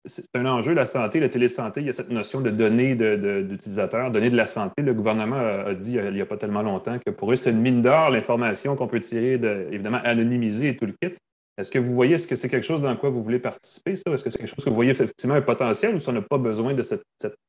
c'est 0.06 0.26
un 0.34 0.44
enjeu, 0.46 0.74
la 0.74 0.84
santé, 0.84 1.20
la 1.20 1.28
télésanté. 1.28 1.80
Il 1.80 1.86
y 1.86 1.90
a 1.90 1.92
cette 1.92 2.10
notion 2.10 2.40
de 2.40 2.50
données 2.50 2.94
d'utilisateurs, 2.94 4.08
de, 4.08 4.14
données 4.14 4.30
de 4.30 4.36
la 4.36 4.46
santé. 4.46 4.82
Le 4.82 4.92
gouvernement 4.92 5.36
a, 5.36 5.74
dit 5.74 5.94
il 5.94 6.12
n'y 6.12 6.20
a 6.20 6.26
pas 6.26 6.36
tellement 6.36 6.62
longtemps 6.62 6.98
que 6.98 7.10
pour 7.10 7.32
eux, 7.32 7.36
c'est 7.36 7.50
une 7.50 7.60
mine 7.60 7.82
d'or, 7.82 8.10
l'information 8.10 8.76
qu'on 8.76 8.88
peut 8.88 9.00
tirer, 9.00 9.38
de, 9.38 9.68
évidemment, 9.70 10.00
anonymisée 10.04 10.70
et 10.70 10.76
tout 10.76 10.86
le 10.86 10.94
kit. 11.00 11.14
Est-ce 11.56 11.70
que 11.70 11.78
vous 11.78 11.94
voyez, 11.94 12.14
est-ce 12.14 12.26
que 12.26 12.34
c'est 12.34 12.48
quelque 12.48 12.66
chose 12.66 12.82
dans 12.82 12.96
quoi 12.96 13.10
vous 13.10 13.22
voulez 13.22 13.38
participer, 13.38 13.92
Est-ce 13.92 14.24
que 14.24 14.30
c'est 14.30 14.38
quelque 14.38 14.48
chose 14.48 14.64
que 14.64 14.70
vous 14.70 14.74
voyez 14.74 14.90
effectivement 14.90 15.36
un 15.36 15.42
potentiel 15.42 15.94
ou 15.94 16.00
ça 16.00 16.10
n'a 16.10 16.20
pas 16.20 16.38
besoin 16.38 16.74
de 16.74 16.82
cette. 16.82 17.04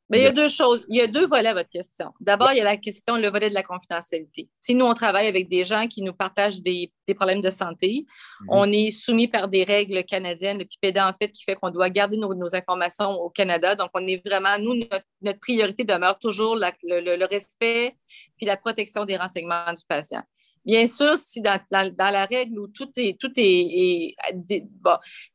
Mais 0.10 0.20
il 0.20 0.24
y 0.24 0.28
a 0.28 0.32
deux 0.32 0.48
choses. 0.48 0.86
Il 0.90 0.98
y 0.98 1.02
a 1.02 1.08
deux 1.08 1.26
volets 1.26 1.50
à 1.50 1.56
votre 1.56 1.70
question. 1.70 2.12
D'abord, 2.20 2.52
il 2.52 2.58
y 2.58 2.62
a 2.62 2.64
la 2.64 2.78
question, 2.78 3.18
le 3.18 3.30
volet 3.30 3.50
de 3.50 3.56
la 3.56 3.64
confidentialité. 3.64 4.48
Si 4.62 4.76
nous, 4.76 4.86
on 4.86 4.94
travaille 4.94 5.26
avec 5.26 5.50
des 5.50 5.64
gens 5.64 5.88
qui 5.88 6.04
nous 6.04 6.14
partagent 6.14 6.62
des, 6.62 6.92
problèmes 7.16 7.42
de 7.42 7.50
santé, 7.50 8.06
mhm. 8.42 8.48
on 8.50 8.72
est 8.72 8.92
soumis 8.92 9.28
par 9.28 9.48
des 9.48 9.64
règles 9.64 10.04
canadiennes, 10.04 10.60
le 10.60 10.66
PIPEDA, 10.66 11.10
en 11.10 11.14
fait, 11.14 11.32
qui 11.32 11.44
fait 11.44 11.56
qu'on 11.56 11.72
doit 11.72 11.90
garder 11.90 12.18
nos, 12.18 12.56
informations 12.56 13.14
au 13.14 13.32
Canada. 13.32 13.76
Donc, 13.76 13.90
on 13.96 14.06
est 14.06 14.24
vraiment, 14.24 14.60
nous, 14.60 14.76
notre, 14.76 15.40
priorité 15.40 15.84
demeure 15.84 16.20
toujours 16.20 16.56
le 16.56 17.26
respect 17.26 17.96
puis 18.38 18.46
la 18.46 18.58
protection 18.58 19.06
des 19.06 19.18
renseignements 19.18 19.74
du 19.74 19.84
patient. 19.88 20.22
Bien 20.66 20.88
sûr, 20.88 21.16
si 21.18 21.42
dans, 21.42 21.60
la 21.70 22.26
règle 22.26 22.58
où 22.58 22.68
tout 22.68 22.90
est, 22.98 23.20
tout 23.20 23.32
est, 23.38 24.16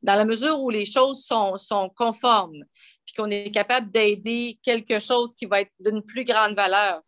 dans 0.03 0.14
la 0.16 0.25
mesure 0.25 0.61
où 0.61 0.71
les 0.71 0.85
choses 0.85 1.25
sont, 1.25 1.57
sont 1.57 1.88
conformes, 1.97 2.64
puis 3.07 3.14
qu'on 3.16 3.31
est 3.31 3.53
capable 3.53 3.93
d'aider 3.93 4.59
quelque 4.62 4.99
chose 4.99 5.37
qui 5.37 5.47
va 5.47 5.61
être 5.61 5.71
d'une 5.79 6.03
plus 6.03 6.25
grande 6.25 6.57
valeur, 6.57 7.01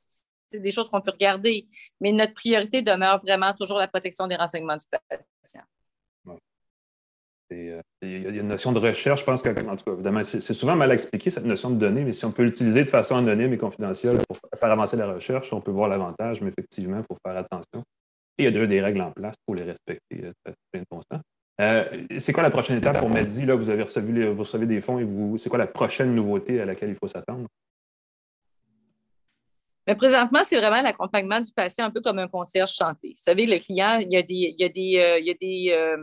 c'est 0.51 0.61
des 0.61 0.71
choses 0.71 0.89
qu'on 0.89 1.01
peut 1.01 1.11
regarder. 1.11 1.67
Mais 2.01 2.13
notre 2.13 2.35
priorité 2.35 2.83
demeure 2.83 3.19
vraiment 3.19 3.55
toujours 3.55 3.79
la 3.79 3.89
protection 3.89 4.29
des 4.29 4.37
renseignements 4.37 4.77
du 4.77 4.85
patient. 5.09 5.63
Euh, 7.53 7.83
il 8.01 8.23
y 8.23 8.27
a 8.27 8.31
une 8.31 8.49
notion 8.49 8.73
de 8.73 8.79
recherche, 8.79 9.21
je 9.21 9.25
pense 9.27 9.43
que, 9.43 9.51
en 9.51 9.77
tout 9.77 9.85
cas, 9.85 9.93
évidemment, 9.93 10.25
c'est 10.25 10.41
souvent 10.41 10.75
mal 10.75 10.91
expliqué, 10.91 11.29
cette 11.29 11.45
notion 11.45 11.69
de 11.69 11.77
données, 11.77 12.03
mais 12.03 12.15
si 12.15 12.25
on 12.25 12.33
peut 12.33 12.45
l'utiliser 12.45 12.83
de 12.83 12.89
façon 12.89 13.17
anonyme 13.17 13.53
et 13.53 13.59
confidentielle 13.59 14.19
pour 14.27 14.39
faire 14.59 14.71
avancer 14.71 14.97
la 14.97 15.13
recherche, 15.13 15.53
on 15.53 15.61
peut 15.61 15.71
voir 15.71 15.91
l'avantage, 15.91 16.41
mais 16.41 16.49
effectivement, 16.49 16.97
il 16.97 17.05
faut 17.05 17.19
faire 17.23 17.37
attention 17.37 17.85
il 18.43 18.45
y 18.45 18.49
a 18.49 18.51
déjà 18.51 18.67
des 18.67 18.81
règles 18.81 19.01
en 19.01 19.11
place 19.11 19.37
pour 19.47 19.55
les 19.55 19.63
respecter. 19.63 20.25
Euh, 20.25 20.85
euh, 21.61 21.85
c'est 22.19 22.33
quoi 22.33 22.43
la 22.43 22.51
prochaine 22.51 22.79
étape 22.79 22.99
pour 22.99 23.09
Medi? 23.09 23.47
Là, 23.47 23.55
vous 23.55 23.71
avez 23.71 23.83
reçu 23.83 24.01
vous 24.01 24.39
recevez 24.39 24.67
des 24.67 24.81
fonds 24.81 24.99
et 24.99 25.05
vous, 25.05 25.39
c'est 25.39 25.49
quoi 25.49 25.59
la 25.59 25.67
prochaine 25.67 26.15
nouveauté 26.15 26.61
à 26.61 26.65
laquelle 26.65 26.91
il 26.91 26.97
faut 26.97 27.09
s'attendre? 27.09 27.47
Mais 29.87 29.97
présentement, 29.97 30.41
c'est 30.45 30.57
vraiment 30.57 30.81
l'accompagnement 30.81 31.41
du 31.41 31.53
patient, 31.53 31.85
un 31.85 31.91
peu 31.91 32.01
comme 32.01 32.19
un 32.21 32.29
concierge 32.29 32.73
chanté. 32.73 33.09
Vous 33.09 33.23
savez, 33.23 33.47
le 33.47 33.59
client, 33.59 33.99
il 34.01 34.13
y 34.13 34.17
a 34.17 34.23
des, 34.23 34.55
il 34.57 34.61
y 34.61 34.65
a 34.65 34.69
des, 34.69 34.99
euh, 34.99 35.19
il 35.19 35.27
y 35.27 35.31
a 35.31 35.35
des 35.35 35.97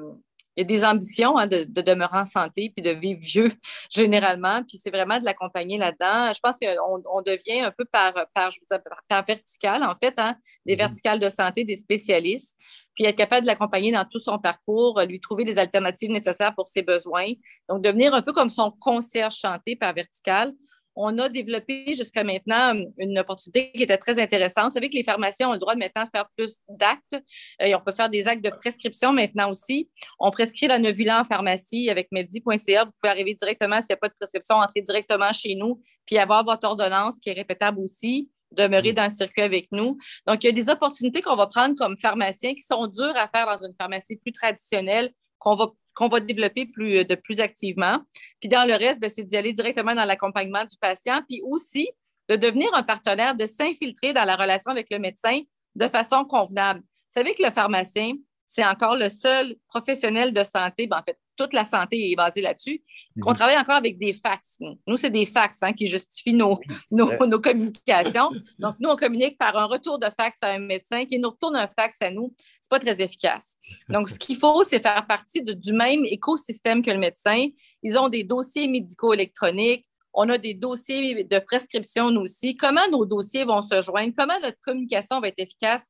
il 0.60 0.63
y 0.63 0.76
a 0.76 0.78
des 0.78 0.84
ambitions 0.84 1.38
hein, 1.38 1.48
de, 1.48 1.63
demeurer 1.63 2.19
en 2.19 2.26
santé 2.26 2.72
puis 2.76 2.84
de 2.84 2.91
vivre 2.91 3.22
vieux 3.22 3.52
généralement. 3.89 4.62
Puis 4.67 4.78
c'est 4.78 4.89
vraiment 4.89 5.17
de 5.17 5.24
l'accompagner 5.24 5.78
là-dedans. 5.78 6.34
Je 6.34 6.39
pense 6.41 6.58
qu'on 6.60 7.02
on 7.12 7.22
devient 7.22 7.62
un 7.62 7.72
peu 7.72 7.86
par, 7.86 8.13
par, 8.34 8.52
je 8.52 8.60
par 9.08 9.26
vertical, 9.26 9.84
en 9.84 9.95
fait, 9.95 10.13
hein, 10.17 10.36
des 10.65 10.74
mm-hmm. 10.74 10.78
verticales 10.78 11.19
de 11.19 11.30
santé, 11.30 11.63
des 11.63 11.78
spécialistes. 11.78 12.58
Puis 12.93 13.06
être 13.06 13.15
capable 13.15 13.43
de 13.43 13.48
l'accompagner 13.48 13.93
dans 13.93 14.04
tout 14.04 14.19
son 14.19 14.38
parcours, 14.38 15.02
lui 15.08 15.22
trouver 15.22 15.45
des 15.45 15.58
alternatives 15.58 16.12
nécessaires 16.12 16.54
pour 16.54 16.67
ses 16.67 16.82
besoins. 16.82 17.32
Donc, 17.69 17.82
devenir 17.82 18.13
un 18.13 18.22
peu 18.22 18.34
comme 18.34 18.50
son 18.50 18.72
concierge 18.72 19.36
chanté 19.36 19.78
par 19.78 19.93
vertical 19.93 20.54
on 20.95 21.17
a 21.17 21.30
développé 21.30 21.93
jusqu'à 21.93 22.23
maintenant 22.23 22.73
une 22.97 23.19
opportunité 23.19 23.71
qui 23.73 23.84
était 23.84 23.97
très 23.97 24.19
intéressante. 24.19 24.65
Vous 24.65 24.73
savez 24.73 24.89
que 24.89 24.95
les 24.95 25.04
pharmaciens 25.04 25.49
ont 25.49 25.54
le 25.54 25.60
droit 25.60 25.75
de 25.75 25.80
maintenant 25.80 26.06
faire 26.13 26.28
plus 26.36 26.58
d'actes 26.67 27.13
euh, 27.62 27.65
et 27.65 27.75
on 27.75 27.82
peut 27.82 27.91
faire 27.91 28.10
des 28.10 28.28
actes 28.28 28.43
de 28.43 28.49
prescription 28.49 29.13
maintenant 29.13 29.49
aussi. 29.49 29.89
On 30.19 30.32
prescrit 30.32 30.67
la 30.67 30.80
Novula 30.80 31.21
en 31.21 31.23
pharmacie 31.23 31.89
avec 31.89 32.10
medi.ca. 32.12 32.86
Vous 32.86 32.91
pouvez 32.99 33.12
arriver 33.12 33.34
directement 33.34 33.82
s'il 33.82 33.93
n'y 33.93 33.95
a 33.95 33.97
pas 33.97 34.10
de 34.10 34.15
prescription, 34.19 34.56
entrer 34.56 34.82
directement 34.82 35.32
chez 35.32 35.56
nous 35.56 35.82
puis 36.06 36.17
avoir 36.17 36.43
votre 36.43 36.67
ordonnance 36.67 37.19
qui 37.19 37.30
est 37.30 37.34
répétable 37.34 37.80
aussi 37.80 38.30
demeurer 38.52 38.91
mm. 38.91 38.95
dans 38.95 39.04
le 39.04 39.10
circuit 39.10 39.43
avec 39.43 39.67
nous. 39.71 39.97
Donc, 40.28 40.43
il 40.43 40.47
y 40.47 40.49
a 40.49 40.54
des 40.54 40.69
opportunités 40.69 41.21
qu'on 41.21 41.36
va 41.36 41.47
prendre 41.47 41.75
comme 41.75 41.97
pharmaciens 41.97 42.56
qui 42.56 42.62
sont 42.62 42.88
dures 42.88 43.15
à 43.15 43.28
faire 43.28 43.45
dans 43.45 43.63
une 43.63 43.75
pharmacie 43.78 44.17
plus 44.17 44.32
traditionnelle, 44.32 45.12
qu'on 45.38 45.56
va 45.56 45.67
qu'on 45.99 46.07
va 46.07 46.21
développer 46.21 46.65
plus, 46.65 46.99
euh, 46.99 47.03
de 47.03 47.15
plus 47.15 47.41
activement. 47.41 47.99
Puis 48.39 48.47
dans 48.47 48.65
le 48.65 48.73
reste, 48.73 49.01
ben, 49.01 49.09
c'est 49.09 49.23
d'y 49.23 49.35
aller 49.35 49.51
directement 49.51 49.93
dans 49.93 50.05
l'accompagnement 50.05 50.63
du 50.63 50.77
patient, 50.77 51.21
puis 51.27 51.41
aussi 51.43 51.89
de 52.29 52.38
devenir 52.38 52.73
un 52.73 52.83
partenaire, 52.83 53.35
de 53.35 53.45
s'infiltrer 53.45 54.13
dans 54.13 54.23
la 54.23 54.38
relation 54.38 54.71
avec 54.71 54.88
le 54.91 54.97
médecin 54.97 55.41
de 55.75 55.88
façon 55.89 56.23
convenable. 56.23 56.79
Vous 56.79 57.21
savez 57.21 57.35
que 57.35 57.43
le 57.43 57.51
pharmacien, 57.51 58.13
c'est 58.45 58.65
encore 58.65 58.95
le 58.95 59.09
seul 59.09 59.57
professionnel 59.67 60.33
de 60.33 60.43
santé, 60.45 60.88
ben, 60.88 60.99
en 60.99 61.03
fait, 61.03 61.19
toute 61.39 61.53
la 61.53 61.63
santé 61.63 62.11
est 62.11 62.15
basée 62.15 62.41
là-dessus, 62.41 62.83
mhm. 63.15 63.23
qu'on 63.23 63.33
travaille 63.33 63.57
encore 63.57 63.77
avec 63.77 63.97
des 63.97 64.11
fax. 64.11 64.59
Nous, 64.85 64.97
c'est 64.97 65.09
des 65.09 65.25
fax 65.25 65.63
hein, 65.63 65.71
qui 65.71 65.87
justifient 65.87 66.33
nos, 66.33 66.59
nos, 66.91 67.07
communications. 67.39 68.29
Donc, 68.59 68.75
nous, 68.79 68.89
on 68.89 68.97
communique 68.97 69.37
par 69.37 69.55
un 69.55 69.65
retour 69.65 69.99
de 69.99 70.07
fax 70.17 70.37
à 70.41 70.49
un 70.49 70.59
médecin 70.59 71.05
qui 71.05 71.17
nous 71.17 71.29
retourne 71.29 71.55
un 71.55 71.67
fax 71.67 72.01
à 72.01 72.11
nous. 72.11 72.33
Ce 72.37 72.67
n'est 72.67 72.77
pas 72.77 72.79
très 72.79 73.01
efficace. 73.01 73.57
Donc, 73.87 74.09
ce 74.09 74.19
qu'il 74.19 74.35
faut, 74.35 74.63
c'est 74.63 74.81
faire 74.81 75.07
partie 75.07 75.41
du 75.41 75.71
même 75.71 76.03
écosystème 76.05 76.83
que 76.83 76.91
le 76.91 76.99
médecin. 76.99 77.47
Ils 77.83 77.97
ont 77.97 78.09
des 78.09 78.25
dossiers 78.25 78.67
médicaux 78.67 79.13
électroniques. 79.13 79.85
On 80.13 80.27
a 80.27 80.37
des 80.37 80.55
dossiers 80.55 81.23
de 81.23 81.39
prescription, 81.39 82.11
nous 82.11 82.21
aussi. 82.21 82.57
Comment 82.57 82.87
nos 82.91 83.05
dossiers 83.05 83.45
vont 83.45 83.61
se 83.61 83.81
joindre? 83.81 84.13
Comment 84.17 84.39
notre 84.41 84.57
communication 84.65 85.21
va 85.21 85.29
être 85.29 85.39
efficace 85.39 85.87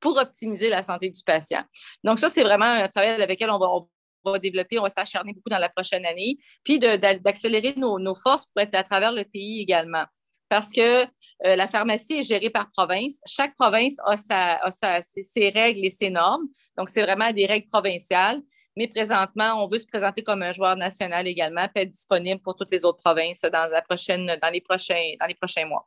pour 0.00 0.16
optimiser 0.16 0.70
la 0.70 0.82
santé 0.82 1.08
du 1.10 1.22
patient? 1.22 1.62
Donc, 2.02 2.18
ça, 2.18 2.28
c'est 2.28 2.42
vraiment 2.42 2.64
un 2.64 2.88
travail 2.88 3.10
avec 3.10 3.30
lequel 3.30 3.50
on 3.50 3.58
va, 3.58 3.68
développer, 4.40 4.78
on 4.78 4.82
va 4.82 4.90
s'acharner 4.90 5.32
beaucoup 5.32 5.48
dans 5.48 5.58
la 5.58 5.68
prochaine 5.68 6.04
année, 6.04 6.38
puis 6.64 6.78
d'accélérer 6.78 7.74
nos, 7.76 8.14
forces 8.14 8.46
pour 8.46 8.62
être 8.62 8.74
à 8.74 8.82
travers 8.82 9.12
le 9.12 9.24
pays 9.24 9.60
également. 9.60 10.04
Parce 10.48 10.72
que 10.72 11.04
euh, 11.04 11.56
la 11.56 11.68
pharmacie 11.68 12.18
est 12.18 12.22
gérée 12.22 12.50
par 12.50 12.70
province. 12.70 13.20
Chaque 13.26 13.54
province 13.56 13.96
a, 14.04 14.16
ses, 15.02 15.48
règles 15.50 15.84
et 15.84 15.90
ses 15.90 16.10
normes. 16.10 16.46
Donc, 16.76 16.88
c'est 16.88 17.02
vraiment 17.02 17.32
des 17.32 17.46
règles 17.46 17.68
provinciales. 17.68 18.40
Mais 18.76 18.88
présentement, 18.88 19.62
on 19.62 19.68
veut 19.68 19.78
se 19.78 19.86
présenter 19.86 20.22
comme 20.22 20.42
un 20.42 20.52
joueur 20.52 20.76
national 20.76 21.26
également, 21.26 21.66
puis 21.74 21.82
être 21.82 21.90
disponible 21.90 22.40
pour 22.40 22.54
toutes 22.54 22.70
les 22.70 22.84
autres 22.84 23.00
provinces 23.02 23.42
dans 23.42 23.68
les 24.52 24.62
prochains 25.34 25.66
mois. 25.66 25.86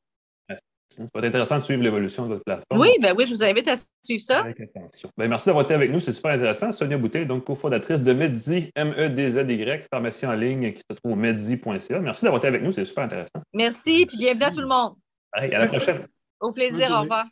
Ça 0.91 1.03
va 1.13 1.19
être 1.19 1.25
intéressant 1.25 1.57
de 1.57 1.63
suivre 1.63 1.81
l'évolution 1.81 2.23
de 2.23 2.29
votre 2.29 2.43
plateforme. 2.43 2.81
Oui, 2.81 2.89
ben 3.01 3.15
oui, 3.17 3.25
je 3.25 3.33
vous 3.33 3.43
invite 3.43 3.67
à 3.69 3.75
suivre 4.03 4.21
ça. 4.21 4.39
Avec 4.39 4.59
attention. 4.59 5.09
Ben, 5.17 5.29
merci 5.29 5.45
d'avoir 5.45 5.63
été 5.63 5.73
avec 5.73 5.89
nous, 5.89 6.01
c'est 6.01 6.11
super 6.11 6.31
intéressant. 6.31 6.71
Sonia 6.73 6.97
Boutet, 6.97 7.25
donc 7.25 7.45
cofondatrice 7.45 8.03
de 8.03 8.11
Medzi, 8.11 8.71
M-E-D-Z-Y, 8.75 9.87
pharmacie 9.89 10.25
en 10.25 10.33
ligne 10.33 10.73
qui 10.73 10.81
se 10.89 10.95
trouve 10.97 11.13
au 11.13 11.15
medzi.ca. 11.15 11.99
Merci 11.99 12.25
d'avoir 12.25 12.39
été 12.39 12.47
avec 12.47 12.61
nous, 12.61 12.73
c'est 12.73 12.83
super 12.83 13.05
intéressant. 13.05 13.41
Merci, 13.53 14.05
puis 14.05 14.17
bienvenue 14.17 14.43
à 14.43 14.51
tout 14.51 14.61
le 14.61 14.67
monde. 14.67 14.95
à 15.31 15.47
la 15.47 15.67
prochaine. 15.67 16.07
Au 16.41 16.51
plaisir, 16.51 16.91
au 16.91 17.01
revoir. 17.01 17.25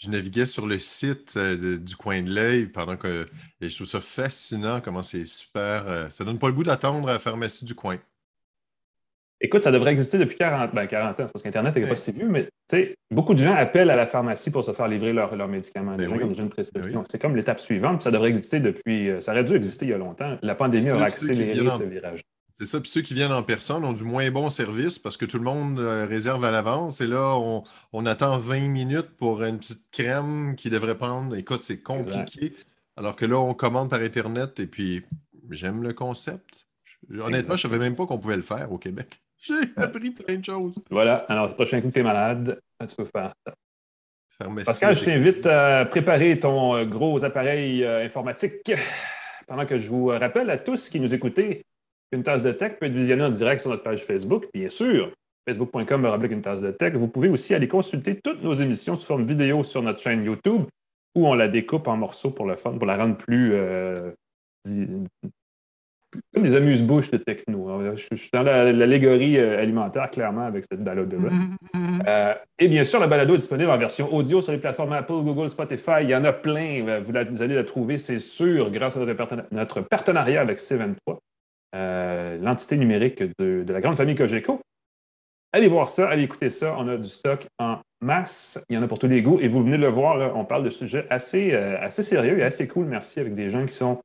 je 0.00 0.08
naviguais 0.08 0.46
sur 0.46 0.66
le 0.66 0.78
site 0.78 1.34
euh, 1.36 1.78
du 1.78 1.94
coin 1.94 2.22
de 2.22 2.30
l'œil 2.30 2.66
pendant 2.66 2.96
que. 2.96 3.26
Et 3.60 3.68
je 3.68 3.74
trouve 3.74 3.86
ça 3.86 4.00
fascinant 4.00 4.80
comment 4.80 5.02
c'est 5.02 5.26
super. 5.26 5.86
Euh, 5.86 6.08
ça 6.08 6.24
donne 6.24 6.38
pas 6.38 6.46
le 6.48 6.54
goût 6.54 6.64
d'attendre 6.64 7.08
à 7.08 7.12
la 7.12 7.18
pharmacie 7.18 7.66
du 7.66 7.74
coin. 7.74 7.98
Écoute, 9.42 9.64
ça 9.64 9.72
devrait 9.72 9.92
exister 9.92 10.18
depuis 10.18 10.36
40, 10.36 10.74
ben 10.74 10.86
40 10.86 11.20
ans, 11.20 11.26
parce 11.32 11.42
qu'Internet 11.42 11.74
n'est 11.74 11.86
pas 11.86 11.96
si 11.96 12.12
vieux, 12.12 12.28
mais 12.28 12.48
beaucoup 13.10 13.32
de 13.32 13.38
gens 13.38 13.54
appellent 13.54 13.90
à 13.90 13.96
la 13.96 14.06
pharmacie 14.06 14.50
pour 14.50 14.62
se 14.62 14.72
faire 14.72 14.86
livrer 14.86 15.12
leurs 15.12 15.48
médicaments. 15.48 15.92
Les 15.92 16.04
ben 16.04 16.10
gens 16.10 16.18
qui 16.18 16.24
ont 16.24 16.28
déjà 16.28 16.42
une 16.42 16.50
prescription. 16.50 17.00
Ben 17.00 17.04
c'est 17.10 17.20
comme 17.20 17.36
l'étape 17.36 17.60
suivante, 17.60 18.02
ça 18.02 18.10
devrait 18.10 18.28
exister 18.28 18.60
depuis. 18.60 19.08
Euh, 19.08 19.20
ça 19.20 19.32
aurait 19.32 19.44
dû 19.44 19.54
exister 19.54 19.86
il 19.86 19.90
y 19.90 19.94
a 19.94 19.98
longtemps. 19.98 20.36
La 20.42 20.54
pandémie 20.54 20.90
a 20.90 21.02
accéléré 21.02 21.70
ce 21.70 21.84
virage. 21.84 22.20
C'est 22.52 22.66
ça. 22.66 22.78
Puis 22.78 22.90
ceux 22.90 23.00
qui 23.00 23.14
viennent 23.14 23.32
en 23.32 23.42
personne 23.42 23.86
ont 23.86 23.94
du 23.94 24.04
moins 24.04 24.30
bon 24.30 24.50
service 24.50 24.98
parce 24.98 25.16
que 25.16 25.24
tout 25.24 25.38
le 25.38 25.44
monde 25.44 25.80
euh, 25.80 26.04
réserve 26.04 26.44
à 26.44 26.50
l'avance. 26.50 27.00
Et 27.00 27.06
là, 27.06 27.34
on, 27.92 28.06
attend 28.06 28.36
20 28.36 28.68
minutes 28.68 29.16
pour 29.16 29.42
une 29.42 29.56
petite 29.56 29.90
crème 29.90 30.54
qui 30.56 30.68
devrait 30.68 30.98
prendre. 30.98 31.34
Écoute, 31.36 31.64
c'est 31.64 31.80
compliqué. 31.80 32.54
Alors 32.98 33.16
que 33.16 33.24
là, 33.24 33.38
on 33.38 33.54
commande 33.54 33.88
par 33.88 34.00
Internet 34.00 34.60
et 34.60 34.66
puis 34.66 35.02
j'aime 35.48 35.82
le 35.82 35.94
concept. 35.94 36.66
Honnêtement, 37.10 37.56
je 37.56 37.66
ne 37.66 37.72
savais 37.72 37.82
même 37.82 37.96
pas 37.96 38.04
qu'on 38.04 38.18
pouvait 38.18 38.36
le 38.36 38.42
faire 38.42 38.70
au 38.70 38.76
Québec. 38.76 39.22
J'ai 39.40 39.54
appris 39.76 40.10
plein 40.10 40.36
de 40.36 40.44
choses. 40.44 40.76
Voilà. 40.90 41.16
Alors, 41.28 41.48
le 41.48 41.54
prochain 41.54 41.80
coup 41.80 41.88
que 41.88 41.94
tu 41.94 42.00
es 42.00 42.02
malade, 42.02 42.60
tu 42.86 42.96
peux 42.96 43.04
faire 43.04 43.32
ça. 43.46 43.54
Pascal, 44.64 44.96
je 44.96 45.04
t'invite 45.04 45.46
à 45.46 45.84
préparer 45.84 46.38
ton 46.38 46.74
euh, 46.74 46.84
gros 46.86 47.24
appareil 47.24 47.84
euh, 47.84 48.04
informatique 48.04 48.72
pendant 49.46 49.66
que 49.66 49.76
je 49.76 49.88
vous 49.88 50.06
rappelle 50.06 50.48
à 50.48 50.56
tous 50.56 50.88
qui 50.88 50.98
nous 50.98 51.14
écoutez 51.14 51.62
une 52.12 52.22
tasse 52.22 52.42
de 52.42 52.52
tech 52.52 52.78
peut 52.78 52.86
être 52.86 52.92
visionnée 52.92 53.22
en 53.22 53.30
direct 53.30 53.60
sur 53.60 53.70
notre 53.70 53.82
page 53.82 54.04
Facebook, 54.04 54.46
bien 54.52 54.68
sûr, 54.68 55.12
facebook.com 55.48 56.26
une 56.30 56.42
tasse 56.42 56.60
de 56.60 56.70
tech. 56.70 56.94
Vous 56.94 57.08
pouvez 57.08 57.28
aussi 57.28 57.54
aller 57.54 57.68
consulter 57.68 58.20
toutes 58.20 58.42
nos 58.42 58.54
émissions 58.54 58.96
sous 58.96 59.06
forme 59.06 59.24
vidéo 59.24 59.62
sur 59.62 59.82
notre 59.82 60.00
chaîne 60.00 60.24
YouTube 60.24 60.64
où 61.14 61.26
on 61.26 61.34
la 61.34 61.48
découpe 61.48 61.88
en 61.88 61.96
morceaux 61.96 62.30
pour 62.30 62.46
le 62.46 62.56
fun, 62.56 62.72
pour 62.72 62.86
la 62.86 62.96
rendre 62.96 63.16
plus 63.16 63.52
euh, 63.54 64.12
comme 66.34 66.42
des 66.42 66.56
amuse-bouches 66.56 67.10
de 67.10 67.16
techno. 67.16 67.68
Je, 67.96 68.14
suis 68.16 68.30
dans 68.32 68.42
l'allégorie 68.42 69.38
euh, 69.38 69.60
alimentaire, 69.60 70.10
clairement, 70.10 70.44
avec 70.44 70.64
cette 70.70 70.82
balado-là. 70.82 71.28
Mm-hmm, 71.28 71.78
mm-hmm. 71.78 72.02
euh, 72.06 72.34
et 72.58 72.68
bien 72.68 72.84
sûr, 72.84 73.00
la 73.00 73.06
balado 73.06 73.34
est 73.34 73.38
disponible 73.38 73.70
en 73.70 73.78
version 73.78 74.12
audio 74.12 74.40
sur 74.40 74.52
les 74.52 74.58
plateformes 74.58 74.92
Apple, 74.92 75.12
Google, 75.12 75.50
Spotify. 75.50 76.02
Il 76.02 76.10
y 76.10 76.14
en 76.14 76.24
a 76.24 76.32
plein. 76.32 77.00
Vous, 77.00 77.16
allez 77.16 77.54
la 77.54 77.64
trouver, 77.64 77.98
c'est 77.98 78.18
sûr, 78.18 78.70
grâce 78.70 78.96
à 78.96 79.00
notre, 79.50 79.80
partenariat 79.82 80.40
avec 80.40 80.58
C23. 80.58 81.18
Euh, 81.74 82.38
l'entité 82.38 82.76
numérique 82.76 83.22
de, 83.38 83.64
la 83.68 83.80
grande 83.80 83.96
famille 83.96 84.16
Cogeco. 84.16 84.60
Allez 85.52 85.68
voir 85.68 85.88
ça, 85.88 86.08
allez 86.08 86.22
écouter 86.22 86.50
ça. 86.50 86.76
On 86.78 86.88
a 86.88 86.96
du 86.96 87.08
stock 87.08 87.46
en 87.58 87.78
masse. 88.00 88.64
Il 88.68 88.76
y 88.76 88.78
en 88.78 88.82
a 88.82 88.88
pour 88.88 88.98
tous 88.98 89.08
les 89.08 89.22
goûts. 89.22 89.38
Et 89.40 89.48
vous 89.48 89.62
venez 89.62 89.76
de 89.76 89.82
le 89.82 89.88
voir, 89.88 90.36
on 90.36 90.44
parle 90.44 90.64
de 90.64 90.70
sujets 90.70 91.06
assez, 91.10 91.52
euh, 91.52 91.80
assez 91.80 92.02
sérieux 92.02 92.38
et 92.38 92.42
assez 92.42 92.66
cool, 92.68 92.86
merci, 92.86 93.20
avec 93.20 93.34
des 93.34 93.50
gens 93.50 93.66
qui 93.66 93.74
sont 93.74 94.00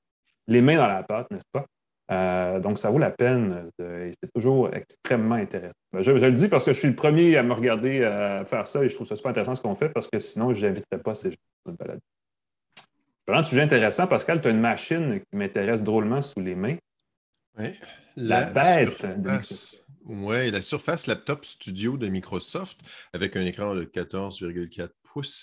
les 0.47 0.61
mains 0.61 0.77
dans 0.77 0.87
la 0.87 1.03
pâte, 1.03 1.29
n'est-ce 1.31 1.45
pas? 1.51 1.65
Euh, 2.11 2.59
donc, 2.59 2.77
ça 2.77 2.91
vaut 2.91 2.99
la 2.99 3.11
peine 3.11 3.69
et 3.79 4.11
c'est 4.21 4.31
toujours 4.33 4.73
extrêmement 4.73 5.35
intéressant. 5.35 5.73
Ben, 5.91 6.01
je, 6.01 6.11
le 6.11 6.31
dis 6.31 6.47
parce 6.47 6.63
que 6.63 6.73
je 6.73 6.79
suis 6.79 6.87
le 6.87 6.95
premier 6.95 7.35
à 7.37 7.43
me 7.43 7.53
regarder 7.53 7.99
faire 8.45 8.67
ça 8.67 8.83
et 8.83 8.89
je 8.89 8.95
trouve 8.95 9.07
ça 9.07 9.15
super 9.15 9.31
intéressant 9.31 9.55
ce 9.55 9.61
qu'on 9.61 9.75
fait 9.75 9.89
parce 9.89 10.07
que 10.07 10.19
sinon, 10.19 10.53
je 10.53 10.67
n'inviterais 10.67 11.01
pas 11.01 11.15
ces 11.15 11.31
gens 11.31 11.37
à 11.65 11.69
une 11.71 11.75
balade. 11.75 11.99
C'est 12.77 13.31
vraiment 13.31 13.41
un 13.41 13.49
sujet 13.49 13.61
intéressant, 13.61 14.05
Pascal. 14.05 14.39
Tu 14.39 14.49
as 14.49 14.51
une 14.51 14.59
machine 14.59 15.19
qui 15.19 15.35
m'intéresse 15.35 15.83
drôlement 15.83 16.21
sous 16.21 16.41
les 16.41 16.53
mains. 16.53 16.77
Oui. 17.57 17.71
La, 18.17 18.45
bête. 18.45 19.05
Oui, 20.05 20.51
la 20.51 20.61
Surface 20.61 21.07
Laptop 21.07 21.43
Studio 21.43 21.97
de 21.97 22.07
Microsoft 22.07 22.79
avec 23.13 23.35
un 23.35 23.45
écran 23.45 23.73
de 23.73 23.83
14,4 23.83 24.89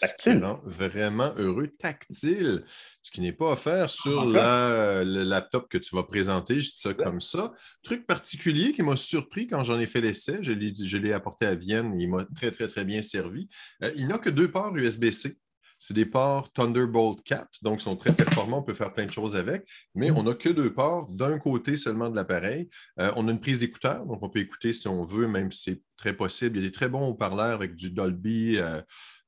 Tactile. 0.01 0.45
Vraiment 0.65 1.33
heureux, 1.37 1.69
tactile, 1.69 2.65
ce 3.03 3.11
qui 3.11 3.21
n'est 3.21 3.33
pas 3.33 3.53
offert 3.53 3.89
sur 3.91 4.25
le 4.27 5.23
laptop 5.25 5.69
que 5.69 5.79
tu 5.79 5.95
vas 5.95 6.03
présenter. 6.03 6.61
Je 6.61 6.71
dis 6.71 6.79
ça 6.79 6.95
comme 6.95 7.21
ça. 7.21 7.53
Truc 7.83 8.07
particulier 8.07 8.73
qui 8.73 8.83
m'a 8.83 8.97
surpris 8.97 9.47
quand 9.47 9.63
j'en 9.65 9.79
ai 9.81 9.87
fait 9.87 10.01
l'essai, 10.01 10.39
je 10.43 10.53
l'ai 10.97 11.13
apporté 11.13 11.47
à 11.47 11.55
Vienne, 11.55 11.99
il 11.99 12.11
m'a 12.11 12.25
très, 12.35 12.51
très, 12.51 12.69
très 12.69 12.85
bien 12.85 13.03
servi. 13.03 13.49
Euh, 13.83 13.91
il 13.97 14.09
n'a 14.09 14.19
que 14.19 14.31
deux 14.31 14.51
ports 14.51 14.77
USB-C. 14.77 15.39
C'est 15.85 15.95
des 15.95 16.07
ports 16.07 16.53
Thunderbolt 16.53 17.25
4, 17.25 17.65
donc 17.65 17.81
ils 17.81 17.83
sont 17.83 17.97
très 17.97 18.13
performants, 18.13 18.59
on 18.59 18.63
peut 18.63 18.73
faire 18.73 18.95
plein 18.95 19.05
de 19.05 19.11
choses 19.11 19.35
avec, 19.35 19.69
mais 19.97 20.13
mm. 20.13 20.17
on 20.17 20.23
n'a 20.23 20.35
que 20.35 20.49
deux 20.49 20.73
ports 20.73 21.11
d'un 21.11 21.41
côté 21.41 21.77
seulement 21.77 22.09
de 22.09 22.15
l'appareil. 22.15 22.69
Euh, 23.01 23.11
on 23.17 23.27
a 23.27 23.33
une 23.33 23.41
prise 23.41 23.59
d'écouteur, 23.59 24.07
donc 24.07 24.23
on 24.23 24.29
peut 24.29 24.39
écouter 24.39 24.73
si 24.73 24.87
on 24.87 25.05
veut, 25.05 25.27
même 25.27 25.51
si 25.51 25.63
c'est 25.73 25.83
très 25.97 26.13
possible. 26.13 26.57
Il 26.57 26.63
y 26.63 26.67
a 26.67 26.69
des 26.69 26.73
très 26.73 26.89
bons 26.89 27.09
haut-parleurs 27.09 27.55
avec 27.55 27.75
du 27.75 27.91
Dolby, 27.91 28.59
euh, 28.59 28.81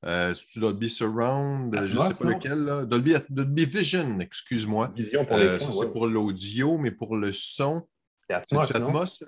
euh 0.05 0.33
Dolby 0.55 0.89
Surround, 0.89 1.75
je 1.87 1.97
ne 1.97 2.03
sais 2.03 2.13
pas 2.13 2.29
lequel, 2.29 2.85
Dolby, 2.87 3.15
Dolby, 3.29 3.65
Vision, 3.65 4.21
excuse-moi. 4.21 4.93
Vision 4.95 5.25
pour 5.25 5.35
euh, 5.35 5.59
C'est 5.59 5.91
pour 5.91 6.07
l'audio, 6.07 6.77
mais 6.77 6.91
pour 6.91 7.17
le 7.17 7.33
son, 7.33 7.85
c'est 8.29 8.55
Atmos. 8.55 9.25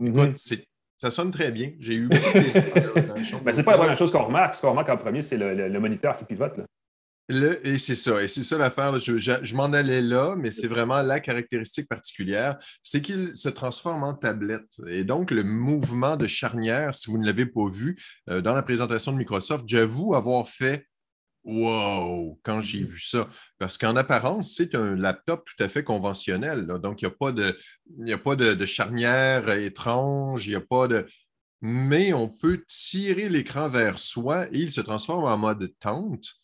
Mm-hmm. 0.00 0.64
Ça 1.02 1.10
sonne 1.10 1.32
très 1.32 1.50
bien. 1.50 1.72
J'ai 1.80 1.96
eu 1.96 2.06
beaucoup 2.06 2.38
de 2.38 3.42
ben, 3.42 3.52
c'est 3.52 3.64
pas 3.64 3.72
la 3.72 3.78
première 3.78 3.98
chose 3.98 4.12
qu'on 4.12 4.22
remarque. 4.22 4.54
Ce 4.54 4.62
qu'on 4.62 4.70
remarque 4.70 4.88
en 4.88 4.96
premier, 4.96 5.20
c'est 5.20 5.36
le, 5.36 5.80
moniteur 5.80 6.16
qui 6.16 6.24
pivote. 6.24 6.60
et 7.28 7.76
c'est 7.78 7.96
ça. 7.96 8.22
Et 8.22 8.28
c'est 8.28 8.44
ça 8.44 8.56
l'affaire. 8.56 8.96
Je, 8.98 9.56
m'en 9.56 9.64
allais 9.64 10.00
là, 10.00 10.36
mais 10.38 10.52
c'est 10.52 10.68
vraiment 10.68 11.02
la 11.02 11.18
caractéristique 11.18 11.88
particulière. 11.88 12.56
C'est 12.84 13.02
qu'il 13.02 13.34
se 13.34 13.48
transforme 13.48 14.04
en 14.04 14.14
tablette. 14.14 14.78
Et 14.86 15.02
donc, 15.02 15.32
le 15.32 15.42
mouvement 15.42 16.16
de 16.16 16.28
charnière, 16.28 16.94
si 16.94 17.10
vous 17.10 17.18
ne 17.18 17.26
l'avez 17.26 17.46
pas 17.46 17.68
vu, 17.68 17.96
euh, 18.30 18.40
dans 18.40 18.54
la 18.54 18.62
présentation 18.62 19.10
de 19.10 19.16
Microsoft, 19.16 19.64
j'avoue 19.66 20.14
avoir 20.14 20.48
fait 20.48 20.86
Wow! 21.44 22.38
Quand 22.42 22.60
j'ai 22.60 22.80
mm-hmm. 22.80 22.86
vu 22.86 23.00
ça. 23.00 23.28
Parce 23.58 23.78
qu'en 23.78 23.96
apparence, 23.96 24.54
c'est 24.54 24.74
un 24.74 24.94
laptop 24.94 25.44
tout 25.44 25.62
à 25.62 25.68
fait 25.68 25.84
conventionnel. 25.84 26.66
Donc, 26.66 27.02
il 27.02 27.06
n'y 27.06 27.12
a 27.12 27.16
pas, 27.16 27.32
de, 27.32 27.58
a 28.08 28.18
pas 28.18 28.36
de, 28.36 28.66
charnière 28.66 29.48
étrange, 29.50 30.46
il 30.46 30.50
n'y 30.50 30.56
a 30.56 30.60
pas 30.60 30.88
de. 30.88 31.06
Mais 31.60 32.12
on 32.12 32.28
peut 32.28 32.64
tirer 32.66 33.28
l'écran 33.28 33.68
vers 33.68 33.98
soi 33.98 34.48
et 34.48 34.58
il 34.58 34.72
se 34.72 34.80
transforme 34.80 35.24
en 35.24 35.38
mode 35.38 35.72
tente 35.78 36.34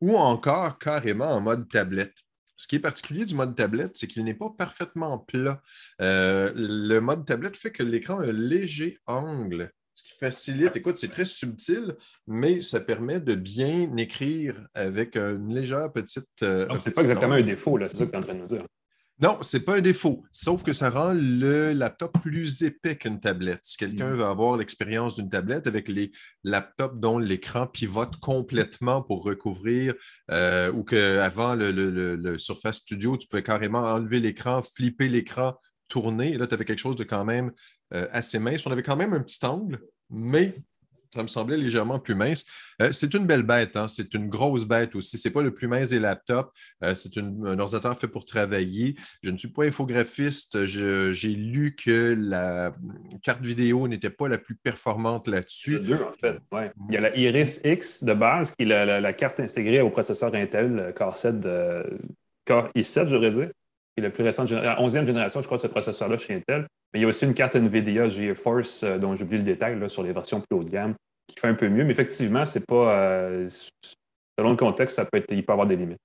ou 0.00 0.16
encore 0.16 0.78
carrément 0.78 1.30
en 1.30 1.40
mode 1.40 1.68
tablette. 1.68 2.14
Ce 2.56 2.66
qui 2.66 2.76
est 2.76 2.80
particulier 2.80 3.26
du 3.26 3.34
mode 3.34 3.54
tablette, 3.54 3.96
c'est 3.96 4.06
qu'il 4.06 4.24
n'est 4.24 4.34
pas 4.34 4.50
parfaitement 4.50 5.18
plat. 5.18 5.62
Euh, 6.00 6.52
le 6.54 7.00
mode 7.00 7.26
tablette 7.26 7.56
fait 7.56 7.72
que 7.72 7.82
l'écran 7.82 8.20
a 8.20 8.24
un 8.24 8.32
léger 8.32 8.98
angle 9.06 9.72
ce 9.96 10.02
qui 10.02 10.12
facilite, 10.12 10.76
écoute, 10.76 10.98
c'est 10.98 11.08
très 11.08 11.24
subtil, 11.24 11.96
mais 12.26 12.60
ça 12.60 12.80
permet 12.80 13.18
de 13.18 13.34
bien 13.34 13.96
écrire 13.96 14.68
avec 14.74 15.16
une 15.16 15.54
légère 15.54 15.90
petite. 15.90 16.28
Euh, 16.42 16.66
Donc, 16.66 16.82
ce 16.82 16.90
n'est 16.90 16.94
pas 16.94 17.00
exactement 17.00 17.32
un 17.32 17.42
défaut, 17.42 17.78
c'est 17.80 17.96
ça 17.96 18.04
que 18.04 18.10
tu 18.10 18.14
es 18.14 18.18
en 18.18 18.20
train 18.20 18.34
de 18.34 18.40
nous 18.40 18.46
dire. 18.46 18.66
Non, 19.18 19.38
ce 19.40 19.56
n'est 19.56 19.62
pas 19.62 19.76
un 19.76 19.80
défaut, 19.80 20.22
sauf 20.32 20.62
que 20.62 20.74
ça 20.74 20.90
rend 20.90 21.14
le 21.14 21.72
laptop 21.72 22.18
plus 22.20 22.62
épais 22.62 22.96
qu'une 22.96 23.20
tablette. 23.20 23.60
Si 23.62 23.78
quelqu'un 23.78 24.10
mm. 24.10 24.16
veut 24.16 24.24
avoir 24.24 24.58
l'expérience 24.58 25.14
d'une 25.14 25.30
tablette 25.30 25.66
avec 25.66 25.88
les 25.88 26.12
laptops 26.44 26.96
dont 26.96 27.18
l'écran 27.18 27.66
pivote 27.66 28.18
complètement 28.18 29.00
pour 29.00 29.24
recouvrir, 29.24 29.94
euh, 30.30 30.70
ou 30.72 30.84
qu'avant 30.84 31.54
le, 31.54 31.70
le, 31.70 32.36
Surface 32.36 32.80
Studio, 32.80 33.16
tu 33.16 33.26
pouvais 33.28 33.42
carrément 33.42 33.80
enlever 33.80 34.20
l'écran, 34.20 34.60
flipper 34.60 35.08
l'écran, 35.08 35.58
tourner, 35.88 36.34
et 36.34 36.36
là, 36.36 36.46
tu 36.46 36.52
avais 36.52 36.66
quelque 36.66 36.80
chose 36.80 36.96
de 36.96 37.04
quand 37.04 37.24
même 37.24 37.52
euh, 37.94 38.06
assez 38.12 38.38
mince. 38.38 38.66
On 38.66 38.72
avait 38.72 38.82
quand 38.82 38.96
même 38.96 39.12
un 39.12 39.20
petit 39.20 39.44
angle, 39.44 39.80
mais 40.10 40.54
ça 41.14 41.22
me 41.22 41.28
semblait 41.28 41.56
légèrement 41.56 41.98
plus 41.98 42.14
mince. 42.14 42.44
Euh, 42.82 42.92
c'est 42.92 43.14
une 43.14 43.26
belle 43.26 43.42
bête, 43.42 43.76
hein. 43.76 43.88
c'est 43.88 44.12
une 44.12 44.28
grosse 44.28 44.64
bête 44.64 44.94
aussi. 44.94 45.16
Ce 45.16 45.28
n'est 45.28 45.32
pas 45.32 45.42
le 45.42 45.54
plus 45.54 45.68
mince 45.68 45.90
des 45.90 45.98
laptops. 45.98 46.50
Euh, 46.82 46.94
c'est 46.94 47.16
un 47.18 47.58
ordinateur 47.58 47.96
fait 47.98 48.08
pour 48.08 48.24
travailler. 48.24 48.96
Je 49.22 49.30
ne 49.30 49.38
suis 49.38 49.48
pas 49.48 49.64
infographiste. 49.64 50.64
J'ai 50.66 51.28
lu 51.28 51.74
que 51.76 52.14
la 52.18 52.74
carte 53.22 53.42
vidéo 53.42 53.88
n'était 53.88 54.10
pas 54.10 54.28
la 54.28 54.38
plus 54.38 54.56
performante 54.56 55.28
là-dessus. 55.28 55.80
Deux, 55.80 56.02
en 56.02 56.12
fait. 56.12 56.38
Il 56.88 56.94
y 56.94 56.96
a 56.96 57.00
la 57.00 57.16
Iris 57.16 57.60
X 57.64 58.04
de 58.04 58.12
base, 58.12 58.54
qui 58.54 58.64
est 58.64 59.00
la, 59.00 59.12
carte 59.12 59.40
intégrée 59.40 59.80
au 59.80 59.90
processeur 59.90 60.34
Intel 60.34 60.92
Core 60.96 61.16
7 61.16 61.46
Core 62.44 62.70
i7, 62.76 63.08
j'aurais 63.08 63.30
dit. 63.30 63.48
Qui 63.96 64.00
est 64.00 64.08
la 64.08 64.10
plus 64.10 64.24
récente, 64.24 64.50
la 64.50 64.78
11e 64.78 65.06
génération, 65.06 65.40
je 65.40 65.46
crois, 65.46 65.56
de 65.56 65.62
ce 65.62 65.68
processeur-là 65.68 66.18
chez 66.18 66.34
Intel. 66.34 66.66
Mais 66.92 67.00
il 67.00 67.02
y 67.02 67.04
a 67.06 67.08
aussi 67.08 67.24
une 67.24 67.32
carte 67.32 67.56
NVIDIA 67.56 68.08
GeForce, 68.08 68.82
euh, 68.82 68.98
dont 68.98 69.16
j'ai 69.16 69.24
oublié 69.24 69.38
le 69.38 69.44
détail, 69.44 69.78
sur 69.88 70.02
les 70.02 70.12
versions 70.12 70.40
plus 70.40 70.58
haut 70.58 70.64
de 70.64 70.70
gamme, 70.70 70.94
qui 71.26 71.40
fait 71.40 71.48
un 71.48 71.54
peu 71.54 71.68
mieux. 71.68 71.84
Mais 71.84 71.92
effectivement, 71.92 72.44
c'est 72.44 72.66
pas. 72.66 72.98
Euh, 72.98 73.48
selon 74.38 74.50
le 74.50 74.56
contexte, 74.56 74.96
ça 74.96 75.06
peut 75.06 75.16
être, 75.16 75.32
il 75.32 75.44
peut 75.44 75.52
avoir 75.52 75.66
des 75.66 75.76
limites. 75.76 75.98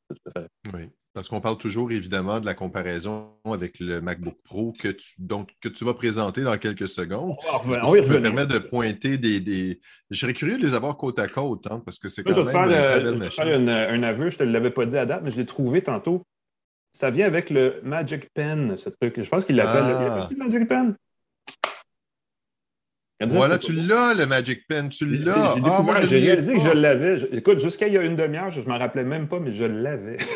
Oui. 0.74 0.90
Parce 1.14 1.28
qu'on 1.28 1.42
parle 1.42 1.58
toujours 1.58 1.92
évidemment 1.92 2.40
de 2.40 2.46
la 2.46 2.54
comparaison 2.54 3.32
avec 3.44 3.82
le 3.82 4.00
MacBook 4.00 4.38
Pro 4.46 4.72
que 4.72 4.88
tu, 4.88 5.16
donc, 5.20 5.50
que 5.60 5.68
tu 5.68 5.84
vas 5.84 5.94
présenter 5.94 6.42
dans 6.42 6.58
quelques 6.58 6.88
secondes. 6.88 7.36
On 7.52 7.58
va, 7.58 8.02
ça 8.02 8.22
permet 8.22 8.46
de 8.46 8.60
pointer 8.60 9.18
des, 9.18 9.42
des, 9.42 9.82
Je 10.10 10.20
serais 10.20 10.34
curieux 10.34 10.58
de 10.58 10.62
les 10.62 10.74
avoir 10.74 10.96
côte 10.96 11.20
à 11.20 11.28
côte, 11.28 11.68
hein, 11.70 11.82
parce 11.84 12.00
que 12.00 12.08
c'est 12.08 12.24
quand 12.24 12.34
même. 12.34 12.46
Faire, 12.48 12.62
euh, 12.70 13.14
je 13.14 13.20
vais 13.20 13.30
faire 13.30 13.48
un 13.48 14.04
aveu, 14.04 14.30
je 14.30 14.36
ne 14.36 14.40
te 14.40 14.44
l'avais 14.44 14.72
pas 14.72 14.86
dit 14.86 14.98
à 14.98 15.06
date, 15.06 15.22
mais 15.22 15.32
je 15.32 15.38
l'ai 15.38 15.46
trouvé 15.46 15.82
tantôt. 15.82 16.24
Ça 16.92 17.10
vient 17.10 17.26
avec 17.26 17.50
le 17.50 17.80
Magic 17.84 18.30
Pen, 18.34 18.76
ce 18.78 18.90
truc. 18.90 19.22
Je 19.22 19.30
pense 19.30 19.46
qu'il 19.46 19.56
l'appelle. 19.56 19.84
Ah. 19.84 20.28
Il 20.30 20.38
Magic 20.38 20.68
Pen? 20.68 20.96
Voilà, 23.28 23.58
tu 23.60 23.74
l'as, 23.74 24.14
le 24.14 24.26
Magic 24.26 24.68
Pen, 24.68 24.90
tu 24.90 25.06
l'as. 25.06 25.56
J'ai 25.56 25.62
ah, 25.66 25.82
réalisé 26.10 26.54
que 26.56 26.60
je 26.60 26.72
l'avais. 26.72 27.18
Écoute, 27.32 27.60
jusqu'à 27.60 27.88
il 27.88 27.94
y 27.94 27.98
a 27.98 28.02
une 28.02 28.16
demi-heure, 28.16 28.50
je 28.50 28.62
ne 28.62 28.66
m'en 28.66 28.78
rappelais 28.78 29.04
même 29.04 29.28
pas, 29.28 29.40
mais 29.40 29.52
je 29.52 29.64
l'avais. 29.64 30.18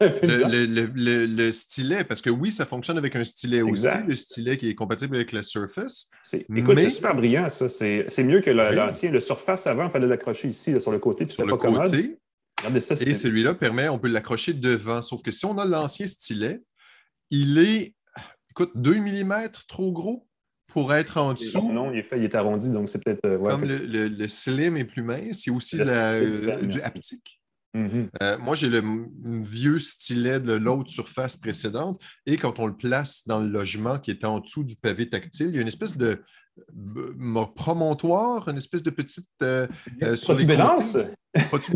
Le, 0.00 1.26
le, 1.26 1.52
stylet, 1.52 2.02
parce 2.04 2.20
que 2.20 2.28
oui, 2.28 2.50
ça 2.50 2.66
fonctionne 2.66 2.98
avec 2.98 3.14
un 3.14 3.22
stylet 3.22 3.62
aussi, 3.62 3.86
le 4.06 4.16
stylet 4.16 4.58
qui 4.58 4.68
est 4.68 4.74
compatible 4.74 5.14
avec 5.14 5.30
la 5.30 5.42
Surface. 5.42 6.10
Écoute, 6.54 6.78
c'est 6.78 6.90
super 6.90 7.14
brillant, 7.14 7.48
ça. 7.48 7.68
C'est 7.68 8.22
mieux 8.24 8.40
que 8.40 8.50
l'ancien. 8.50 9.10
Le 9.10 9.20
Surface 9.20 9.66
avant, 9.66 9.84
il 9.84 9.90
fallait 9.90 10.08
l'accrocher 10.08 10.48
ici, 10.48 10.78
sur 10.80 10.90
le 10.90 10.98
côté, 10.98 11.24
puis 11.24 11.34
c'était 11.34 11.48
pas 11.48 11.56
commode. 11.56 12.16
Et 13.00 13.14
celui-là 13.14 13.54
permet, 13.54 13.88
on 13.88 13.98
peut 13.98 14.08
l'accrocher 14.08 14.52
devant. 14.52 15.02
Sauf 15.02 15.22
que 15.22 15.30
si 15.30 15.44
on 15.46 15.58
a 15.58 15.64
l'ancien 15.64 16.06
stylet, 16.06 16.60
il 17.30 17.58
est, 17.58 17.94
écoute, 18.50 18.72
2 18.74 18.98
mm 18.98 19.50
trop 19.68 19.92
gros 19.92 20.26
pour 20.68 20.92
être 20.92 21.18
en 21.18 21.34
dessous. 21.34 21.72
Non, 21.72 21.92
il 21.92 21.98
est 21.98 22.02
fait, 22.02 22.18
il 22.18 22.24
est 22.24 22.34
arrondi, 22.34 22.70
donc 22.70 22.88
c'est 22.88 23.02
peut-être. 23.02 23.24
Euh, 23.26 23.38
Comme 23.38 23.64
le, 23.64 24.28
slim 24.28 24.76
est 24.76 24.84
plus 24.84 25.02
mince, 25.02 25.46
il 25.46 25.50
y 25.50 25.52
a 25.52 25.56
aussi 25.56 25.76
euh, 25.80 26.62
du 26.62 26.80
haptique. 26.80 27.40
Mm-hmm. 27.76 28.08
Euh, 28.22 28.38
moi, 28.38 28.54
j'ai 28.54 28.68
le 28.68 28.82
vieux 29.42 29.78
stylet 29.78 30.40
de 30.40 30.52
l'autre 30.52 30.90
surface 30.90 31.36
précédente 31.36 32.00
et 32.26 32.36
quand 32.36 32.60
on 32.60 32.66
le 32.66 32.76
place 32.76 33.26
dans 33.26 33.40
le 33.40 33.48
logement 33.48 33.98
qui 33.98 34.10
est 34.10 34.24
en 34.24 34.40
dessous 34.40 34.64
du 34.64 34.76
pavé 34.76 35.08
tactile, 35.08 35.48
il 35.48 35.54
y 35.56 35.58
a 35.58 35.60
une 35.60 35.68
espèce 35.68 35.96
de 35.96 36.22
promontoire, 37.54 38.48
une 38.48 38.56
espèce 38.56 38.82
de 38.82 38.90
petite. 38.90 39.26
Euh, 39.42 39.66
euh 40.02 40.16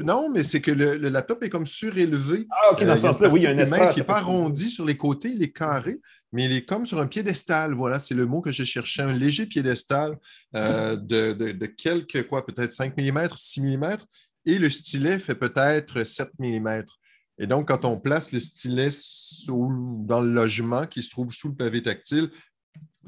Non, 0.04 0.30
mais 0.30 0.42
c'est 0.42 0.60
que 0.60 0.70
le, 0.70 0.96
laptop 0.96 1.42
est 1.42 1.48
comme 1.48 1.66
surélevé. 1.66 2.46
Ah, 2.50 2.72
OK, 2.72 2.84
dans 2.84 2.96
ce 2.96 3.06
euh, 3.06 3.12
sens-là, 3.12 3.28
oui, 3.28 3.40
il 3.40 3.44
y 3.44 3.46
a 3.46 3.50
un 3.50 3.58
espace. 3.58 3.96
Il 3.96 4.00
n'est 4.00 4.06
pas 4.06 4.18
arrondi 4.18 4.70
sur 4.70 4.84
les 4.84 4.96
côtés, 4.96 5.30
il 5.30 5.42
est 5.42 5.52
carré, 5.52 6.00
mais 6.32 6.44
il 6.44 6.52
est 6.52 6.64
comme 6.64 6.84
sur 6.84 7.00
un 7.00 7.06
piédestal. 7.06 7.74
Voilà, 7.74 7.98
c'est 7.98 8.14
le 8.14 8.26
mot 8.26 8.40
que 8.40 8.52
j'ai 8.52 8.64
cherché, 8.64 9.02
un 9.02 9.12
léger 9.12 9.46
piédestal 9.46 10.16
euh, 10.54 10.96
de, 10.96 11.66
quelques, 11.66 12.26
quoi, 12.28 12.46
peut-être 12.46 12.72
5 12.72 12.96
mm, 12.96 13.28
6 13.34 13.60
mm, 13.60 13.96
et 14.46 14.58
le 14.58 14.70
stylet 14.70 15.18
fait 15.18 15.34
peut-être 15.34 16.04
7 16.04 16.30
mm. 16.38 16.82
Et 17.40 17.46
donc, 17.46 17.68
quand 17.68 17.84
on 17.84 17.98
place 17.98 18.32
le 18.32 18.40
stylet 18.40 18.88
dans 19.48 20.20
le 20.20 20.32
logement 20.32 20.86
qui 20.86 21.02
se 21.02 21.10
trouve 21.10 21.32
sous 21.32 21.50
le 21.50 21.54
pavé 21.54 21.82
tactile, 21.82 22.30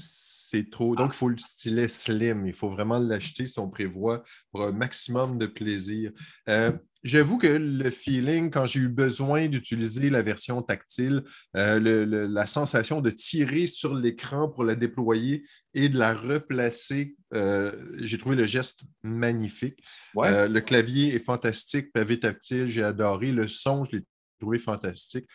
c'est 0.01 0.71
trop. 0.71 0.97
Donc, 0.97 1.13
il 1.15 1.17
faut 1.17 1.29
le 1.29 1.39
stylet 1.39 1.89
slim. 1.89 2.47
Il 2.47 2.55
faut 2.55 2.71
vraiment 2.71 2.99
l'acheter 2.99 3.47
si 3.47 3.59
on 3.59 3.69
prévoit 3.69 4.25
pour 4.51 4.65
un 4.65 4.73
maximum 4.73 5.39
de 5.39 5.47
plaisir. 5.47 6.11
Euh, 6.49 6.73
j'avoue 7.03 7.39
que 7.39 7.47
le 7.47 7.91
feeling, 7.91 8.51
quand 8.51 8.67
j'ai 8.67 8.81
eu 8.81 8.89
besoin 8.89 9.49
d'utiliser 9.49 10.11
la 10.11 10.23
version 10.23 10.63
tactile, 10.63 11.23
euh, 11.57 12.27
la 12.29 12.47
sensation 12.47 13.01
de 13.01 13.11
tirer 13.11 13.67
sur 13.67 13.95
l'écran 13.95 14.49
pour 14.49 14.65
la 14.65 14.75
déployer 14.75 15.45
et 15.75 15.89
de 15.89 15.99
la 15.99 16.15
replacer, 16.15 17.17
euh, 17.35 17.73
j'ai 17.99 18.19
trouvé 18.19 18.37
le 18.37 18.47
geste 18.47 18.83
magnifique. 19.03 19.79
le 20.15 20.61
clavier 20.61 21.15
est 21.15 21.25
fantastique, 21.25 21.93
pavé 21.93 22.19
tactile, 22.19 22.67
j'ai 22.67 22.83
adoré. 22.83 23.33
Le 23.33 23.47
son, 23.47 23.85
je 23.85 23.97
l'ai 23.97 24.05
trouvé 24.41 24.59
fantastique 24.59 25.27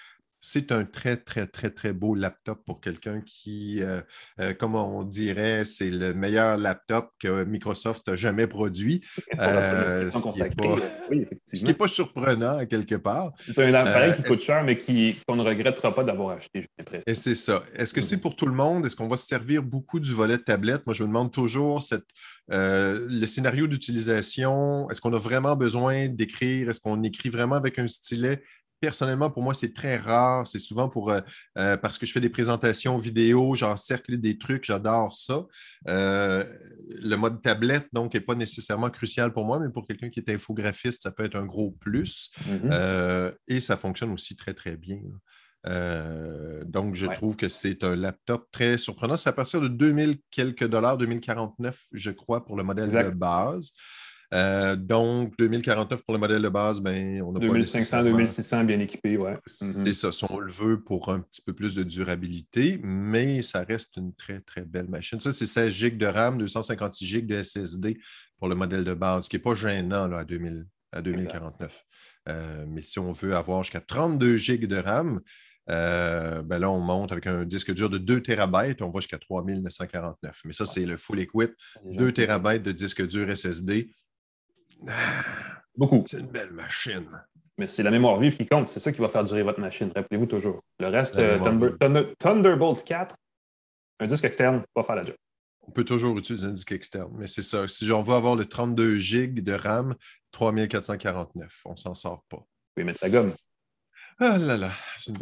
c'est 0.47 0.71
un 0.71 0.85
très, 0.85 1.17
très, 1.17 1.47
très, 1.47 1.71
très 1.71 1.91
beau 1.91 2.13
laptop 2.13 2.63
pour 2.67 2.79
quelqu'un 2.79 3.19
qui, 3.21 3.81
euh, 3.81 4.01
euh, 4.39 4.53
comme 4.53 4.75
on 4.75 5.01
dirait, 5.01 5.65
c'est 5.65 5.89
le 5.89 6.13
meilleur 6.13 6.57
laptop 6.57 7.09
que 7.19 7.43
Microsoft 7.45 8.07
a 8.09 8.15
jamais 8.15 8.45
produit. 8.45 9.03
Euh, 9.39 10.11
ce 10.11 11.55
qui 11.55 11.65
n'est 11.65 11.73
pas, 11.73 11.87
surprenant 11.87 12.63
quelque 12.67 12.95
part. 12.95 13.33
C'est 13.39 13.57
un 13.57 13.73
appareil 13.73 14.13
qui 14.13 14.21
coûte 14.21 14.41
cher, 14.41 14.63
mais 14.63 14.77
qu'on 14.77 15.35
ne 15.35 15.41
regrettera 15.41 15.93
pas 15.93 16.03
d'avoir 16.03 16.37
acheté, 16.37 16.67
Et 17.07 17.15
c'est 17.15 17.35
ça. 17.35 17.63
Est-ce 17.73 17.93
que 17.93 18.01
c'est 18.01 18.17
pour 18.17 18.35
tout 18.35 18.45
le 18.45 18.53
monde? 18.53 18.85
Est-ce 18.85 18.95
qu'on 18.95 19.07
va 19.07 19.17
se 19.17 19.25
servir 19.25 19.63
beaucoup 19.63 19.99
du 19.99 20.13
volet 20.13 20.37
de 20.37 20.43
tablette? 20.43 20.85
Moi, 20.85 20.93
je 20.93 21.03
me 21.03 21.07
demande 21.07 21.31
toujours 21.31 21.81
cette, 21.81 22.05
le 22.49 23.25
scénario 23.25 23.65
d'utilisation. 23.65 24.89
Est-ce 24.91 25.01
qu'on 25.01 25.13
a 25.13 25.19
vraiment 25.19 25.55
besoin 25.55 26.07
d'écrire? 26.07 26.69
Est-ce 26.69 26.81
qu'on 26.81 27.01
écrit 27.01 27.29
vraiment 27.29 27.55
avec 27.55 27.79
un 27.79 27.87
stylet? 27.87 28.43
Personnellement, 28.79 29.29
pour 29.29 29.43
moi, 29.43 29.53
c'est 29.53 29.73
très 29.73 29.97
rare. 29.97 30.47
C'est 30.47 30.59
souvent 30.59 30.89
pour 30.89 31.11
euh, 31.11 31.21
euh, 31.57 31.77
parce 31.77 31.97
que 31.97 32.05
je 32.05 32.11
fais 32.11 32.21
des 32.21 32.29
présentations 32.29 32.97
vidéo, 32.97 33.55
j'encercle 33.55 34.17
des 34.17 34.37
trucs, 34.37 34.65
j'adore 34.65 35.13
ça. 35.13 35.45
Euh, 35.87 36.45
le 36.87 37.15
mode 37.15 37.41
tablette, 37.41 37.87
donc, 37.93 38.13
n'est 38.13 38.19
pas 38.19 38.35
nécessairement 38.35 38.89
crucial 38.89 39.33
pour 39.33 39.45
moi, 39.45 39.59
mais 39.59 39.69
pour 39.69 39.87
quelqu'un 39.87 40.09
qui 40.09 40.19
est 40.19 40.29
infographiste, 40.29 41.03
ça 41.03 41.11
peut 41.11 41.25
être 41.25 41.35
un 41.35 41.45
gros 41.45 41.71
plus. 41.71 42.31
Mm-hmm. 42.47 43.33
et 43.47 43.59
ça 43.59 43.77
fonctionne 43.77 44.11
aussi 44.11 44.35
très, 44.35 44.53
très 44.53 44.77
bien. 44.77 45.01
donc, 46.65 46.95
je 46.95 47.07
trouve 47.07 47.35
que 47.35 47.47
c'est 47.47 47.83
un 47.83 47.95
laptop 47.95 48.47
très 48.51 48.77
surprenant. 48.77 49.17
C'est 49.17 49.29
à 49.29 49.33
partir 49.33 49.61
de 49.61 49.67
2000 49.67 50.17
quelques 50.31 50.67
dollars, 50.67 50.97
2049, 50.97 51.79
je 51.93 52.11
crois, 52.11 52.45
pour 52.45 52.55
le 52.55 52.63
modèle 52.63 52.89
de 52.89 53.09
base. 53.09 53.71
Euh, 54.33 54.75
donc, 54.75 55.37
2049 55.37 56.03
pour 56.03 56.13
le 56.13 56.19
modèle 56.19 56.41
de 56.41 56.49
base, 56.49 56.81
ben, 56.81 57.21
on 57.21 57.35
a 57.35 57.39
2500, 57.39 58.03
2600 58.03 58.63
bien 58.63 58.79
équipés, 58.79 59.17
ouais. 59.17 59.37
C'est 59.45 59.87
mhm. 59.87 59.93
ça, 59.93 60.11
si 60.11 60.25
on 60.29 60.39
le 60.39 60.51
veut 60.51 60.81
pour 60.81 61.09
un 61.09 61.19
petit 61.19 61.41
peu 61.41 61.53
plus 61.53 61.75
de 61.75 61.83
durabilité, 61.83 62.79
mais 62.83 63.41
ça 63.41 63.63
reste 63.63 63.97
une 63.97 64.13
très, 64.15 64.41
très 64.41 64.61
belle 64.61 64.89
machine. 64.89 65.19
Ça, 65.19 65.31
c'est 65.31 65.45
16 65.45 65.71
GB 65.71 65.97
de 65.97 66.07
RAM, 66.07 66.37
256 66.37 67.05
GB 67.05 67.27
de 67.27 67.41
SSD 67.43 67.97
pour 68.37 68.47
le 68.47 68.55
modèle 68.55 68.83
de 68.83 68.93
base, 68.93 69.25
ce 69.25 69.29
qui 69.29 69.35
n'est 69.35 69.41
pas 69.41 69.55
gênant 69.55 70.07
là, 70.07 70.19
à, 70.19 70.25
2000, 70.25 70.65
à 70.91 71.01
2049. 71.01 71.83
Euh, 72.27 72.65
mais 72.67 72.81
si 72.81 72.99
on 72.99 73.11
veut 73.11 73.35
avoir 73.35 73.63
jusqu'à 73.63 73.81
32 73.81 74.35
GB 74.35 74.67
de 74.67 74.77
RAM, 74.77 75.21
euh, 75.69 76.43
ben 76.43 76.59
là, 76.59 76.69
on 76.69 76.79
monte 76.79 77.11
avec 77.11 77.27
un 77.27 77.43
disque 77.43 77.73
dur 77.73 77.89
de 77.89 77.97
2 77.97 78.21
TB, 78.21 78.81
on 78.81 78.89
va 78.89 78.99
jusqu'à 78.99 79.17
3949. 79.17 80.41
Mais 80.45 80.53
ça, 80.53 80.65
c'est 80.65 80.85
le 80.85 80.97
full 80.97 81.19
equip, 81.19 81.53
2 81.85 82.11
TB 82.11 82.61
de 82.61 82.71
disque 82.71 83.05
dur 83.05 83.35
SSD. 83.35 83.89
Beaucoup. 85.77 86.03
C'est 86.07 86.19
une 86.19 86.31
belle 86.31 86.51
machine. 86.51 87.09
Mais 87.57 87.67
c'est 87.67 87.83
la 87.83 87.91
mémoire 87.91 88.17
vive 88.17 88.35
qui 88.35 88.45
compte. 88.45 88.69
C'est 88.69 88.79
ça 88.79 88.91
qui 88.91 88.99
va 88.99 89.09
faire 89.09 89.23
durer 89.23 89.43
votre 89.43 89.59
machine. 89.59 89.91
Rappelez-vous 89.95 90.25
toujours. 90.25 90.61
Le 90.79 90.87
reste, 90.87 91.17
euh, 91.17 91.39
Thunderbolt 92.19 92.83
4, 92.83 93.15
un 93.99 94.07
disque 94.07 94.25
externe, 94.25 94.63
pas 94.73 94.83
faire 94.83 94.95
la 94.95 95.03
job. 95.03 95.15
On 95.61 95.71
peut 95.71 95.85
toujours 95.85 96.17
utiliser 96.17 96.47
un 96.47 96.51
disque 96.51 96.73
externe, 96.73 97.11
mais 97.17 97.27
c'est 97.27 97.41
ça. 97.41 97.67
Si 97.67 97.89
on 97.91 98.03
veut 98.03 98.13
avoir 98.13 98.35
le 98.35 98.45
32 98.45 98.97
GB 98.97 99.41
de 99.41 99.53
RAM, 99.53 99.95
3449, 100.31 101.61
on 101.65 101.75
s'en 101.75 101.93
sort 101.93 102.23
pas. 102.29 102.45
Oui, 102.77 102.83
mettre 102.83 102.99
la 103.01 103.09
gomme. 103.09 103.33
Ah 104.19 104.37
là 104.37 104.57
là, 104.57 104.71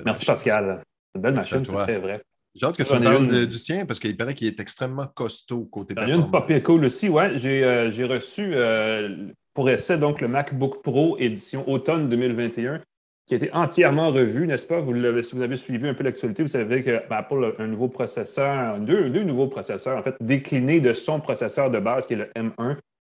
Merci 0.06 0.26
Pascal. 0.26 0.84
C'est 1.12 1.18
une 1.18 1.22
belle 1.22 1.34
machine, 1.36 1.64
c'est 1.64 1.74
très 1.74 2.00
vrai. 2.00 2.24
J'ai 2.56 2.68
hâte 2.68 2.78
que 2.78 2.84
tu 2.84 2.94
me 2.94 3.04
parles 3.04 3.48
du 3.48 3.62
tien 3.62 3.86
parce 3.86 4.00
qu'il 4.00 4.16
paraît 4.16 4.36
qu'il 4.36 4.48
est 4.48 4.60
extrêmement 4.60 5.08
costaud 5.08 5.66
côté 5.66 5.96
Il 5.98 6.08
y 6.08 6.12
a 6.12 6.16
une 6.16 6.30
papier 6.30 6.62
cool 6.62 6.86
aussi, 6.86 7.10
ouais. 7.10 7.38
J'ai 7.38 7.64
euh, 7.64 8.08
reçu 8.08 8.54
euh, 8.54 9.32
pour 9.54 9.70
essai 9.70 9.98
donc 9.98 10.22
le 10.22 10.28
MacBook 10.28 10.82
Pro 10.82 11.18
édition 11.20 11.68
automne 11.70 12.10
2021. 12.10 12.82
qui 13.26 13.36
a 13.36 13.38
été 13.38 13.54
entièrement 13.54 14.12
revu, 14.12 14.48
n'est-ce 14.48 14.68
pas? 14.68 14.82
Vous 14.82 14.94
si 15.24 15.36
vous 15.36 15.42
avez 15.42 15.56
suivi 15.56 15.88
un 15.88 15.94
peu 15.94 16.04
l'actualité, 16.04 16.44
vous 16.44 16.50
savez 16.50 16.84
que 16.84 17.02
Apple 17.10 17.54
a 17.58 17.62
un 17.62 17.68
nouveau 17.68 17.88
processeur, 17.88 18.80
deux, 18.80 19.10
deux, 19.10 19.24
nouveaux 19.24 19.48
processeurs, 19.48 19.98
en 19.98 20.04
fait, 20.04 20.16
déclinés 20.20 20.82
de 20.82 20.92
son 20.92 21.22
processeur 21.22 21.72
de 21.72 21.80
base, 21.80 22.06
qui 22.06 22.14
est 22.14 22.18
le 22.18 22.30
M1. 22.36 22.76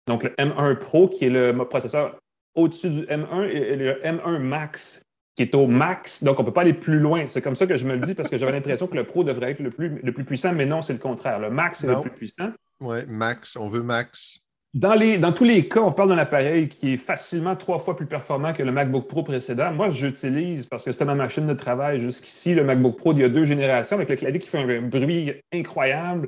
Donc, 0.07 0.23
le 0.23 0.29
M1 0.37 0.75
Pro, 0.75 1.07
qui 1.07 1.25
est 1.25 1.29
le 1.29 1.53
processeur 1.65 2.19
au-dessus 2.53 2.89
du 2.91 3.01
M1, 3.07 3.49
et 3.49 3.75
le 3.75 3.99
M1 4.03 4.37
Max, 4.37 5.01
qui 5.35 5.41
est 5.41 5.55
au 5.55 5.65
max. 5.65 6.23
Donc, 6.23 6.39
on 6.39 6.43
ne 6.43 6.47
peut 6.47 6.53
pas 6.53 6.61
aller 6.61 6.73
plus 6.73 6.99
loin. 6.99 7.25
C'est 7.27 7.41
comme 7.41 7.55
ça 7.55 7.65
que 7.65 7.75
je 7.75 7.87
me 7.87 7.93
le 7.93 7.99
dis 7.99 8.13
parce 8.13 8.29
que 8.29 8.37
j'avais 8.37 8.51
l'impression 8.51 8.85
que 8.85 8.95
le 8.95 9.05
Pro 9.05 9.23
devrait 9.23 9.51
être 9.51 9.59
le 9.59 9.71
plus, 9.71 9.99
le 10.01 10.11
plus 10.11 10.23
puissant, 10.23 10.53
mais 10.53 10.67
non, 10.67 10.83
c'est 10.83 10.93
le 10.93 10.99
contraire. 10.99 11.39
Le 11.39 11.49
max 11.49 11.83
est 11.83 11.87
le 11.87 12.01
plus 12.01 12.11
puissant. 12.11 12.51
Oui, 12.79 12.99
max. 13.07 13.55
On 13.55 13.67
veut 13.67 13.81
max. 13.81 14.44
Dans, 14.75 15.31
tous 15.31 15.45
les 15.45 15.69
cas, 15.69 15.79
on 15.79 15.93
parle 15.93 16.09
d'un 16.09 16.17
appareil 16.17 16.67
qui 16.67 16.93
est 16.93 16.97
facilement 16.97 17.55
trois 17.55 17.79
fois 17.79 17.95
plus 17.95 18.07
performant 18.07 18.51
que 18.51 18.61
le 18.61 18.73
MacBook 18.73 19.07
Pro 19.07 19.23
précédent. 19.23 19.71
Moi, 19.71 19.89
j'utilise, 19.89 20.65
parce 20.65 20.83
que 20.83 20.91
c'était 20.91 21.05
ma 21.05 21.15
machine 21.15 21.47
de 21.47 21.53
travail 21.53 22.01
jusqu'ici, 22.01 22.53
le 22.53 22.65
MacBook 22.65 22.97
Pro 22.97 23.13
d'il 23.13 23.21
y 23.21 23.25
a 23.25 23.29
deux 23.29 23.45
générations, 23.45 23.95
avec 23.95 24.09
le 24.09 24.17
clavier 24.17 24.37
qui 24.37 24.49
fait 24.49 24.57
un 24.57 24.81
bruit 24.81 25.31
incroyable. 25.53 26.27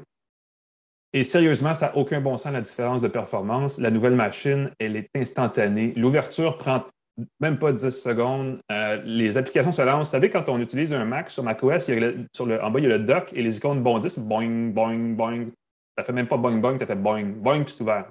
Et 1.11 1.25
sérieusement, 1.25 1.73
ça 1.73 1.87
n'a 1.87 1.97
aucun 1.97 2.21
bon 2.21 2.37
sens 2.37 2.53
la 2.53 2.61
différence 2.61 3.01
de 3.01 3.09
performance. 3.09 3.79
La 3.79 3.91
nouvelle 3.91 4.15
machine, 4.15 4.71
elle 4.79 4.95
est 4.95 5.09
instantanée. 5.13 5.91
L'ouverture 5.97 6.57
prend 6.57 6.85
même 7.41 7.59
pas 7.59 7.73
10 7.73 7.89
secondes. 7.89 8.59
Euh, 8.71 9.01
les 9.03 9.37
applications 9.37 9.73
se 9.73 9.81
lancent. 9.81 10.07
Vous 10.07 10.11
savez, 10.11 10.29
quand 10.29 10.47
on 10.47 10.61
utilise 10.61 10.93
un 10.93 11.03
Mac 11.03 11.31
sur 11.31 11.43
macOS, 11.43 11.83
sur 12.33 12.45
le, 12.45 12.63
en 12.63 12.71
bas, 12.71 12.79
il 12.79 12.83
y 12.83 12.85
a 12.85 12.97
le 12.97 12.99
dock 12.99 13.33
et 13.33 13.41
les 13.41 13.57
icônes 13.57 13.83
bondissent. 13.83 14.19
Boing, 14.19 14.69
boing, 14.69 15.15
boing. 15.15 15.47
Ça 15.97 16.03
fait 16.03 16.13
même 16.13 16.27
pas 16.27 16.37
boing, 16.37 16.57
boing, 16.57 16.77
ça 16.77 16.85
fait 16.85 16.95
boing, 16.95 17.23
boing, 17.23 17.63
puis 17.63 17.73
c'est 17.75 17.81
ouvert. 17.81 18.09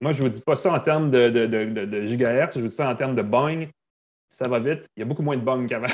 Moi, 0.00 0.12
je 0.12 0.22
ne 0.22 0.28
vous 0.28 0.34
dis 0.34 0.40
pas 0.40 0.56
ça 0.56 0.72
en 0.72 0.80
termes 0.80 1.10
de, 1.10 2.06
gigahertz, 2.06 2.56
je 2.56 2.62
vous 2.62 2.68
dis 2.68 2.74
ça 2.74 2.90
en 2.90 2.96
termes 2.96 3.14
de 3.14 3.22
boing. 3.22 3.66
Ça 4.28 4.48
va 4.48 4.58
vite. 4.58 4.86
Il 4.96 5.00
y 5.00 5.02
a 5.02 5.06
beaucoup 5.06 5.22
moins 5.22 5.36
de 5.36 5.42
boing 5.42 5.66
qu'avant. 5.66 5.86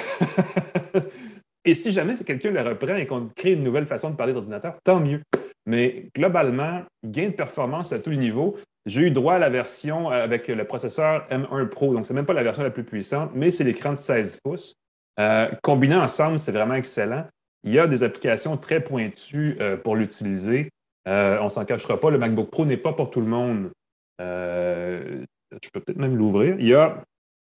et 1.65 1.75
si 1.75 1.93
jamais 1.93 2.17
quelqu'un 2.17 2.51
le 2.51 2.61
reprend 2.63 2.97
et 2.97 3.07
qu'on 3.07 3.29
crée 3.35 3.53
une 3.53 3.65
nouvelle 3.65 3.87
façon 3.87 4.11
de 4.11 4.17
parler 4.17 4.33
d'ordinateur, 4.33 4.77
tant 4.85 5.01
mieux. 5.01 5.23
Mais 5.67 6.09
globalement, 6.15 6.83
gain 7.05 7.29
de 7.29 7.35
performance 7.35 7.93
à 7.93 7.99
tous 7.99 8.11
les 8.11 8.17
niveaux. 8.17 8.57
J'ai 8.87 9.03
eu 9.03 9.11
droit 9.11 9.35
à 9.35 9.39
la 9.39 9.51
version 9.51 10.11
avec 10.11 10.47
le 10.47 10.65
processeur 10.65 11.27
M1 11.29 11.67
Pro, 11.67 11.93
donc 11.93 12.07
ce 12.07 12.13
n'est 12.13 12.21
même 12.21 12.27
pas 12.27 12.35
la 12.35 12.45
version 12.45 12.63
la 12.63 12.71
plus 12.71 12.85
puissante, 12.85 13.33
mais 13.35 13.51
c'est 13.51 13.65
l'écran 13.65 13.93
de 13.93 13.99
16 13.99 14.39
pouces. 14.45 14.77
Euh, 15.19 15.49
combiné 15.63 15.97
ensemble, 15.97 16.39
c'est 16.39 16.53
vraiment 16.53 16.75
excellent. 16.75 17.27
Il 17.65 17.73
y 17.73 17.81
a 17.81 17.89
des 17.89 18.05
applications 18.05 18.57
très 18.57 18.81
pointues 18.81 19.57
euh, 19.61 19.77
pour 19.77 19.97
l'utiliser. 19.97 20.69
Euh, 21.07 21.39
on 21.41 21.45
ne 21.45 21.49
s'en 21.49 21.65
cachera 21.65 22.01
pas, 22.01 22.11
le 22.11 22.19
MacBook 22.19 22.51
Pro 22.51 22.65
n'est 22.65 22.77
pas 22.77 22.93
pour 22.93 23.11
tout 23.11 23.21
le 23.21 23.27
monde. 23.27 23.71
je 24.19 25.71
peux 25.73 25.81
peut-être 25.81 25.99
même 25.99 26.17
l'ouvrir. 26.17 26.57
Il 26.59 26.67
y 26.67 26.75
a. 26.75 27.03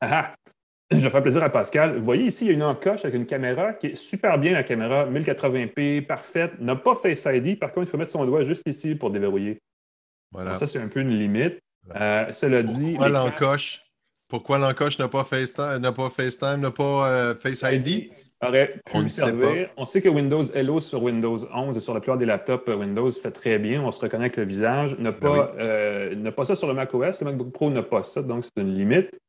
Ah, 0.02 0.34
ah, 0.34 0.36
je 0.92 0.98
vais 0.98 1.10
faire 1.10 1.22
plaisir 1.22 1.44
à 1.44 1.50
Pascal. 1.50 1.98
Vous 1.98 2.06
voyez 2.06 2.26
ici, 2.26 2.46
il 2.46 2.48
y 2.48 2.52
a 2.52 2.54
une 2.54 2.64
encoche 2.64 3.06
avec 3.06 3.16
une 3.16 3.26
caméra 3.26 3.74
qui 3.74 3.88
est 3.88 3.96
super 3.96 4.40
bien, 4.40 4.54
la 4.54 4.64
caméra 4.64 5.06
1080p, 5.06 6.06
parfaite, 6.06 6.60
n'a 6.60 6.76
pas 6.76 6.96
Face 6.96 7.26
ID. 7.26 7.60
Par 7.60 7.72
contre, 7.72 7.88
il 7.88 7.92
faut 7.92 7.98
mettre 7.98 8.12
son 8.12 8.26
doigt 8.26 8.44
juste 8.44 8.64
ici 8.66 8.96
pour 8.96 9.12
déverrouiller 9.12 9.60
ça, 10.56 10.68
c'est 10.68 10.80
un 10.80 10.88
peu 10.88 11.02
une 11.02 11.18
limite. 11.18 11.60
Euh, 11.96 12.32
cela 12.32 12.64
dit. 12.64 12.92
Pourquoi 12.92 13.10
l'encoche? 13.10 13.84
Pourquoi 14.30 14.58
l'encoche 14.60 15.00
n'a 15.00 15.08
pas 15.08 15.24
FaceTime, 15.24 15.78
n'a 15.80 15.92
pas 15.92 16.10
FaceTime, 16.10 16.58
n'a 16.58 16.72
pas 16.72 17.10
euh, 17.10 17.36
Face 17.36 17.64
ID? 17.64 18.12
Aurait 18.42 18.80
pu 18.86 18.92
on 18.94 19.08
servir. 19.08 19.70
On 19.76 19.86
sait 19.86 20.02
que 20.02 20.08
Windows 20.08 20.44
Hello 20.54 20.80
sur 20.80 21.04
Windows 21.04 21.38
11 21.54 21.76
et 21.76 21.80
sur 21.82 21.94
la 21.94 22.00
plupart 22.00 22.18
des 22.18 22.26
laptops 22.26 22.70
euh, 22.70 22.76
Windows 22.76 23.12
fait 23.12 23.32
très 23.32 23.60
bien. 23.60 23.84
On 23.84 23.92
se 23.92 24.00
reconnaît 24.00 24.26
avec 24.26 24.38
le 24.38 24.46
visage. 24.46 24.98
N'a 24.98 25.12
ben 25.12 25.20
pas, 25.20 26.32
pas 26.32 26.46
ça 26.46 26.56
sur 26.56 26.68
le 26.68 26.74
macOS. 26.74 27.20
Le 27.20 27.26
MacBook 27.26 27.52
Pro 27.52 27.70
n'a 27.70 27.84
pas 27.84 28.04
ça, 28.04 28.22
donc 28.22 28.46
c'est 28.46 28.62
une 28.62 28.74
limite. 28.74 29.20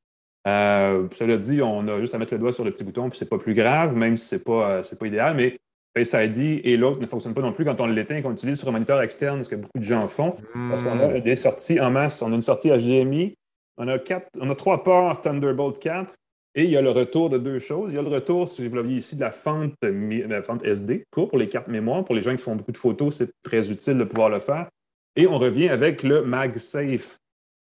cela 0.44 1.36
dit, 1.36 1.60
on 1.60 1.88
a 1.88 2.00
juste 2.00 2.14
à 2.14 2.18
mettre 2.18 2.34
le 2.34 2.38
doigt 2.38 2.52
sur 2.52 2.64
le 2.64 2.70
petit 2.70 2.84
bouton, 2.84 3.10
puis 3.10 3.18
c'est 3.18 3.28
pas 3.28 3.38
plus 3.38 3.54
grave, 3.54 3.96
même 3.96 4.16
si 4.16 4.26
c'est 4.26 4.44
pas, 4.44 4.82
pas 4.82 5.06
idéal. 5.06 5.34
Mais 5.34 5.58
Face 5.96 6.12
ID 6.12 6.60
et 6.62 6.76
l'autre 6.76 7.00
ne 7.00 7.06
fonctionne 7.06 7.34
pas 7.34 7.40
non 7.40 7.52
plus 7.52 7.64
quand 7.64 7.80
on 7.80 7.86
l'éteint 7.86 8.16
et 8.16 8.22
qu'on 8.22 8.30
l'utilise 8.30 8.60
sur 8.60 8.68
un 8.68 8.72
moniteur 8.72 9.02
externe, 9.02 9.42
ce 9.42 9.48
que 9.48 9.56
beaucoup 9.56 9.78
de 9.78 9.84
gens 9.84 10.06
font, 10.06 10.36
parce 10.68 10.84
qu'on 10.84 11.00
a 11.00 11.18
hmm. 11.18 11.20
des 11.20 11.34
sorties 11.34 11.80
en 11.80 11.90
masse. 11.90 12.22
On 12.22 12.30
a 12.30 12.34
une 12.36 12.42
sortie 12.42 12.68
HDMI, 12.70 13.34
on 13.76 13.88
a, 13.88 13.98
quatre, 13.98 14.28
on 14.40 14.48
a 14.50 14.54
trois 14.54 14.84
ports 14.84 15.20
Thunderbolt 15.20 15.80
4 15.80 16.14
et 16.54 16.64
il 16.64 16.70
y 16.70 16.76
a 16.76 16.82
le 16.82 16.90
retour 16.90 17.30
de 17.30 17.38
deux 17.38 17.58
choses. 17.58 17.92
Il 17.92 17.96
y 17.96 17.98
a 17.98 18.02
le 18.02 18.08
retour, 18.08 18.48
si 18.48 18.66
vous 18.66 18.70
voyez 18.70 18.96
ici, 18.96 19.16
de 19.16 19.20
la 19.20 19.30
fente, 19.30 19.74
la 19.82 20.42
fente 20.42 20.64
SD, 20.64 21.04
pour 21.10 21.36
les 21.36 21.48
cartes 21.48 21.68
mémoire. 21.68 22.04
Pour 22.04 22.14
les 22.14 22.22
gens 22.22 22.34
qui 22.34 22.42
font 22.42 22.56
beaucoup 22.56 22.72
de 22.72 22.78
photos, 22.78 23.16
c'est 23.16 23.30
très 23.42 23.70
utile 23.70 23.98
de 23.98 24.04
pouvoir 24.04 24.28
le 24.28 24.40
faire. 24.40 24.68
Et 25.16 25.26
on 25.26 25.38
revient 25.38 25.68
avec 25.68 26.02
le 26.02 26.22
MagSafe. 26.22 27.18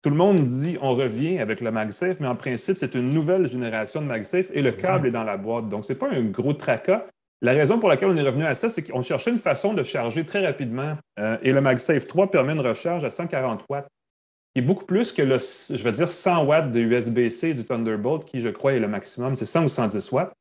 Tout 0.02 0.10
le 0.10 0.16
monde 0.16 0.40
dit 0.40 0.78
on 0.80 0.94
revient 0.94 1.38
avec 1.38 1.60
le 1.60 1.70
MagSafe, 1.70 2.20
mais 2.20 2.26
en 2.26 2.36
principe, 2.36 2.78
c'est 2.78 2.94
une 2.94 3.10
nouvelle 3.10 3.50
génération 3.50 4.00
de 4.00 4.06
MagSafe 4.06 4.50
et 4.54 4.62
le 4.62 4.72
câble 4.72 5.08
est 5.08 5.10
dans 5.10 5.24
la 5.24 5.36
boîte. 5.36 5.68
Donc, 5.68 5.84
ce 5.84 5.92
n'est 5.92 5.98
pas 5.98 6.08
un 6.08 6.22
gros 6.22 6.54
tracas, 6.54 7.06
la 7.42 7.52
raison 7.52 7.78
pour 7.78 7.88
laquelle 7.88 8.10
on 8.10 8.16
est 8.16 8.22
revenu 8.22 8.44
à 8.44 8.54
ça, 8.54 8.68
c'est 8.68 8.82
qu'on 8.82 9.02
cherchait 9.02 9.30
une 9.30 9.38
façon 9.38 9.72
de 9.72 9.82
charger 9.82 10.26
très 10.26 10.44
rapidement. 10.44 10.96
Euh, 11.18 11.38
et 11.42 11.52
le 11.52 11.60
MagSafe 11.60 12.06
3 12.06 12.30
permet 12.30 12.52
une 12.52 12.60
recharge 12.60 13.02
à 13.04 13.10
140 13.10 13.64
watts, 13.70 13.88
qui 14.54 14.60
est 14.60 14.62
beaucoup 14.62 14.84
plus 14.84 15.12
que 15.12 15.22
le, 15.22 15.38
je 15.38 15.82
veux 15.82 15.92
dire, 15.92 16.10
100 16.10 16.44
watts 16.44 16.72
de 16.72 16.80
USB-C 16.80 17.54
du 17.54 17.64
Thunderbolt, 17.64 18.24
qui, 18.24 18.40
je 18.40 18.48
crois, 18.48 18.72
est 18.72 18.80
le 18.80 18.88
maximum. 18.88 19.34
C'est 19.34 19.46
100 19.46 19.64
ou 19.64 19.68
110 19.68 20.12
watts. 20.12 20.32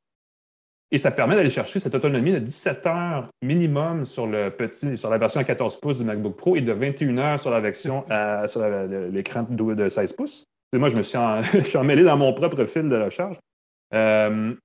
Et 0.92 0.98
ça 0.98 1.12
permet 1.12 1.36
d'aller 1.36 1.52
chercher 1.52 1.80
cette 1.80 1.94
autonomie 1.94 2.32
de 2.32 2.40
17 2.40 2.86
heures 2.88 3.30
minimum 3.44 4.06
sur 4.06 4.26
le 4.26 4.50
petit, 4.50 4.98
sur 4.98 5.12
la 5.12 5.20
version 5.20 5.40
à 5.40 5.44
14 5.44 5.80
pouces 5.80 6.00
du 6.00 6.04
MacBook 6.04 6.36
Pro 6.36 6.56
et 6.56 6.62
de 6.62 6.72
21 6.72 7.18
heures 7.20 7.40
sur 7.40 7.52
la 7.52 7.60
version 7.60 8.06
sur 8.48 8.62
l'écran 9.12 9.46
de 9.48 9.90
16 9.90 10.14
pouces. 10.14 10.46
moi, 10.74 10.90
je 10.90 10.96
me 10.96 11.04
suis, 11.04 11.20
je 11.54 11.60
suis 11.60 11.78
emmêlé 11.78 12.04
dans 12.04 12.18
mon 12.18 12.34
propre 12.34 12.66
fil 12.66 12.90
de 12.90 12.96
recharge. 12.96 13.38
Euh, 13.94 14.56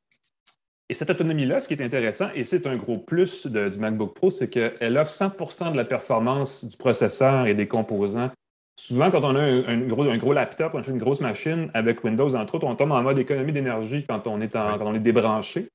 et 0.89 0.95
cette 0.95 1.11
autonomie-là, 1.11 1.61
ce 1.61 1.69
qui 1.69 1.75
est 1.75 1.83
intéressant, 1.83 2.29
et 2.35 2.45
c'est 2.45 2.67
un 2.67 2.77
gros 2.77 2.99
plus 2.99 3.47
du 3.47 3.79
MacBook 3.79 4.15
Pro, 4.15 4.31
c'est 4.31 4.49
qu'elle 4.49 4.97
offre 4.97 5.11
100% 5.11 5.73
de 5.73 5.77
la 5.77 5.85
performance 5.85 6.65
du 6.65 6.77
processeur 6.77 7.47
et 7.47 7.55
des 7.55 7.69
composants. 7.69 8.31
Souvent, 8.77 9.11
quand 9.11 9.23
on 9.23 9.37
a 9.37 9.41
un, 9.41 9.79
gros, 9.87 10.03
un 10.03 10.19
gros, 10.19 10.33
laptop, 10.33 10.73
on 10.75 10.81
a 10.81 10.87
une 10.87 10.99
grosse 10.99 11.21
machine 11.21 11.71
avec 11.75 12.03
Windows, 12.05 12.35
entre 12.35 12.57
autres, 12.57 12.67
on 12.67 12.75
tombe 12.75 12.93
en 12.93 13.03
mode 13.03 13.19
économie 13.19 13.53
d'énergie 13.53 14.05
quand, 14.09 14.27
on 14.27 14.41
est 14.41 14.53
quand 14.53 14.79
on 14.81 14.95
est 14.95 15.01
débranché, 15.01 15.69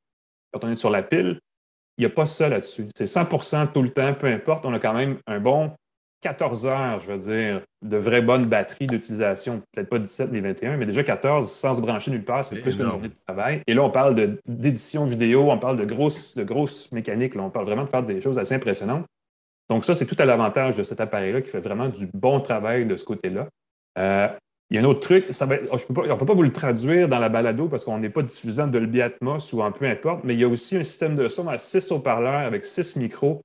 quand 0.51 0.63
on 0.63 0.69
est 0.69 0.75
sur 0.75 0.89
la 0.89 1.01
pile. 1.01 1.39
Il 1.97 2.01
n'y 2.01 2.05
a 2.05 2.09
pas 2.09 2.25
ça 2.25 2.47
là-dessus. 2.49 2.87
C'est 2.95 3.05
100% 3.05 3.73
tout 3.73 3.81
le 3.81 3.89
temps, 3.89 4.13
peu 4.13 4.27
importe. 4.27 4.65
On 4.65 4.73
a 4.73 4.79
quand 4.79 4.93
même 4.93 5.17
un 5.27 5.39
bon 5.39 5.71
14 6.21 6.65
heures, 6.65 6.99
je 6.99 7.11
veux 7.11 7.17
dire, 7.17 7.61
de 7.81 7.97
vraie 7.97 8.21
bonne 8.21 8.45
batterie 8.45 8.87
d'utilisation. 8.87 9.61
Peut-être 9.71 9.89
pas 9.89 9.99
17 9.99 10.31
mais 10.31 10.41
21, 10.41 10.77
mais 10.77 10.85
déjà 10.85 11.03
14 11.03 11.49
sans 11.49 11.75
se 11.75 11.81
brancher 11.81 12.11
nulle 12.11 12.25
part, 12.25 12.43
c'est 12.43 12.61
plus 12.61 12.75
qu'une 12.75 12.87
journée 12.87 13.07
de 13.07 13.15
travail. 13.25 13.61
Et 13.67 13.73
là, 13.73 13.83
on 13.83 13.89
parle 13.89 14.37
d'édition 14.45 15.05
vidéo, 15.05 15.49
on 15.49 15.57
parle 15.57 15.77
de 15.77 15.85
grosses, 15.85 16.35
de 16.35 16.43
grosses 16.43 16.91
mécaniques, 16.91 17.35
on 17.37 17.49
parle 17.49 17.65
vraiment 17.65 17.85
de 17.85 17.89
faire 17.89 18.03
des 18.03 18.21
choses 18.21 18.37
assez 18.37 18.53
impressionnantes. 18.53 19.05
Donc, 19.69 19.85
ça, 19.85 19.95
c'est 19.95 20.05
tout 20.05 20.15
à 20.19 20.25
l'avantage 20.25 20.75
de 20.75 20.83
cet 20.83 20.99
appareil-là 20.99 21.41
qui 21.41 21.49
fait 21.49 21.59
vraiment 21.59 21.89
du 21.89 22.09
bon 22.13 22.39
travail 22.39 22.85
de 22.85 22.95
ce 22.95 23.05
côté-là. 23.05 23.47
Euh, 23.97 24.27
il 24.69 24.75
y 24.75 24.77
a 24.77 24.81
un 24.81 24.85
autre 24.85 24.99
truc, 24.99 25.25
ça 25.31 25.47
on 25.71 25.77
ne 25.77 26.15
peut 26.15 26.25
pas 26.25 26.33
vous 26.33 26.43
le 26.43 26.53
traduire 26.53 27.07
dans 27.07 27.17
la 27.17 27.29
balado 27.29 27.67
parce 27.67 27.85
qu'on 27.85 27.97
n'est 27.97 28.09
pas 28.09 28.21
diffusant 28.21 28.67
de 28.67 28.73
Dolby 28.73 29.01
Atmos 29.01 29.51
ou 29.51 29.63
en 29.63 29.71
peu 29.71 29.85
importe, 29.85 30.23
mais 30.23 30.35
il 30.35 30.39
y 30.39 30.43
a 30.43 30.47
aussi 30.47 30.77
un 30.77 30.83
système 30.83 31.15
de 31.15 31.27
son 31.27 31.47
à 31.47 31.57
6 31.57 31.91
haut-parleurs 31.91 32.45
avec 32.45 32.63
6 32.63 32.97
micros 32.97 33.41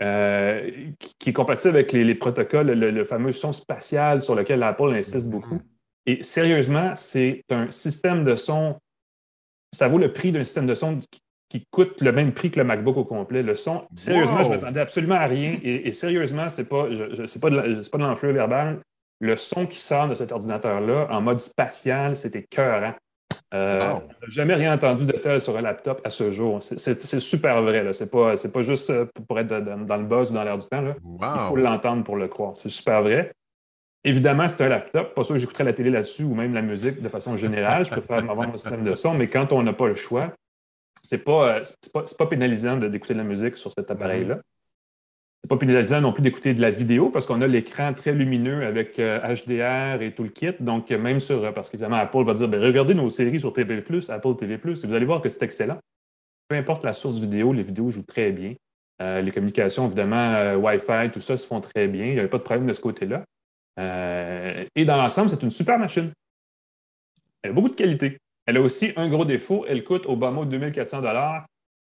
euh, 0.00 0.70
qui 1.18 1.30
est 1.30 1.32
compatible 1.32 1.74
avec 1.74 1.90
les, 1.90 2.14
protocoles, 2.14 2.70
le, 2.70 3.04
fameux 3.04 3.32
son 3.32 3.52
spatial 3.52 4.22
sur 4.22 4.36
lequel 4.36 4.62
Apple 4.62 4.94
insiste 4.94 5.26
mm-hmm. 5.26 5.30
beaucoup. 5.30 5.60
Et 6.06 6.22
sérieusement, 6.22 6.92
c'est 6.94 7.42
un 7.50 7.72
système 7.72 8.22
de 8.22 8.36
son, 8.36 8.76
ça 9.74 9.88
vaut 9.88 9.98
le 9.98 10.12
prix 10.12 10.30
d'un 10.30 10.44
système 10.44 10.66
de 10.66 10.76
son 10.76 11.00
qui, 11.48 11.66
coûte 11.70 12.00
le 12.00 12.12
même 12.12 12.32
prix 12.32 12.50
que 12.50 12.58
le 12.58 12.64
MacBook 12.64 12.96
au 12.96 13.04
complet. 13.04 13.42
Le 13.42 13.54
son, 13.54 13.84
sérieusement, 13.94 14.42
je 14.42 14.48
ne 14.48 14.54
m'attendais 14.54 14.80
absolument 14.80 15.16
à 15.16 15.26
rien. 15.26 15.58
Et, 15.62 15.92
sérieusement, 15.92 16.48
ce 16.48 16.62
n'est 16.62 16.68
pas, 16.68 16.88
je, 16.90 17.38
pas 17.38 17.50
de 17.50 18.02
l'enflure 18.02 18.32
verbal. 18.32 18.80
Le 19.20 19.36
son 19.36 19.66
qui 19.66 19.78
sort 19.78 20.08
de 20.08 20.14
cet 20.14 20.30
ordinateur-là 20.30 21.08
en 21.10 21.20
mode 21.20 21.40
spatial, 21.40 22.16
c'était 22.16 22.40
écœurant. 22.40 22.94
Euh, 23.54 23.80
On 23.80 24.06
n'a 24.06 24.28
jamais 24.28 24.54
rien 24.54 24.74
entendu 24.74 25.06
de 25.06 25.12
tel 25.12 25.40
sur 25.40 25.56
un 25.56 25.62
laptop 25.62 26.00
à 26.04 26.10
ce 26.10 26.30
jour. 26.30 26.58
C'est 26.62 27.20
super 27.20 27.62
vrai. 27.62 27.92
Ce 27.92 28.04
n'est 28.04 28.10
pas, 28.10 28.34
pas 28.36 28.62
juste 28.62 28.90
euh, 28.90 29.06
pour 29.26 29.38
être 29.38 29.48
dans, 29.48 29.96
le 29.96 30.04
buzz 30.04 30.30
ou 30.30 30.34
dans 30.34 30.44
l'air 30.44 30.58
du 30.58 30.66
temps. 30.66 30.82
Là. 30.82 30.94
Il 31.04 31.48
faut 31.48 31.56
l'entendre 31.56 32.04
pour 32.04 32.16
le 32.16 32.28
croire. 32.28 32.52
C'est 32.56 32.68
super 32.68 33.02
vrai. 33.02 33.32
Évidemment, 34.04 34.46
c'est 34.48 34.62
un 34.62 34.68
laptop. 34.68 35.14
Pas 35.14 35.24
sûr 35.24 35.34
que 35.34 35.40
j'écouterais 35.40 35.64
la 35.64 35.72
télé 35.72 35.90
là-dessus 35.90 36.24
ou 36.24 36.34
même 36.34 36.54
la 36.54 36.62
musique 36.62 37.02
de 37.02 37.08
façon 37.08 37.36
générale. 37.36 37.84
Je 37.84 37.90
préfère 37.90 38.22
m'avoir 38.22 38.48
un 38.48 38.56
système 38.56 38.84
de 38.84 38.94
son. 38.94 39.14
Mais 39.14 39.28
quand 39.28 39.52
on 39.52 39.62
n'a 39.62 39.72
pas 39.72 39.88
le 39.88 39.96
choix, 39.96 40.32
c'est 41.02 41.24
pas, 41.24 41.58
euh, 41.58 41.62
pas, 41.92 42.04
pas 42.18 42.26
pénalisant 42.26 42.76
d'écouter 42.76 43.14
de 43.14 43.18
la 43.18 43.24
musique 43.24 43.56
sur 43.56 43.72
cet 43.72 43.90
appareil-là 43.90 44.40
c'est 45.42 45.48
pas 45.48 45.56
pénalisant 45.56 46.00
non 46.00 46.12
plus 46.12 46.22
d'écouter 46.22 46.52
de 46.52 46.60
la 46.60 46.70
vidéo 46.70 47.10
parce 47.10 47.26
qu'on 47.26 47.40
a 47.42 47.46
l'écran 47.46 47.94
très 47.94 48.12
lumineux 48.12 48.64
avec 48.66 48.96
HDR 48.96 49.00
euh, 49.00 50.00
et 50.00 50.12
tout 50.12 50.24
le 50.24 50.30
kit. 50.30 50.52
Donc, 50.58 50.90
même 50.90 51.20
sur, 51.20 51.44
euh, 51.44 51.52
parce 51.52 51.70
qu'évidemment, 51.70 51.96
Apple 51.96 52.24
va 52.24 52.34
dire, 52.34 52.48
ben, 52.48 52.60
regardez 52.60 52.94
nos 52.94 53.08
séries 53.08 53.38
sur 53.38 53.52
TV+, 53.52 53.76
Apple 54.08 54.36
TV+, 54.36 54.54
et 54.54 54.58
vous 54.86 54.94
allez 54.94 55.06
voir 55.06 55.20
que 55.20 55.28
c'est 55.28 55.42
excellent. 55.44 55.78
Peu 56.48 56.56
importe 56.56 56.84
la 56.84 56.92
source 56.92 57.18
vidéo, 57.18 57.52
les 57.52 57.62
vidéos 57.62 57.90
jouent 57.90 58.02
très 58.02 58.32
bien. 58.32 58.54
Euh, 59.00 59.20
les 59.20 59.30
communications, 59.30 59.86
évidemment, 59.86 60.54
Wi-Fi, 60.56 61.10
tout 61.12 61.20
ça 61.20 61.36
se 61.36 61.46
font 61.46 61.60
très 61.60 61.86
bien. 61.86 62.06
Il 62.06 62.14
n'y 62.14 62.18
avait 62.18 62.28
pas 62.28 62.38
de 62.38 62.42
problème 62.42 62.66
de 62.66 62.72
ce 62.72 62.80
côté-là. 62.80 63.24
et 64.74 64.84
dans 64.84 64.96
l'ensemble, 64.96 65.30
c'est 65.30 65.42
une 65.42 65.50
super 65.50 65.78
machine. 65.78 66.10
Elle 67.42 67.50
a 67.50 67.54
beaucoup 67.54 67.68
de 67.68 67.76
qualité. 67.76 68.18
Elle 68.48 68.56
a 68.56 68.62
aussi 68.62 68.94
un 68.96 69.10
gros 69.10 69.26
défaut, 69.26 69.66
elle 69.68 69.84
coûte 69.84 70.06
au 70.06 70.16
bas 70.16 70.30
mot 70.30 70.46
2400 70.46 71.02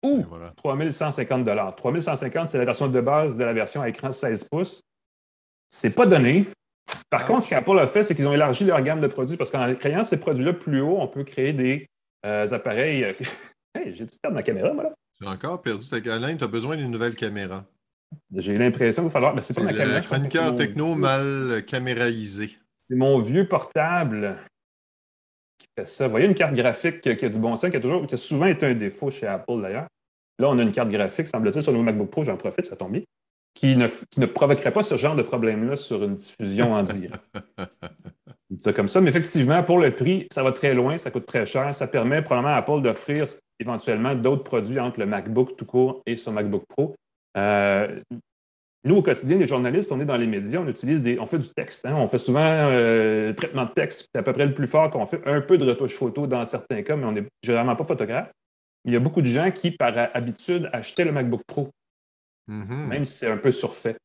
ou 0.03 0.23
3150 0.57 1.77
3150 1.77 2.49
c'est 2.51 2.59
la 2.59 2.67
version 2.67 2.89
de 2.89 3.01
base 3.01 3.37
de 3.37 3.45
la 3.45 3.55
version 3.55 3.81
à 3.81 3.89
écran 3.89 4.13
16 4.13 4.45
pouces. 4.51 4.83
C'est 5.71 5.95
pas 5.95 6.05
donné. 6.05 6.45
Par 7.09 7.25
contre, 7.25 7.45
ce 7.45 7.49
qu'Apple 7.49 7.79
a 7.79 7.87
fait, 7.87 8.05
c'est 8.05 8.15
qu'ils 8.15 8.29
ont 8.29 8.35
élargi 8.35 8.65
leur 8.65 8.83
gamme 8.83 9.01
de 9.01 9.07
produits 9.07 9.39
parce 9.39 9.51
qu'en 9.51 9.75
créant 9.77 10.05
ces 10.05 10.21
produits-là 10.21 10.53
plus 10.53 10.83
haut, 10.83 10.99
on 11.01 11.09
peut 11.09 11.25
créer 11.25 11.55
des 11.55 11.87
euh, 12.27 12.47
appareils. 12.53 13.05
Euh, 13.05 13.13
hey, 13.75 13.97
j'ai 13.97 14.05
dû 14.05 14.15
perdre 14.21 14.35
ma 14.35 14.43
caméra, 14.43 14.75
moi, 14.75 14.85
là. 14.85 14.93
Tu 15.19 15.27
as 15.27 15.31
encore 15.31 15.63
perdu 15.63 15.89
ta 15.89 16.03
caméra. 16.03 16.35
Tu 16.35 16.45
as 16.45 16.49
besoin 16.49 16.77
d'une 16.77 16.91
nouvelle 16.91 17.17
caméra. 17.17 17.65
J'ai 18.35 18.59
l'impression 18.59 19.05
qu'il 19.05 19.09
va 19.09 19.13
falloir. 19.13 19.35
Mais 19.35 19.41
c'est 19.41 19.55
pas 19.55 19.63
ma 19.63 19.73
caméra. 19.73 20.03
chroniqueur 20.03 20.55
techno 20.55 20.97
mal 20.97 21.65
caméraisé. 21.67 22.59
C'est 22.91 22.97
mon 22.97 23.21
vieux 23.21 23.49
portable 23.49 24.37
fait 25.79 25.87
ça. 25.87 26.07
Vous 26.07 26.11
voyez 26.11 26.27
une 26.27 26.35
carte 26.35 26.55
graphique 26.55 27.01
qui 27.01 27.25
a 27.25 27.29
du 27.29 27.39
bon 27.39 27.57
sens, 27.57 27.71
qui 27.71 27.77
a, 27.77 27.81
toujours, 27.81 28.07
qui 28.07 28.15
a 28.15 28.19
souvent 28.19 28.47
été 28.47 28.67
un 28.67 28.75
défaut 28.75 29.11
chez 29.11 29.27
Apple 29.27 29.61
d'ailleurs. 29.61 29.87
Là, 30.39 30.49
on 30.49 30.59
a 30.59 30.63
une 30.63 30.73
carte 30.73 30.91
graphique, 30.91 31.29
semble-t-il, 31.29 31.63
sur 31.63 31.73
le 31.73 31.83
MacBook 31.83 32.11
Pro, 32.11 32.25
j'en 32.25 32.37
profite, 32.37 32.67
ça 32.67 32.77
tombe 32.77 32.93
bien, 32.93 33.03
qui 33.55 33.77
ne, 33.77 33.87
qui 33.87 34.21
ne 34.21 34.27
provoquerait 34.27 34.73
pas 34.73 34.83
ce 34.83 34.97
genre 34.97 35.15
de 35.15 35.23
problème-là 35.23 35.77
sur 35.77 36.03
une 36.03 36.17
diffusion 36.17 36.73
en 36.73 36.83
direct. 36.83 37.15
C'est 38.59 38.75
comme 38.75 38.89
ça, 38.89 39.01
mais 39.01 39.09
effectivement, 39.09 39.63
pour 39.63 39.79
le 39.79 39.95
prix, 39.95 40.27
ça 40.31 40.43
va 40.43 40.53
très 40.53 40.75
loin, 40.75 40.99
ça 40.99 41.11
coûte 41.11 41.27
très 41.27 41.47
cher. 41.47 41.75
Ça 41.75 41.87
permet 41.87 42.21
probablement 42.21 42.55
à 42.55 42.59
Apple 42.59 42.83
d'offrir 42.83 43.25
éventuellement 43.59 44.15
d'autres 44.15 44.45
produits 44.45 44.79
entre 44.79 45.01
le 45.01 45.07
MacBook 45.07 45.57
tout 45.57 45.65
court 45.65 46.03
et 46.05 46.17
son 46.17 46.33
MacBook 46.33 46.65
Pro. 46.69 46.95
Euh, 47.39 48.01
nous, 48.85 48.97
au 48.97 49.03
quotidien, 49.03 49.39
les 49.39 49.47
journalistes, 49.47 49.93
on 49.93 50.01
est 50.01 50.05
dans 50.05 50.17
les 50.17 50.27
médias, 50.27 50.61
on 50.61 50.67
utilise 50.67 51.03
des, 51.03 51.19
on 51.21 51.27
fait 51.27 51.39
du 51.39 51.49
texte. 51.49 51.87
Hein. 51.87 51.95
on 51.95 52.09
fait 52.09 52.19
souvent 52.19 52.41
euh, 52.43 53.33
traitement 53.33 53.65
de 53.65 53.71
texte, 53.71 54.09
c'est 54.13 54.19
à 54.19 54.25
peu 54.25 54.33
près 54.33 54.47
le 54.47 54.55
plus 54.55 54.67
fort 54.67 54.91
qu'on 54.91 55.07
fait. 55.07 55.21
Un 55.25 55.41
peu 55.41 55.57
de 55.57 55.65
retouche 55.65 55.95
photo 55.95 56.27
dans 56.27 56.45
certains 56.47 56.83
cas, 56.83 56.97
mais 56.97 57.05
on 57.05 57.13
n'est 57.13 57.27
généralement 57.43 57.77
pas 57.77 57.85
photographe. 57.85 58.33
Il 58.85 58.93
y 58.93 58.97
a 58.97 59.01
beaucoup 59.01 59.23
de 59.23 59.27
gens 59.27 59.53
qui, 59.53 59.71
par 59.71 59.95
habitude, 60.15 60.69
achetaient 60.73 61.05
le 61.05 61.13
MacBook 61.13 61.43
Pro, 61.47 61.71
mm-hmm. 62.51 62.87
même 62.87 63.05
si 63.05 63.19
c'est 63.19 63.31
un 63.31 63.37
peu 63.37 63.53
surfait. 63.53 63.97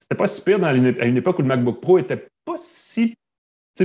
C'était 0.00 0.14
pas 0.14 0.28
si 0.28 0.42
pire 0.42 0.60
dans 0.60 0.68
à 0.68 0.74
une 0.74 1.16
époque 1.16 1.40
où 1.40 1.42
le 1.42 1.48
MacBook 1.48 1.80
Pro 1.80 1.98
était 1.98 2.28
pas 2.44 2.56
si 2.56 3.16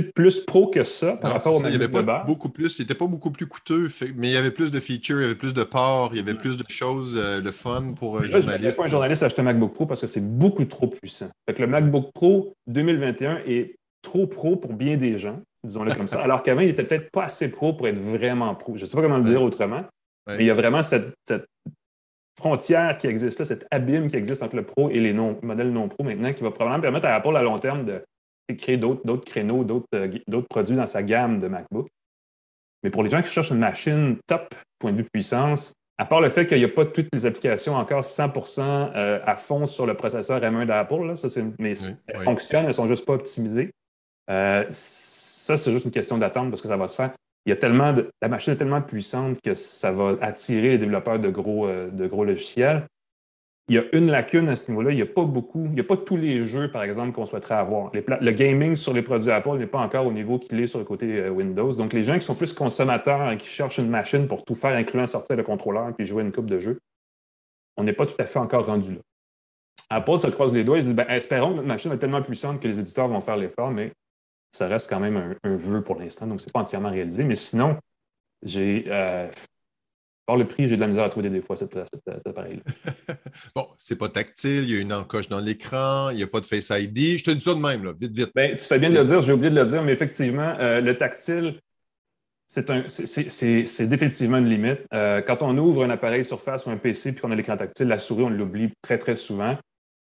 plus 0.02 0.40
pro 0.40 0.68
que 0.68 0.84
ça 0.84 1.16
par 1.16 1.32
rapport 1.32 1.56
au 1.56 1.60
Il 1.62 1.70
n'y 1.70 1.76
avait 1.76 1.88
pas 1.88 2.24
beaucoup 2.26 2.48
plus, 2.48 2.78
il 2.78 2.82
n'était 2.82 2.94
pas 2.94 3.06
beaucoup 3.06 3.30
plus 3.30 3.46
coûteux, 3.46 3.88
mais 4.16 4.28
il 4.28 4.32
y 4.32 4.36
avait 4.36 4.50
plus 4.50 4.70
de 4.70 4.80
features, 4.80 5.20
il 5.20 5.22
y 5.22 5.24
avait 5.26 5.34
plus 5.34 5.54
de 5.54 5.64
ports, 5.64 6.10
il 6.12 6.16
y 6.16 6.20
avait 6.20 6.34
plus 6.34 6.56
de 6.56 6.64
choses, 6.68 7.16
euh, 7.16 7.40
le 7.40 7.50
fun 7.50 7.92
pour 7.96 8.18
un 8.18 8.26
journaliste. 8.26 8.80
un 8.80 8.86
journaliste 8.86 9.22
acheter 9.22 9.40
un 9.40 9.44
MacBook 9.44 9.74
Pro 9.74 9.86
parce 9.86 10.00
que 10.00 10.06
c'est 10.06 10.26
beaucoup 10.26 10.64
trop 10.64 10.88
puissant. 10.88 11.28
Fait 11.46 11.54
que 11.54 11.62
le 11.62 11.68
MacBook 11.68 12.12
Pro 12.12 12.54
2021 12.66 13.40
est 13.46 13.76
trop 14.02 14.26
pro 14.26 14.56
pour 14.56 14.74
bien 14.74 14.96
des 14.96 15.18
gens, 15.18 15.40
disons-le 15.64 15.94
comme 15.94 16.08
ça, 16.08 16.20
alors 16.22 16.42
qu'avant, 16.42 16.60
il 16.60 16.68
n'était 16.68 16.84
peut-être 16.84 17.10
pas 17.10 17.24
assez 17.24 17.50
pro 17.50 17.72
pour 17.72 17.88
être 17.88 17.98
vraiment 17.98 18.54
pro. 18.54 18.76
Je 18.76 18.82
ne 18.82 18.86
sais 18.86 18.96
pas 18.96 19.02
comment 19.02 19.18
le 19.18 19.24
dire 19.24 19.42
autrement, 19.42 19.84
mais 20.26 20.38
il 20.40 20.46
y 20.46 20.50
a 20.50 20.54
vraiment 20.54 20.82
cette, 20.82 21.14
frontière 22.36 22.98
qui 22.98 23.06
existe 23.06 23.38
là, 23.38 23.44
cet 23.44 23.64
abîme 23.70 24.08
qui 24.08 24.16
existe 24.16 24.42
entre 24.42 24.56
le 24.56 24.64
pro 24.64 24.90
et 24.90 24.98
les 24.98 25.12
non, 25.12 25.38
modèles 25.42 25.72
non 25.72 25.88
pro 25.88 26.02
maintenant, 26.02 26.32
qui 26.32 26.42
va 26.42 26.50
probablement 26.50 26.82
permettre 26.82 27.06
à 27.06 27.14
Apple 27.14 27.36
à 27.36 27.42
long 27.42 27.58
terme 27.58 27.84
de 27.84 28.02
créer 28.52 28.76
d'autres 28.76 29.24
créneaux, 29.24 29.66
euh, 29.94 30.08
d'autres 30.28 30.48
produits 30.48 30.76
dans 30.76 30.86
sa 30.86 31.02
gamme 31.02 31.38
de 31.38 31.48
MacBook. 31.48 31.88
Mais 32.82 32.90
pour 32.90 33.02
les 33.02 33.10
gens 33.10 33.22
qui 33.22 33.30
cherchent 33.30 33.50
une 33.50 33.58
machine 33.58 34.18
top, 34.26 34.54
point 34.78 34.92
de 34.92 34.98
vue 34.98 35.08
puissance, 35.10 35.72
à 35.96 36.04
part 36.04 36.20
le 36.20 36.28
fait 36.28 36.46
qu'il 36.46 36.58
n'y 36.58 36.64
a 36.64 36.68
pas 36.68 36.84
toutes 36.84 37.08
les 37.12 37.24
applications 37.24 37.76
encore 37.76 38.04
100 38.04 38.32
euh, 38.60 39.20
à 39.24 39.36
fond 39.36 39.66
sur 39.66 39.86
le 39.86 39.94
processeur 39.94 40.40
M1 40.40 40.66
d'Apple, 40.66 41.14
mais 41.58 41.74
elles 42.06 42.16
fonctionnent, 42.18 42.62
elles 42.62 42.68
ne 42.68 42.72
sont 42.72 42.88
juste 42.88 43.06
pas 43.06 43.14
optimisées. 43.14 43.70
Euh, 44.30 44.64
ça, 44.70 45.56
c'est 45.56 45.70
juste 45.70 45.84
une 45.84 45.90
question 45.90 46.18
d'attente 46.18 46.50
parce 46.50 46.60
que 46.60 46.68
ça 46.68 46.76
va 46.76 46.88
se 46.88 46.96
faire. 46.96 47.12
Il 47.46 47.50
y 47.50 47.52
a 47.52 47.56
tellement 47.56 47.92
de, 47.92 48.10
la 48.22 48.28
machine 48.28 48.54
est 48.54 48.56
tellement 48.56 48.82
puissante 48.82 49.38
que 49.42 49.54
ça 49.54 49.92
va 49.92 50.16
attirer 50.22 50.70
les 50.70 50.78
développeurs 50.78 51.18
de 51.18 51.28
gros, 51.28 51.68
de 51.68 52.06
gros 52.06 52.24
logiciels 52.24 52.86
il 53.68 53.76
y 53.76 53.78
a 53.78 53.84
une 53.92 54.10
lacune 54.10 54.48
à 54.48 54.56
ce 54.56 54.70
niveau-là. 54.70 54.90
Il 54.90 54.96
n'y 54.96 55.02
a 55.02 55.06
pas 55.06 55.24
beaucoup, 55.24 55.64
il 55.64 55.72
n'y 55.72 55.80
a 55.80 55.84
pas 55.84 55.96
tous 55.96 56.16
les 56.16 56.44
jeux, 56.44 56.70
par 56.70 56.82
exemple, 56.82 57.12
qu'on 57.12 57.24
souhaiterait 57.24 57.54
avoir. 57.54 57.90
le 57.94 58.30
gaming 58.32 58.76
sur 58.76 58.92
les 58.92 59.02
produits 59.02 59.30
Apple 59.30 59.56
n'est 59.56 59.66
pas 59.66 59.80
encore 59.80 60.06
au 60.06 60.12
niveau 60.12 60.38
qu'il 60.38 60.60
est 60.60 60.66
sur 60.66 60.78
le 60.78 60.84
côté 60.84 61.18
euh, 61.18 61.30
Windows. 61.30 61.72
Donc, 61.72 61.92
les 61.92 62.04
gens 62.04 62.18
qui 62.18 62.24
sont 62.24 62.34
plus 62.34 62.52
consommateurs 62.52 63.30
et 63.30 63.38
qui 63.38 63.48
cherchent 63.48 63.78
une 63.78 63.88
machine 63.88 64.28
pour 64.28 64.44
tout 64.44 64.54
faire, 64.54 64.76
incluant 64.76 65.06
sortir 65.06 65.36
le 65.36 65.42
contrôleur 65.42 65.94
puis 65.96 66.04
jouer 66.04 66.22
une 66.22 66.32
coupe 66.32 66.46
de 66.46 66.58
jeux, 66.58 66.78
on 67.76 67.84
n'est 67.84 67.94
pas 67.94 68.06
tout 68.06 68.14
à 68.18 68.26
fait 68.26 68.38
encore 68.38 68.66
rendu 68.66 68.92
là. 68.94 69.00
Apple 69.90 70.18
se 70.18 70.26
croise 70.28 70.52
les 70.52 70.64
doigts 70.64 70.78
et 70.78 70.82
se 70.82 70.88
dit 70.88 70.94
ben, 70.94 71.06
espérons 71.08 71.50
que 71.50 71.56
notre 71.56 71.68
machine 71.68 71.92
est 71.92 71.98
tellement 71.98 72.22
puissante 72.22 72.60
que 72.60 72.68
les 72.68 72.80
éditeurs 72.80 73.08
vont 73.08 73.20
faire 73.20 73.36
l'effort, 73.36 73.70
mais 73.70 73.92
ça 74.52 74.66
reste 74.66 74.88
quand 74.88 75.00
même 75.00 75.16
un, 75.16 75.34
un 75.44 75.56
vœu 75.56 75.82
pour 75.82 75.98
l'instant, 75.98 76.26
donc 76.26 76.40
ce 76.40 76.46
n'est 76.46 76.52
pas 76.52 76.60
entièrement 76.60 76.90
réalisé. 76.90 77.24
Mais 77.24 77.34
sinon, 77.34 77.76
j'ai 78.42 78.84
euh, 78.88 79.28
par 80.26 80.36
le 80.36 80.46
prix, 80.46 80.68
j'ai 80.68 80.76
de 80.76 80.80
la 80.80 80.86
misère 80.86 81.04
à 81.04 81.10
trouver 81.10 81.28
des 81.28 81.42
fois 81.42 81.56
cet, 81.56 81.76
appareil-là. 82.24 83.14
bon, 83.54 83.68
c'est 83.76 83.96
pas 83.96 84.08
tactile, 84.08 84.64
il 84.64 84.70
y 84.70 84.76
a 84.76 84.80
une 84.80 84.92
encoche 84.92 85.28
dans 85.28 85.40
l'écran, 85.40 86.10
il 86.10 86.16
n'y 86.16 86.22
a 86.22 86.26
pas 86.26 86.40
de 86.40 86.46
Face 86.46 86.70
ID. 86.70 87.18
Je 87.18 87.24
te 87.24 87.30
dis 87.30 87.42
ça 87.42 87.54
de 87.54 87.60
même, 87.60 87.84
là, 87.84 87.92
vite, 87.98 88.14
vite. 88.14 88.30
Ben, 88.34 88.56
tu 88.56 88.64
fais 88.64 88.78
bien 88.78 88.90
de 88.90 88.96
le 88.96 89.04
dire, 89.04 89.22
j'ai 89.22 89.32
oublié 89.32 89.50
de 89.50 89.56
le 89.56 89.66
dire, 89.66 89.82
mais 89.82 89.92
effectivement, 89.92 90.54
euh, 90.58 90.80
le 90.80 90.96
tactile, 90.96 91.60
c'est 92.48 93.88
définitivement 93.88 94.38
une 94.38 94.48
limite. 94.48 94.80
Euh, 94.92 95.20
quand 95.20 95.42
on 95.42 95.56
ouvre 95.58 95.84
un 95.84 95.90
appareil 95.90 96.24
Surface 96.24 96.66
ou 96.66 96.70
un 96.70 96.76
PC 96.76 97.12
puis 97.12 97.20
qu'on 97.20 97.30
a 97.30 97.34
l'écran 97.34 97.56
tactile, 97.56 97.88
la 97.88 97.98
souris, 97.98 98.24
on 98.24 98.30
l'oublie 98.30 98.70
très, 98.80 98.98
très 98.98 99.16
souvent. 99.16 99.56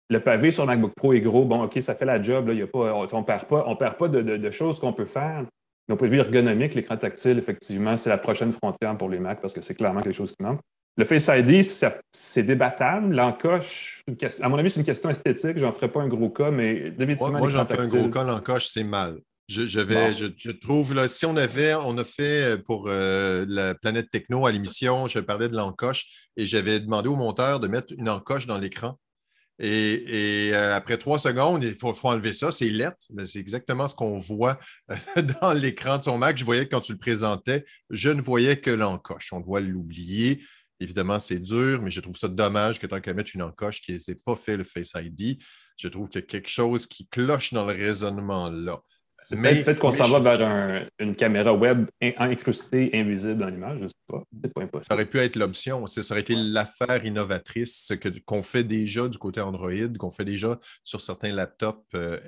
Le 0.10 0.20
pavé 0.20 0.52
sur 0.52 0.66
MacBook 0.66 0.94
Pro 0.96 1.14
est 1.14 1.22
gros. 1.22 1.46
Bon, 1.46 1.64
OK, 1.64 1.82
ça 1.82 1.96
fait 1.96 2.06
la 2.06 2.22
job. 2.22 2.50
Là, 2.50 2.54
y 2.54 2.62
a 2.62 2.68
pas, 2.68 2.94
on 2.94 3.04
ne 3.04 3.24
perd 3.24 3.46
pas, 3.46 3.64
on 3.68 3.76
perd 3.76 3.98
pas 3.98 4.10
de 4.10 4.52
choses 4.52 4.80
qu'on 4.80 4.94
peut 4.94 5.06
faire. 5.06 5.46
D'un 5.90 5.98
point 5.98 6.08
de 6.08 6.14
vue 6.14 6.20
ergonomique, 6.20 6.76
l'écran 6.76 6.96
tactile, 6.96 7.38
effectivement, 7.38 7.98
c'est 7.98 8.10
la 8.10 8.18
prochaine 8.18 8.52
frontière 8.54 8.98
pour 8.98 9.10
les 9.10 9.20
Macs 9.20 9.42
parce 9.42 9.54
que 9.54 9.62
c'est 9.62 9.76
clairement 9.76 10.02
quelque 10.02 10.16
chose 10.16 10.34
qui 10.36 10.42
manque. 10.42 10.62
Le 10.96 11.06
Face 11.06 11.30
ID, 11.34 11.64
c'est 12.12 12.44
débattable. 12.44 13.16
L'encoche, 13.16 14.02
à 14.42 14.50
mon 14.50 14.58
avis, 14.58 14.70
c'est 14.70 14.80
une 14.80 14.86
question 14.86 15.10
esthétique. 15.10 15.58
J'en 15.58 15.72
ferai 15.72 15.92
pas 15.92 16.02
un 16.02 16.08
gros 16.08 16.30
cas, 16.30 16.52
mais 16.52 16.92
définitivement. 16.92 17.40
Moi, 17.40 17.50
j'en 17.50 17.66
fais 17.66 17.80
un 17.80 17.84
gros 17.84 18.10
cas. 18.10 18.24
L'encoche, 18.24 18.68
c'est 18.68 18.84
mal. 18.84 19.20
Je, 19.50 19.82
vais, 19.82 20.14
je, 20.14 20.52
trouve, 20.52 20.94
là, 20.94 21.08
si 21.08 21.26
on 21.26 21.36
avait, 21.36 21.74
on 21.76 21.98
a 21.98 22.06
fait 22.06 22.58
pour 22.64 22.86
euh, 22.88 23.46
la 23.48 23.76
planète 23.76 24.10
techno 24.10 24.46
à 24.46 24.52
l'émission, 24.52 25.08
je 25.08 25.20
parlais 25.20 25.50
de 25.50 25.56
l'encoche 25.56 26.30
et 26.38 26.46
j'avais 26.46 26.80
demandé 26.80 27.10
au 27.10 27.16
monteur 27.16 27.60
de 27.60 27.68
mettre 27.68 27.94
une 27.98 28.10
encoche 28.10 28.48
dans 28.48 28.58
l'écran 28.58 28.98
et, 29.60 30.52
euh, 30.54 30.76
après 30.76 30.98
trois 30.98 31.20
secondes, 31.20 31.64
il 31.64 31.76
faut, 31.76 31.94
enlever 32.04 32.34
ça. 32.34 32.52
C'est 32.52 32.70
lettre, 32.70 33.06
mais 33.14 33.26
c'est 33.26 33.40
exactement 33.40 33.88
ce 33.88 33.96
qu'on 33.96 34.18
voit 34.18 34.60
euh, 34.92 35.22
dans 35.42 35.54
l'écran 35.54 35.98
de 35.98 36.04
son 36.04 36.18
Mac. 36.18 36.38
Je 36.38 36.46
voyais 36.46 36.66
que 36.66 36.72
quand 36.72 36.82
tu 36.82 36.94
le 36.94 36.98
présentais, 36.98 37.64
je 37.90 38.10
ne 38.10 38.22
voyais 38.22 38.60
que 38.60 38.72
l'encoche. 38.72 39.32
On 39.32 39.40
doit 39.40 39.62
l'oublier. 39.62 40.44
Évidemment, 40.80 41.20
c'est 41.20 41.40
dur, 41.40 41.82
mais 41.82 41.92
je 41.92 42.02
trouve 42.02 42.18
ça 42.18 42.28
dommage 42.28 42.80
que 42.80 42.88
tant 42.88 43.00
qu'à 43.00 43.14
mettre 43.14 43.32
une 43.36 43.44
encoche 43.44 43.82
qui 43.82 43.94
n'ait 43.94 44.16
pas 44.16 44.36
fait 44.36 44.58
le 44.58 44.64
Face 44.64 44.94
ID, 44.96 45.42
je 45.78 45.88
trouve 45.88 46.10
qu'il 46.10 46.22
y 46.22 46.24
a 46.24 46.28
quelque 46.28 46.50
chose 46.50 46.88
qui 46.88 47.08
cloche 47.08 47.54
dans 47.54 47.66
le 47.66 47.74
raisonnement 47.74 48.50
là. 48.50 48.80
Peut-être 49.30 49.80
qu'on 49.80 49.92
s'en 49.92 50.08
va 50.08 50.20
vers 50.20 50.88
une 51.00 51.16
caméra 51.16 51.54
web 51.54 51.88
incrustée, 52.02 52.90
invisible 52.94 53.38
dans 53.38 53.50
l'image, 53.50 53.80
je 53.80 53.84
ne 53.84 53.88
sais 53.90 53.94
pas. 54.08 54.24
C'est 54.44 54.54
pas 54.54 54.62
impossible. 54.62 54.86
Ça 54.86 54.94
aurait 54.94 55.06
pu 55.06 55.20
être 55.20 55.36
l'option. 55.36 55.86
Ça 55.88 56.02
aurait 56.12 56.22
été 56.22 56.36
l'affaire 56.36 57.06
innovatrice 57.06 57.94
qu'on 58.26 58.42
fait 58.42 58.64
déjà 58.64 59.08
du 59.08 59.18
côté 59.18 59.42
Android, 59.42 59.72
qu'on 59.98 60.12
fait 60.12 60.26
déjà 60.26 60.60
sur 60.84 61.02
certains 61.02 61.32
laptops 61.32 61.80
euh, 61.96 62.20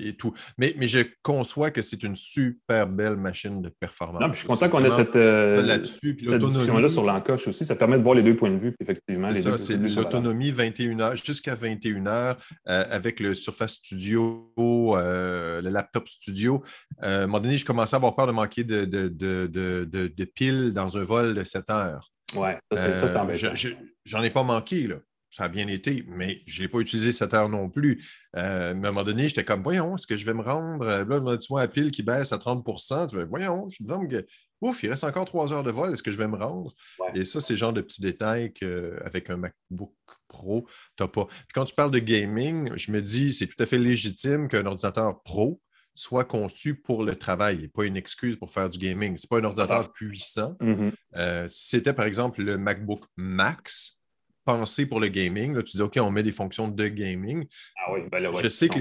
et, 0.00 0.14
tout. 0.14 0.32
Mais, 0.58 0.74
mais 0.76 0.88
je 0.88 1.00
conçois 1.22 1.70
que 1.70 1.82
c'est 1.82 2.02
une 2.02 2.16
super 2.16 2.86
belle 2.86 3.16
machine 3.16 3.62
de 3.62 3.68
performance. 3.68 4.20
Non, 4.20 4.32
je 4.32 4.38
suis 4.38 4.46
content 4.46 4.68
qu'on 4.68 4.84
ait 4.84 4.90
cette, 4.90 5.16
euh, 5.16 5.78
discussion-là 5.78 6.88
sur 6.88 7.04
l'encoche 7.04 7.48
aussi. 7.48 7.64
Ça 7.64 7.76
permet 7.76 7.98
de 7.98 8.02
voir 8.02 8.14
les 8.14 8.22
deux 8.22 8.36
points 8.36 8.50
de 8.50 8.58
vue, 8.58 8.74
effectivement. 8.80 9.30
C'est 9.32 9.42
ça, 9.42 9.58
c'est 9.58 9.76
l'autonomie 9.76 10.50
21 10.50 11.00
heures 11.00 11.16
jusqu'à 11.16 11.54
21 11.54 12.06
heures 12.06 12.36
euh, 12.68 12.84
avec 12.90 13.20
le 13.20 13.34
Surface 13.34 13.74
Studio, 13.74 14.52
le 14.56 15.68
laptop 15.68 16.08
studio 16.08 16.41
euh, 16.48 16.60
à 17.00 17.08
un 17.08 17.26
moment 17.26 17.40
donné, 17.40 17.56
je 17.56 17.64
commençais 17.64 17.94
à 17.94 17.98
avoir 17.98 18.14
peur 18.14 18.26
de 18.26 18.32
manquer 18.32 18.64
de, 18.64 18.84
de, 18.84 20.24
piles 20.24 20.72
dans 20.72 20.96
un 20.96 21.02
vol 21.02 21.34
de 21.34 21.44
7 21.44 21.70
heures. 21.70 22.10
Ouais, 22.34 22.58
ça, 22.74 22.96
c'est 22.98 23.16
euh, 23.16 23.74
J'en 24.04 24.22
ai 24.22 24.30
pas 24.30 24.42
manqué, 24.42 24.86
là. 24.86 24.96
Ça 25.30 25.44
a 25.44 25.48
bien 25.48 25.66
été, 25.66 26.04
mais 26.08 26.42
je 26.46 26.62
n'ai 26.62 26.68
pas 26.68 26.78
utilisé 26.78 27.10
7 27.10 27.32
heures 27.32 27.48
non 27.48 27.70
plus. 27.70 28.04
Euh, 28.36 28.74
mais 28.74 28.88
à 28.88 28.90
un 28.90 28.92
moment 28.92 29.02
donné, 29.02 29.28
j'étais 29.28 29.44
comme, 29.44 29.62
voyons, 29.62 29.94
est-ce 29.94 30.06
que 30.06 30.16
je 30.16 30.26
vais 30.26 30.34
me 30.34 30.42
rendre? 30.42 30.84
Là, 30.84 31.38
tu 31.38 31.46
vois 31.48 31.62
la 31.62 31.68
pile 31.68 31.90
qui 31.90 32.02
baisse 32.02 32.34
à 32.34 32.36
30% 32.36 33.08
tu 33.08 33.16
vas, 33.16 33.24
voyons, 33.24 33.66
je 33.70 33.82
me 33.82 34.08
que, 34.08 34.26
ouf, 34.60 34.82
il 34.82 34.90
reste 34.90 35.04
encore 35.04 35.24
3 35.24 35.54
heures 35.54 35.62
de 35.62 35.70
vol, 35.70 35.92
est-ce 35.92 36.02
que 36.02 36.10
je 36.10 36.18
vais 36.18 36.28
me 36.28 36.36
rendre? 36.36 36.74
Et 37.14 37.24
ça, 37.24 37.40
c'est 37.40 37.54
le 37.54 37.58
genre 37.58 37.72
de 37.72 37.80
petits 37.80 38.02
détails 38.02 38.52
qu'avec 38.52 39.30
un 39.30 39.38
MacBook 39.38 39.94
Pro, 40.28 40.66
tu 40.96 41.02
n'as 41.02 41.08
pas. 41.08 41.24
Puis 41.26 41.52
quand 41.54 41.64
tu 41.64 41.74
parles 41.74 41.90
de 41.90 41.98
gaming, 41.98 42.70
je 42.76 42.92
me 42.92 43.00
dis, 43.00 43.32
c'est 43.32 43.46
tout 43.46 43.60
à 43.62 43.66
fait 43.66 43.78
légitime 43.78 44.48
qu'un 44.48 44.66
ordinateur 44.66 45.22
pro 45.22 45.60
soit 45.94 46.24
conçu 46.24 46.74
pour 46.74 47.04
le 47.04 47.16
travail 47.16 47.64
et 47.64 47.68
pas 47.68 47.84
une 47.84 47.96
excuse 47.96 48.36
pour 48.36 48.50
faire 48.50 48.70
du 48.70 48.78
gaming. 48.78 49.16
Ce 49.16 49.26
n'est 49.26 49.28
pas 49.28 49.38
un 49.38 49.44
ordinateur 49.44 49.92
puissant. 49.92 50.56
Mm-hmm. 50.60 50.92
Euh, 51.16 51.46
c'était 51.50 51.92
par 51.92 52.06
exemple 52.06 52.42
le 52.42 52.56
MacBook 52.58 53.04
Max, 53.16 53.98
pensé 54.44 54.86
pour 54.86 55.00
le 55.00 55.08
gaming, 55.08 55.54
là, 55.54 55.62
tu 55.62 55.76
dis 55.76 55.82
OK, 55.82 55.98
on 56.00 56.10
met 56.10 56.22
des 56.22 56.32
fonctions 56.32 56.68
de 56.68 56.88
gaming. 56.88 57.46
Ah 57.84 57.92
oui, 57.92 58.00
ben 58.10 58.32
je 58.42 58.48
sais 58.48 58.68
que 58.68 58.80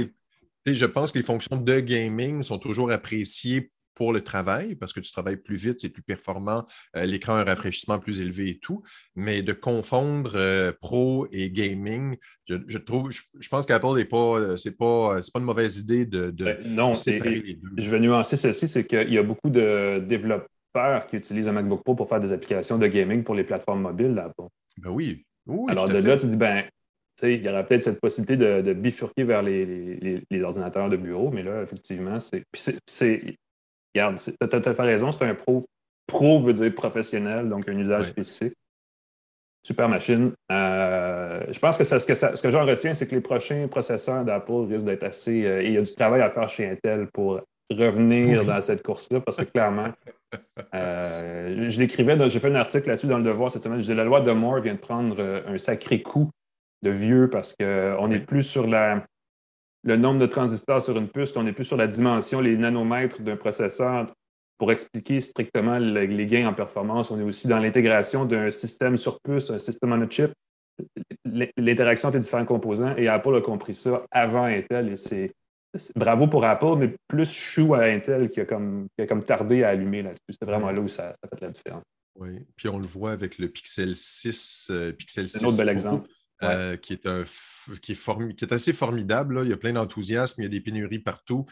je 0.65 0.85
pense 0.85 1.11
que 1.11 1.19
les 1.19 1.25
fonctions 1.25 1.57
de 1.57 1.79
gaming 1.79 2.43
sont 2.43 2.59
toujours 2.59 2.91
appréciées 2.91 3.71
pour 3.95 4.13
le 4.13 4.21
travail, 4.21 4.75
parce 4.75 4.93
que 4.93 4.99
tu 4.99 5.11
travailles 5.11 5.37
plus 5.37 5.55
vite, 5.55 5.79
c'est 5.79 5.89
plus 5.89 6.01
performant, 6.01 6.65
euh, 6.95 7.05
l'écran 7.05 7.35
a 7.35 7.41
un 7.41 7.43
rafraîchissement 7.43 7.99
plus 7.99 8.21
élevé 8.21 8.49
et 8.49 8.59
tout, 8.59 8.81
mais 9.15 9.41
de 9.41 9.53
confondre 9.53 10.33
euh, 10.35 10.71
pro 10.79 11.27
et 11.31 11.49
gaming, 11.51 12.17
je, 12.47 12.77
trouve, 12.77 13.11
je, 13.11 13.49
pense 13.49 13.65
qu'Apple 13.65 13.95
n'est 13.95 14.05
pas, 14.05 14.57
c'est 14.57 14.77
pas, 14.77 15.19
pas 15.33 15.39
une 15.39 15.45
mauvaise 15.45 15.79
idée 15.79 16.05
de, 16.05 16.31
de, 16.31 16.45
ben, 16.45 16.57
non, 16.65 16.93
Je 16.93 17.89
vais 17.89 17.99
nuancer 17.99 18.35
ceci, 18.35 18.67
c'est 18.67 18.85
qu'il 18.85 19.13
y 19.13 19.17
a 19.17 19.23
beaucoup 19.23 19.49
de 19.49 20.03
développeurs 20.05 21.07
qui 21.07 21.17
utilisent 21.17 21.47
un 21.47 21.53
MacBook 21.53 21.83
Pro 21.83 21.95
pour 21.95 22.09
faire 22.09 22.19
des 22.19 22.31
applications 22.31 22.77
de 22.77 22.87
gaming 22.87 23.23
pour 23.23 23.35
les 23.35 23.43
plateformes 23.43 23.81
mobiles 23.81 24.15
d'Apple. 24.15 24.43
Ben 24.77 24.89
oui. 24.89 25.25
Alors 25.69 25.87
de 25.87 25.97
là, 25.97 26.17
tu 26.17 26.27
dis, 26.27 26.37
ben, 26.37 26.63
il 27.23 27.43
y 27.43 27.49
aura 27.49 27.63
peut-être 27.63 27.83
cette 27.83 27.99
possibilité 27.99 28.37
de, 28.37 28.73
bifurquer 28.73 29.23
vers 29.23 29.43
les, 29.43 30.21
ordinateurs 30.41 30.89
de 30.89 30.97
bureau, 30.97 31.31
mais 31.31 31.43
là, 31.43 31.61
effectivement, 31.61 32.19
c'est. 32.19 32.43
Regarde, 33.93 34.19
tu 34.19 34.31
as, 34.39 34.69
as, 34.69 34.73
fait 34.73 34.81
raison, 34.81 35.11
c'est 35.11 35.25
un 35.25 35.35
pro. 35.35 35.65
Pro 36.07 36.41
veut 36.41 36.53
dire 36.53 36.73
professionnel, 36.73 37.49
donc 37.49 37.67
un 37.69 37.77
usage 37.77 38.07
spécifique. 38.07 38.53
Super 39.65 39.87
machine. 39.87 40.31
Euh, 40.51 41.43
je 41.51 41.59
pense 41.59 41.77
que, 41.77 41.83
ça, 41.83 41.99
ce 41.99 42.07
que, 42.07 42.15
ce 42.15 42.41
que 42.41 42.49
j'en 42.49 42.65
retiens, 42.65 42.93
c'est 42.93 43.07
que 43.07 43.15
les 43.15 43.21
prochains 43.21 43.67
processeurs 43.67 44.25
d'Apple 44.25 44.65
risquent 44.69 44.87
d'être 44.87 45.03
assez. 45.03 45.45
Euh, 45.45 45.63
il 45.63 45.73
y 45.73 45.77
a 45.77 45.81
du 45.81 45.93
travail 45.93 46.21
à 46.21 46.29
faire 46.29 46.49
chez 46.49 46.67
Intel 46.67 47.07
pour 47.13 47.41
revenir 47.69 48.43
dans 48.43 48.61
cette 48.61 48.83
course-là, 48.83 49.21
parce 49.21 49.37
que 49.37 49.43
clairement, 49.43 49.89
euh, 50.75 51.69
je 51.69 51.79
l'écrivais, 51.79 52.17
j'ai 52.29 52.39
fait 52.39 52.49
un 52.49 52.55
article 52.55 52.89
là-dessus 52.89 53.07
dans 53.07 53.19
le 53.19 53.23
Devoir 53.23 53.51
cette 53.51 53.63
semaine. 53.63 53.77
Je 53.77 53.83
disais 53.83 53.95
la 53.95 54.03
loi 54.03 54.21
de 54.21 54.31
Moore 54.31 54.61
vient 54.61 54.73
de 54.73 54.79
prendre 54.79 55.43
un 55.47 55.57
sacré 55.57 56.01
coup 56.01 56.29
de 56.81 56.89
vieux 56.89 57.29
parce 57.29 57.55
qu'on 57.55 58.07
n'est 58.07 58.19
plus 58.19 58.43
sur 58.43 58.65
la, 58.65 59.05
le 59.83 59.97
nombre 59.97 60.19
de 60.19 60.25
transistors 60.25 60.81
sur 60.81 60.97
une 60.97 61.09
puce, 61.09 61.35
on 61.35 61.43
n'est 61.43 61.53
plus 61.53 61.65
sur 61.65 61.77
la 61.77 61.87
dimension, 61.87 62.39
les 62.39 62.57
nanomètres 62.57 63.21
d'un 63.21 63.35
processeur 63.35 64.07
pour 64.57 64.71
expliquer 64.71 65.21
strictement 65.21 65.79
les 65.79 66.27
gains 66.27 66.47
en 66.47 66.53
performance. 66.53 67.09
On 67.09 67.19
est 67.19 67.23
aussi 67.23 67.47
dans 67.47 67.57
l'intégration 67.57 68.25
d'un 68.25 68.51
système 68.51 68.95
sur 68.95 69.19
puce, 69.21 69.49
un 69.49 69.57
système 69.57 69.91
on 69.91 70.01
a 70.01 70.07
chip, 70.07 70.33
l'interaction 71.57 72.09
entre 72.09 72.17
les 72.17 72.23
différents 72.23 72.45
composants. 72.45 72.95
Et 72.95 73.07
Apple 73.07 73.35
a 73.35 73.41
compris 73.41 73.73
ça 73.73 74.05
avant 74.11 74.43
Intel. 74.43 74.89
Et 74.89 74.97
c'est 74.97 75.33
bravo 75.95 76.27
pour 76.27 76.45
Apple, 76.45 76.75
mais 76.77 76.95
plus 77.07 77.31
chou 77.31 77.73
à 77.73 77.85
Intel 77.85 78.29
qui 78.29 78.39
a 78.39 78.45
comme, 78.45 78.87
comme 79.07 79.23
tardé 79.23 79.63
à 79.63 79.69
allumer 79.69 80.03
là-dessus. 80.03 80.37
C'est 80.39 80.45
vraiment 80.45 80.71
là 80.71 80.79
où 80.79 80.87
ça, 80.87 81.13
ça, 81.23 81.27
fait 81.27 81.41
la 81.41 81.49
différence. 81.49 81.83
Oui, 82.19 82.45
puis 82.55 82.67
on 82.69 82.77
le 82.77 82.85
voit 82.85 83.13
avec 83.13 83.39
le 83.39 83.47
Pixel 83.47 83.95
6. 83.95 84.67
Euh, 84.69 84.91
Pixel 84.91 85.27
6 85.27 85.43
un 85.43 85.47
autre 85.47 85.57
bel 85.57 85.69
exemple. 85.69 86.09
Euh, 86.43 86.75
qui, 86.75 86.93
est 86.93 87.05
un, 87.05 87.23
qui, 87.81 87.91
est 87.91 88.35
qui 88.35 88.45
est 88.45 88.53
assez 88.53 88.73
formidable. 88.73 89.41
Il 89.43 89.49
y 89.49 89.53
a 89.53 89.57
plein 89.57 89.73
d'enthousiasme, 89.73 90.41
il 90.41 90.45
y 90.45 90.47
a 90.47 90.49
des 90.49 90.61
pénuries 90.61 90.99
partout. 90.99 91.45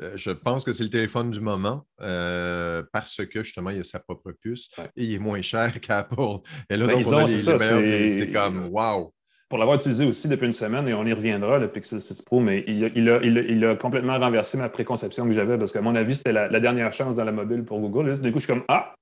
Euh, 0.00 0.12
je 0.16 0.30
pense 0.30 0.64
que 0.64 0.72
c'est 0.72 0.84
le 0.84 0.90
téléphone 0.90 1.30
du 1.30 1.40
moment 1.40 1.86
euh, 2.00 2.82
parce 2.92 3.24
que 3.26 3.44
justement, 3.44 3.70
il 3.70 3.80
a 3.80 3.84
sa 3.84 4.00
propre 4.00 4.32
puce 4.32 4.70
et 4.96 5.04
il 5.04 5.14
est 5.14 5.18
moins 5.18 5.42
cher 5.42 5.72
qu'Apple. 5.80 6.38
Et 6.68 6.76
là, 6.76 6.86
ben, 6.86 7.00
donc, 7.00 7.28
c'est 7.28 8.32
comme 8.32 8.68
wow! 8.70 9.14
Pour 9.48 9.58
l'avoir 9.58 9.76
utilisé 9.76 10.06
aussi 10.06 10.28
depuis 10.28 10.46
une 10.46 10.52
semaine, 10.52 10.88
et 10.88 10.94
on 10.94 11.04
y 11.04 11.12
reviendra, 11.12 11.58
le 11.58 11.70
Pixel 11.70 12.00
6 12.00 12.22
Pro, 12.22 12.40
mais 12.40 12.64
il 12.66 12.84
a, 12.86 13.22
il 13.22 13.64
a, 13.66 13.76
complètement 13.76 14.18
renversé 14.18 14.56
ma 14.56 14.70
préconception 14.70 15.26
que 15.26 15.32
j'avais 15.32 15.58
parce 15.58 15.72
qu'à 15.72 15.82
mon 15.82 15.94
avis, 15.94 16.16
c'était 16.16 16.32
la, 16.32 16.48
la, 16.48 16.58
dernière 16.58 16.90
chance 16.90 17.16
dans 17.16 17.24
la 17.24 17.32
mobile 17.32 17.62
pour 17.62 17.78
Google. 17.78 18.18
du 18.18 18.32
coup, 18.32 18.38
je 18.38 18.46
suis 18.46 18.52
comme 18.52 18.64
Ah, 18.68 18.94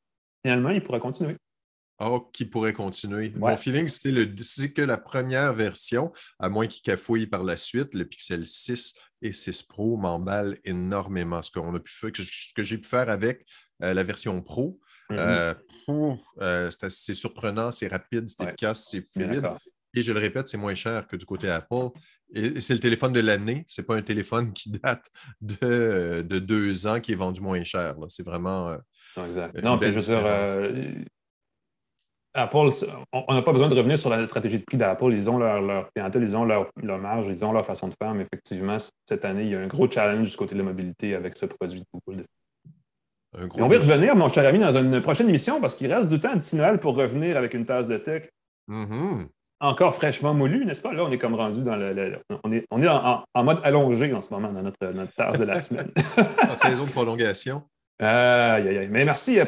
finalement, 0.44 0.70
il 0.70 0.82
pourra 0.82 0.98
continuer. 0.98 1.36
Oh, 2.02 2.30
qui 2.32 2.46
pourrait 2.46 2.72
continuer. 2.72 3.30
Mon 3.36 3.54
feeling, 3.58 3.86
c'est 3.86 4.72
que 4.72 4.80
la 4.80 4.96
première 4.96 5.52
version, 5.52 6.12
à 6.38 6.48
moins 6.48 6.66
qu'il 6.66 6.80
cafouille 6.80 7.26
par 7.26 7.44
la 7.44 7.58
suite, 7.58 7.92
le 7.94 8.06
Pixel 8.06 8.46
6 8.46 8.94
et 9.20 9.32
6 9.34 9.64
Pro 9.64 9.98
m'emballent 9.98 10.58
énormément. 10.64 11.42
Ce, 11.42 11.50
qu'on 11.50 11.74
a 11.74 11.78
pu 11.78 11.92
faire, 11.92 12.10
ce 12.14 12.54
que 12.54 12.62
j'ai 12.62 12.78
pu 12.78 12.88
faire 12.88 13.10
avec 13.10 13.44
euh, 13.82 13.92
la 13.92 14.02
version 14.02 14.40
Pro, 14.40 14.80
mm-hmm. 15.10 15.54
euh, 15.90 16.14
euh, 16.40 16.70
c'est 16.70 17.12
surprenant, 17.12 17.70
c'est 17.70 17.88
rapide, 17.88 18.30
c'est 18.30 18.44
efficace, 18.44 18.88
c'est 18.90 19.02
fluide. 19.02 19.46
Et 19.92 20.00
je 20.00 20.14
le 20.14 20.20
répète, 20.20 20.48
c'est 20.48 20.56
moins 20.56 20.74
cher 20.74 21.06
que 21.06 21.16
du 21.16 21.26
côté 21.26 21.50
Apple. 21.50 21.90
Et 22.32 22.62
c'est 22.62 22.74
le 22.74 22.80
téléphone 22.80 23.12
de 23.12 23.20
l'année. 23.20 23.66
Ce 23.68 23.82
n'est 23.82 23.86
pas 23.86 23.96
un 23.96 24.02
téléphone 24.02 24.52
qui 24.54 24.70
date 24.70 25.04
de, 25.42 26.22
deux 26.22 26.86
ans 26.86 26.98
qui 26.98 27.12
est 27.12 27.16
vendu 27.16 27.42
moins 27.42 27.62
cher. 27.62 27.96
C'est 28.08 28.24
vraiment. 28.24 28.74
non, 29.18 29.26
exact. 29.26 29.62
Non, 29.62 29.78
puis 29.78 29.92
je 29.92 30.00
veux 30.00 30.16
dire, 30.16 31.04
Apple, 32.34 32.68
on 33.12 33.34
n'a 33.34 33.42
pas 33.42 33.52
besoin 33.52 33.68
de 33.68 33.74
revenir 33.74 33.98
sur 33.98 34.08
la 34.08 34.24
stratégie 34.26 34.58
de 34.58 34.64
prix 34.64 34.76
d'Apple. 34.76 35.12
Ils 35.12 35.28
ont 35.28 35.38
leur, 35.38 35.90
clientèle, 35.92 36.22
ils 36.22 36.36
ont 36.36 36.44
leur, 36.44 36.70
marge, 36.98 37.28
ils 37.28 37.44
ont 37.44 37.52
leur 37.52 37.66
façon 37.66 37.88
de 37.88 37.94
faire. 38.00 38.14
Mais 38.14 38.22
effectivement, 38.22 38.76
cette 39.08 39.24
année, 39.24 39.42
il 39.42 39.50
y 39.50 39.54
a 39.56 39.60
un 39.60 39.66
gros 39.66 39.90
challenge 39.90 40.30
du 40.30 40.36
côté 40.36 40.54
de 40.54 40.60
la 40.60 40.64
mobilité 40.64 41.14
avec 41.14 41.36
ce 41.36 41.46
produit 41.46 41.80
de 41.80 41.86
Google. 41.92 42.24
on 43.56 43.66
va 43.66 43.74
y 43.74 43.78
revenir, 43.78 44.14
mon 44.14 44.28
cher 44.28 44.46
ami, 44.46 44.60
dans 44.60 44.76
une 44.76 45.00
prochaine 45.00 45.28
émission 45.28 45.60
parce 45.60 45.74
qu'il 45.74 45.92
reste 45.92 46.08
du 46.08 46.20
temps 46.20 46.34
d'ici 46.34 46.54
Noël 46.56 46.78
pour 46.78 46.94
revenir 46.94 47.36
avec 47.36 47.54
une 47.54 47.64
tasse 47.64 47.88
de 47.88 47.96
tech. 47.96 48.28
Mm-hmm. 48.68 49.26
Encore 49.62 49.94
fraîchement 49.94 50.32
moulu, 50.32 50.64
n'est-ce 50.64 50.80
pas? 50.80 50.92
Là, 50.92 51.04
on 51.04 51.10
est 51.10 51.18
comme 51.18 51.34
rendu 51.34 51.62
dans 51.62 51.76
le. 51.76 52.18
on 52.44 52.52
est, 52.52 52.64
on 52.70 52.80
est 52.80 52.88
en, 52.88 53.44
mode 53.44 53.60
allongé 53.64 54.12
en 54.14 54.20
ce 54.20 54.32
moment 54.32 54.52
dans 54.52 54.62
notre, 54.62 54.86
notre 54.94 55.12
tasse 55.14 55.38
de 55.38 55.44
la 55.44 55.58
semaine. 55.60 55.90
en 56.48 56.56
saison 56.56 56.84
de 56.84 56.90
prolongation. 56.90 57.62
Aïe, 57.98 58.68
aïe, 58.68 58.78
aïe. 58.78 58.88
Mais 58.88 59.04
merci 59.04 59.40